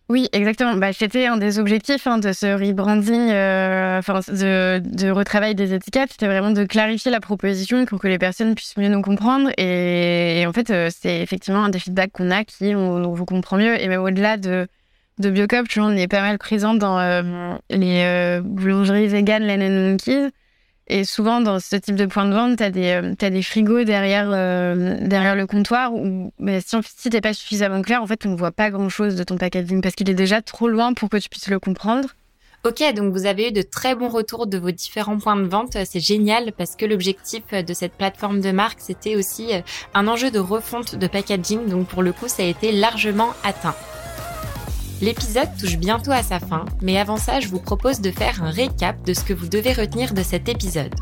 Oui, 0.10 0.28
exactement. 0.32 0.76
Bah, 0.76 0.92
c'était 0.92 1.28
un 1.28 1.38
des 1.38 1.60
objectifs 1.60 2.08
hein, 2.08 2.18
de 2.18 2.34
ce 2.34 2.48
rebranding, 2.48 3.30
euh, 3.30 4.00
enfin 4.00 4.22
de, 4.28 4.80
de 4.84 5.12
retravail 5.12 5.54
des 5.54 5.76
étiquettes. 5.76 6.14
C'était 6.14 6.26
vraiment 6.26 6.50
de 6.50 6.64
clarifier 6.64 7.12
la 7.12 7.20
proposition 7.20 7.86
pour 7.86 8.00
que 8.00 8.08
les 8.08 8.18
personnes 8.18 8.56
puissent 8.56 8.76
mieux 8.78 8.90
nous 8.90 9.04
comprendre. 9.04 9.52
Et, 9.58 10.46
en 10.48 10.52
fait, 10.52 10.74
c'est 10.90 11.22
effectivement 11.22 11.64
un 11.66 11.70
des 11.70 11.78
feedbacks 11.78 12.12
qu'on 12.12 12.32
a 12.32 12.44
qui 12.44 12.74
on, 12.74 13.14
vous 13.14 13.26
comprend 13.26 13.58
mieux. 13.58 13.80
Et 13.80 13.88
même 13.88 14.02
au-delà 14.02 14.38
de 14.38 14.68
de 15.20 15.30
Biocop, 15.30 15.68
tu 15.68 15.80
vois, 15.80 15.90
on 15.90 15.96
est 15.96 16.08
pas 16.08 16.22
mal 16.22 16.38
présent 16.38 16.74
dans 16.74 16.98
euh, 16.98 17.54
les 17.70 18.04
euh, 18.04 18.42
boulangeries 18.44 19.08
vegan 19.08 19.44
Lennon 19.44 19.92
Monkeys. 19.92 20.32
Et 20.88 21.04
souvent, 21.04 21.40
dans 21.40 21.60
ce 21.60 21.76
type 21.76 21.96
de 21.96 22.08
point 22.08 22.26
de 22.26 22.34
vente, 22.34 22.58
tu 22.58 22.64
as, 22.64 22.72
euh, 22.76 23.14
des 23.14 23.44
frigos 23.44 23.84
derrière, 23.84 24.30
derrière 25.02 25.36
le 25.36 25.46
comptoir 25.46 25.94
où 25.94 26.32
mais 26.40 26.62
si, 26.62 26.78
si 26.84 27.10
t'es 27.12 27.22
pas 27.22 27.34
suffisamment 27.34 27.84
clair, 27.84 28.02
en 28.02 28.08
fait, 28.08 28.26
on 28.26 28.30
ne 28.30 28.36
voit 28.36 28.52
pas 28.52 28.72
grand-chose 28.72 29.16
de 29.16 29.24
ton 29.24 29.38
packaging 29.38 29.82
parce 29.82 29.94
qu'il 29.94 30.10
est 30.10 30.16
déjà 30.16 30.42
trop 30.42 30.68
loin 30.68 30.94
pour 30.94 31.10
que 31.10 31.18
tu 31.18 31.30
puisses 31.30 31.50
le 31.50 31.60
comprendre. 31.60 32.10
Ok, 32.66 32.84
donc 32.96 33.14
vous 33.14 33.26
avez 33.26 33.50
eu 33.50 33.52
de 33.52 33.62
très 33.62 33.96
bons 33.96 34.10
retours 34.10 34.48
de 34.48 34.58
vos 34.58 34.72
différents 34.72 35.18
points 35.18 35.38
de 35.38 35.48
vente. 35.48 35.78
C'est 35.86 36.00
génial 36.00 36.52
parce 36.58 36.76
que 36.76 36.86
l'objectif 36.86 37.44
de 37.52 37.74
cette 37.74 37.94
plateforme 37.94 38.42
de 38.42 38.52
marque, 38.52 38.80
c'était 38.82 39.16
aussi 39.16 39.52
un 39.94 40.08
enjeu 40.08 40.32
de 40.32 40.40
refonte 40.40 40.96
de 40.96 41.08
packaging. 41.08 41.68
Donc 41.68 41.88
pour 41.88 42.04
le 42.04 42.14
coup, 42.14 42.28
ça 42.28 42.44
a 42.44 42.46
été 42.48 42.72
largement 42.72 43.30
atteint. 43.44 43.76
L'épisode 45.02 45.48
touche 45.58 45.78
bientôt 45.78 46.12
à 46.12 46.24
sa 46.24 46.40
fin, 46.42 46.66
mais 46.82 46.98
avant 46.98 47.16
ça, 47.16 47.40
je 47.40 47.48
vous 47.48 47.60
propose 47.60 48.02
de 48.02 48.12
faire 48.12 48.44
un 48.44 48.50
récap 48.50 49.02
de 49.04 49.14
ce 49.14 49.24
que 49.24 49.34
vous 49.34 49.48
devez 49.48 49.72
retenir 49.72 50.14
de 50.14 50.22
cet 50.22 50.50
épisode. 50.50 50.94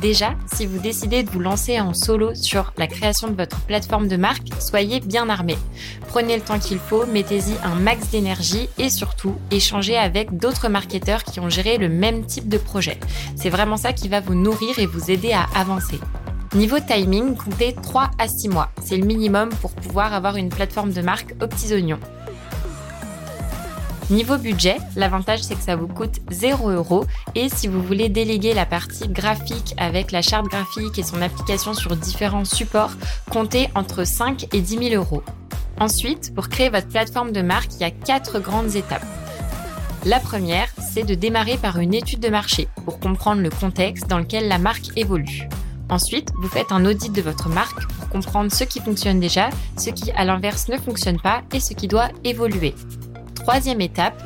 Déjà, 0.00 0.34
si 0.52 0.66
vous 0.66 0.78
décidez 0.78 1.22
de 1.22 1.30
vous 1.30 1.38
lancer 1.38 1.80
en 1.80 1.94
solo 1.94 2.34
sur 2.34 2.72
la 2.76 2.88
création 2.88 3.28
de 3.28 3.36
votre 3.36 3.60
plateforme 3.60 4.08
de 4.08 4.16
marque, 4.16 4.48
soyez 4.58 4.98
bien 4.98 5.28
armé. 5.28 5.56
Prenez 6.08 6.34
le 6.34 6.42
temps 6.42 6.58
qu'il 6.58 6.78
faut, 6.78 7.06
mettez-y 7.06 7.54
un 7.62 7.76
max 7.76 8.10
d'énergie 8.10 8.68
et 8.78 8.90
surtout, 8.90 9.36
échangez 9.52 9.96
avec 9.96 10.36
d'autres 10.36 10.68
marketeurs 10.68 11.22
qui 11.22 11.38
ont 11.38 11.48
géré 11.48 11.78
le 11.78 11.88
même 11.88 12.26
type 12.26 12.48
de 12.48 12.58
projet. 12.58 12.98
C'est 13.36 13.48
vraiment 13.48 13.76
ça 13.76 13.92
qui 13.92 14.08
va 14.08 14.20
vous 14.20 14.34
nourrir 14.34 14.78
et 14.80 14.86
vous 14.86 15.10
aider 15.10 15.32
à 15.32 15.46
avancer. 15.54 16.00
Niveau 16.54 16.78
timing, 16.80 17.36
comptez 17.36 17.74
3 17.74 18.10
à 18.18 18.28
6 18.28 18.48
mois. 18.48 18.70
C'est 18.82 18.96
le 18.96 19.06
minimum 19.06 19.48
pour 19.60 19.72
pouvoir 19.72 20.12
avoir 20.12 20.36
une 20.36 20.50
plateforme 20.50 20.92
de 20.92 21.00
marque 21.00 21.34
aux 21.42 21.46
petits 21.46 21.72
oignons. 21.72 21.98
Niveau 24.10 24.36
budget, 24.36 24.76
l'avantage 24.96 25.42
c'est 25.42 25.54
que 25.54 25.62
ça 25.62 25.76
vous 25.76 25.86
coûte 25.86 26.20
0 26.30 26.68
euros 26.68 27.06
et 27.34 27.48
si 27.48 27.68
vous 27.68 27.82
voulez 27.82 28.10
déléguer 28.10 28.52
la 28.52 28.66
partie 28.66 29.08
graphique 29.08 29.74
avec 29.78 30.12
la 30.12 30.20
charte 30.20 30.46
graphique 30.46 30.98
et 30.98 31.02
son 31.02 31.22
application 31.22 31.72
sur 31.72 31.96
différents 31.96 32.44
supports, 32.44 32.92
comptez 33.30 33.70
entre 33.74 34.04
5 34.04 34.48
et 34.52 34.60
10 34.60 34.90
000 34.90 35.02
euros. 35.02 35.22
Ensuite, 35.80 36.34
pour 36.34 36.50
créer 36.50 36.68
votre 36.68 36.88
plateforme 36.88 37.32
de 37.32 37.40
marque, 37.40 37.72
il 37.76 37.80
y 37.80 37.84
a 37.84 37.90
quatre 37.90 38.40
grandes 38.40 38.76
étapes. 38.76 39.06
La 40.04 40.20
première, 40.20 40.68
c'est 40.92 41.04
de 41.04 41.14
démarrer 41.14 41.56
par 41.56 41.78
une 41.78 41.94
étude 41.94 42.20
de 42.20 42.28
marché 42.28 42.68
pour 42.84 43.00
comprendre 43.00 43.40
le 43.40 43.48
contexte 43.48 44.06
dans 44.06 44.18
lequel 44.18 44.48
la 44.48 44.58
marque 44.58 44.90
évolue. 44.96 45.48
Ensuite, 45.88 46.30
vous 46.42 46.48
faites 46.48 46.72
un 46.72 46.84
audit 46.84 47.10
de 47.10 47.22
votre 47.22 47.48
marque 47.48 47.86
pour 47.86 48.10
comprendre 48.10 48.52
ce 48.52 48.64
qui 48.64 48.80
fonctionne 48.80 49.18
déjà, 49.18 49.48
ce 49.78 49.88
qui 49.88 50.12
à 50.12 50.26
l'inverse 50.26 50.68
ne 50.68 50.76
fonctionne 50.76 51.20
pas 51.20 51.40
et 51.54 51.60
ce 51.60 51.72
qui 51.72 51.88
doit 51.88 52.10
évoluer. 52.22 52.74
Troisième 53.44 53.82
étape, 53.82 54.22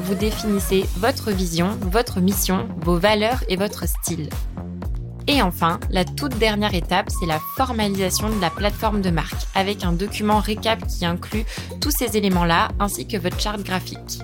vous 0.00 0.14
définissez 0.14 0.86
votre 0.96 1.30
vision, 1.30 1.76
votre 1.82 2.20
mission, 2.20 2.66
vos 2.80 2.96
valeurs 2.96 3.44
et 3.50 3.56
votre 3.56 3.86
style. 3.86 4.30
Et 5.26 5.42
enfin, 5.42 5.78
la 5.90 6.06
toute 6.06 6.38
dernière 6.38 6.72
étape, 6.72 7.10
c'est 7.10 7.26
la 7.26 7.38
formalisation 7.54 8.30
de 8.30 8.40
la 8.40 8.48
plateforme 8.48 9.02
de 9.02 9.10
marque, 9.10 9.46
avec 9.54 9.84
un 9.84 9.92
document 9.92 10.38
récap 10.38 10.86
qui 10.86 11.04
inclut 11.04 11.44
tous 11.82 11.90
ces 11.90 12.16
éléments-là, 12.16 12.68
ainsi 12.80 13.06
que 13.06 13.18
votre 13.18 13.38
charte 13.38 13.62
graphique. 13.62 14.20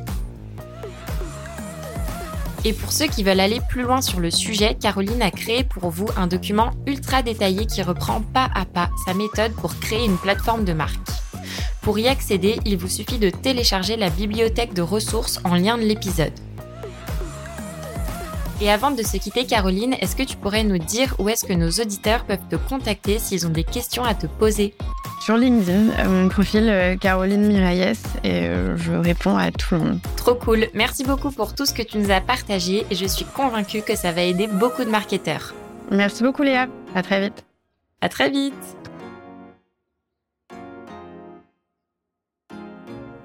Et 2.65 2.73
pour 2.73 2.93
ceux 2.93 3.07
qui 3.07 3.23
veulent 3.23 3.39
aller 3.39 3.61
plus 3.69 3.83
loin 3.83 4.01
sur 4.01 4.19
le 4.19 4.31
sujet, 4.31 4.79
Caroline 4.81 5.21
a 5.21 5.31
créé 5.31 5.63
pour 5.63 5.91
vous 5.91 6.09
un 6.17 6.27
document 6.27 6.71
ultra 6.87 7.21
détaillé 7.21 7.67
qui 7.67 7.83
reprend 7.83 8.23
pas 8.23 8.49
à 8.55 8.65
pas 8.65 8.89
sa 9.05 9.13
méthode 9.13 9.53
pour 9.53 9.79
créer 9.79 10.07
une 10.07 10.17
plateforme 10.17 10.65
de 10.65 10.73
marque. 10.73 11.20
Pour 11.83 11.99
y 11.99 12.09
accéder, 12.09 12.59
il 12.67 12.77
vous 12.77 12.89
suffit 12.89 13.19
de 13.19 13.31
télécharger 13.31 13.97
la 13.97 14.11
bibliothèque 14.11 14.75
de 14.75 14.83
ressources 14.83 15.41
en 15.45 15.55
lien 15.55 15.79
de 15.79 15.83
l'épisode. 15.83 16.33
Et 18.63 18.71
avant 18.71 18.91
de 18.91 19.03
se 19.03 19.17
quitter, 19.17 19.47
Caroline, 19.47 19.95
est-ce 20.01 20.15
que 20.15 20.23
tu 20.23 20.37
pourrais 20.37 20.65
nous 20.65 20.77
dire 20.77 21.15
où 21.19 21.31
est-ce 21.31 21.47
que 21.47 21.55
nos 21.55 21.71
auditeurs 21.71 22.25
peuvent 22.25 22.47
te 22.51 22.57
contacter 22.57 23.19
s'ils 23.19 23.47
ont 23.47 23.51
des 23.51 23.65
questions 23.65 24.05
à 24.05 24.15
te 24.15 24.27
poser? 24.27 24.75
Sur 25.23 25.39
LinkedIn, 25.39 26.07
mon 26.09 26.29
profil 26.29 26.69
euh, 26.69 26.97
Caroline 26.97 27.47
Mirailles 27.47 27.93
et 28.25 28.49
euh, 28.49 28.77
je 28.77 28.93
réponds 28.93 29.37
à 29.39 29.51
tout 29.51 29.75
le 29.75 29.81
monde. 29.81 30.01
Trop 30.17 30.35
cool. 30.35 30.69
Merci 30.75 31.05
beaucoup 31.05 31.31
pour 31.31 31.55
tout 31.55 31.65
ce 31.65 31.73
que 31.73 31.83
tu 31.83 31.97
nous 31.99 32.11
as 32.11 32.21
partagé 32.21 32.85
et 32.91 32.95
je 32.95 33.07
suis 33.07 33.25
convaincue 33.25 33.81
que 33.81 33.97
ça 33.97 34.13
va 34.13 34.23
aider 34.23 34.47
beaucoup 34.47 34.85
de 34.85 34.91
marketeurs. 34.91 35.55
Merci 35.91 36.23
beaucoup 36.23 36.43
Léa. 36.43 36.69
À 36.95 37.03
très 37.03 37.21
vite. 37.21 37.45
À 38.03 38.09
très 38.11 38.31
vite. 38.31 38.80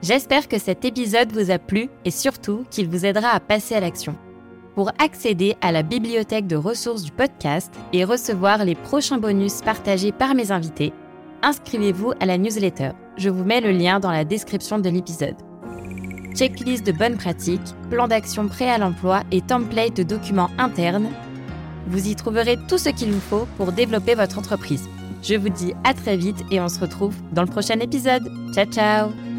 J'espère 0.06 0.48
que 0.48 0.60
cet 0.60 0.86
épisode 0.86 1.32
vous 1.32 1.50
a 1.50 1.58
plu 1.58 1.90
et 2.06 2.12
surtout 2.12 2.64
qu'il 2.70 2.88
vous 2.88 3.08
aidera 3.08 3.30
à 3.30 3.40
passer 3.40 3.74
à 3.74 3.80
l'action. 3.80 4.16
Pour 4.76 4.92
accéder 5.00 5.56
à 5.62 5.72
la 5.72 5.82
bibliothèque 5.82 6.46
de 6.46 6.56
ressources 6.56 7.02
du 7.02 7.12
podcast 7.12 7.74
et 7.92 8.04
recevoir 8.04 8.66
les 8.66 8.76
prochains 8.76 9.18
bonus 9.18 9.64
partagés 9.64 10.12
par 10.12 10.36
mes 10.36 10.52
invités, 10.52 10.94
inscrivez-vous 11.42 12.14
à 12.20 12.28
la 12.28 12.38
newsletter. 12.38 12.92
Je 13.18 13.32
vous 13.32 13.44
mets 13.44 13.62
le 13.62 13.72
lien 13.72 14.00
dans 14.00 14.12
la 14.12 14.26
description 14.26 14.78
de 14.78 14.90
l'épisode. 14.90 15.38
Checklist 16.36 16.86
de 16.86 16.92
bonnes 16.92 17.18
pratiques, 17.18 17.74
plan 17.90 18.08
d'action 18.08 18.48
prêt 18.48 18.70
à 18.70 18.78
l'emploi 18.78 19.24
et 19.32 19.42
template 19.42 19.96
de 19.96 20.04
documents 20.04 20.52
internes. 20.60 21.10
Vous 21.88 22.08
y 22.08 22.16
trouverez 22.16 22.58
tout 22.68 22.78
ce 22.78 22.90
qu'il 22.90 23.12
vous 23.12 23.20
faut 23.20 23.48
pour 23.58 23.72
développer 23.72 24.14
votre 24.14 24.38
entreprise. 24.38 24.88
Je 25.24 25.34
vous 25.34 25.50
dis 25.50 25.74
à 25.84 25.96
très 25.96 26.16
vite 26.16 26.44
et 26.52 26.62
on 26.62 26.70
se 26.70 26.80
retrouve 26.80 27.16
dans 27.32 27.42
le 27.42 27.50
prochain 27.50 27.80
épisode. 27.80 28.30
Ciao 28.54 28.68
ciao 28.68 29.35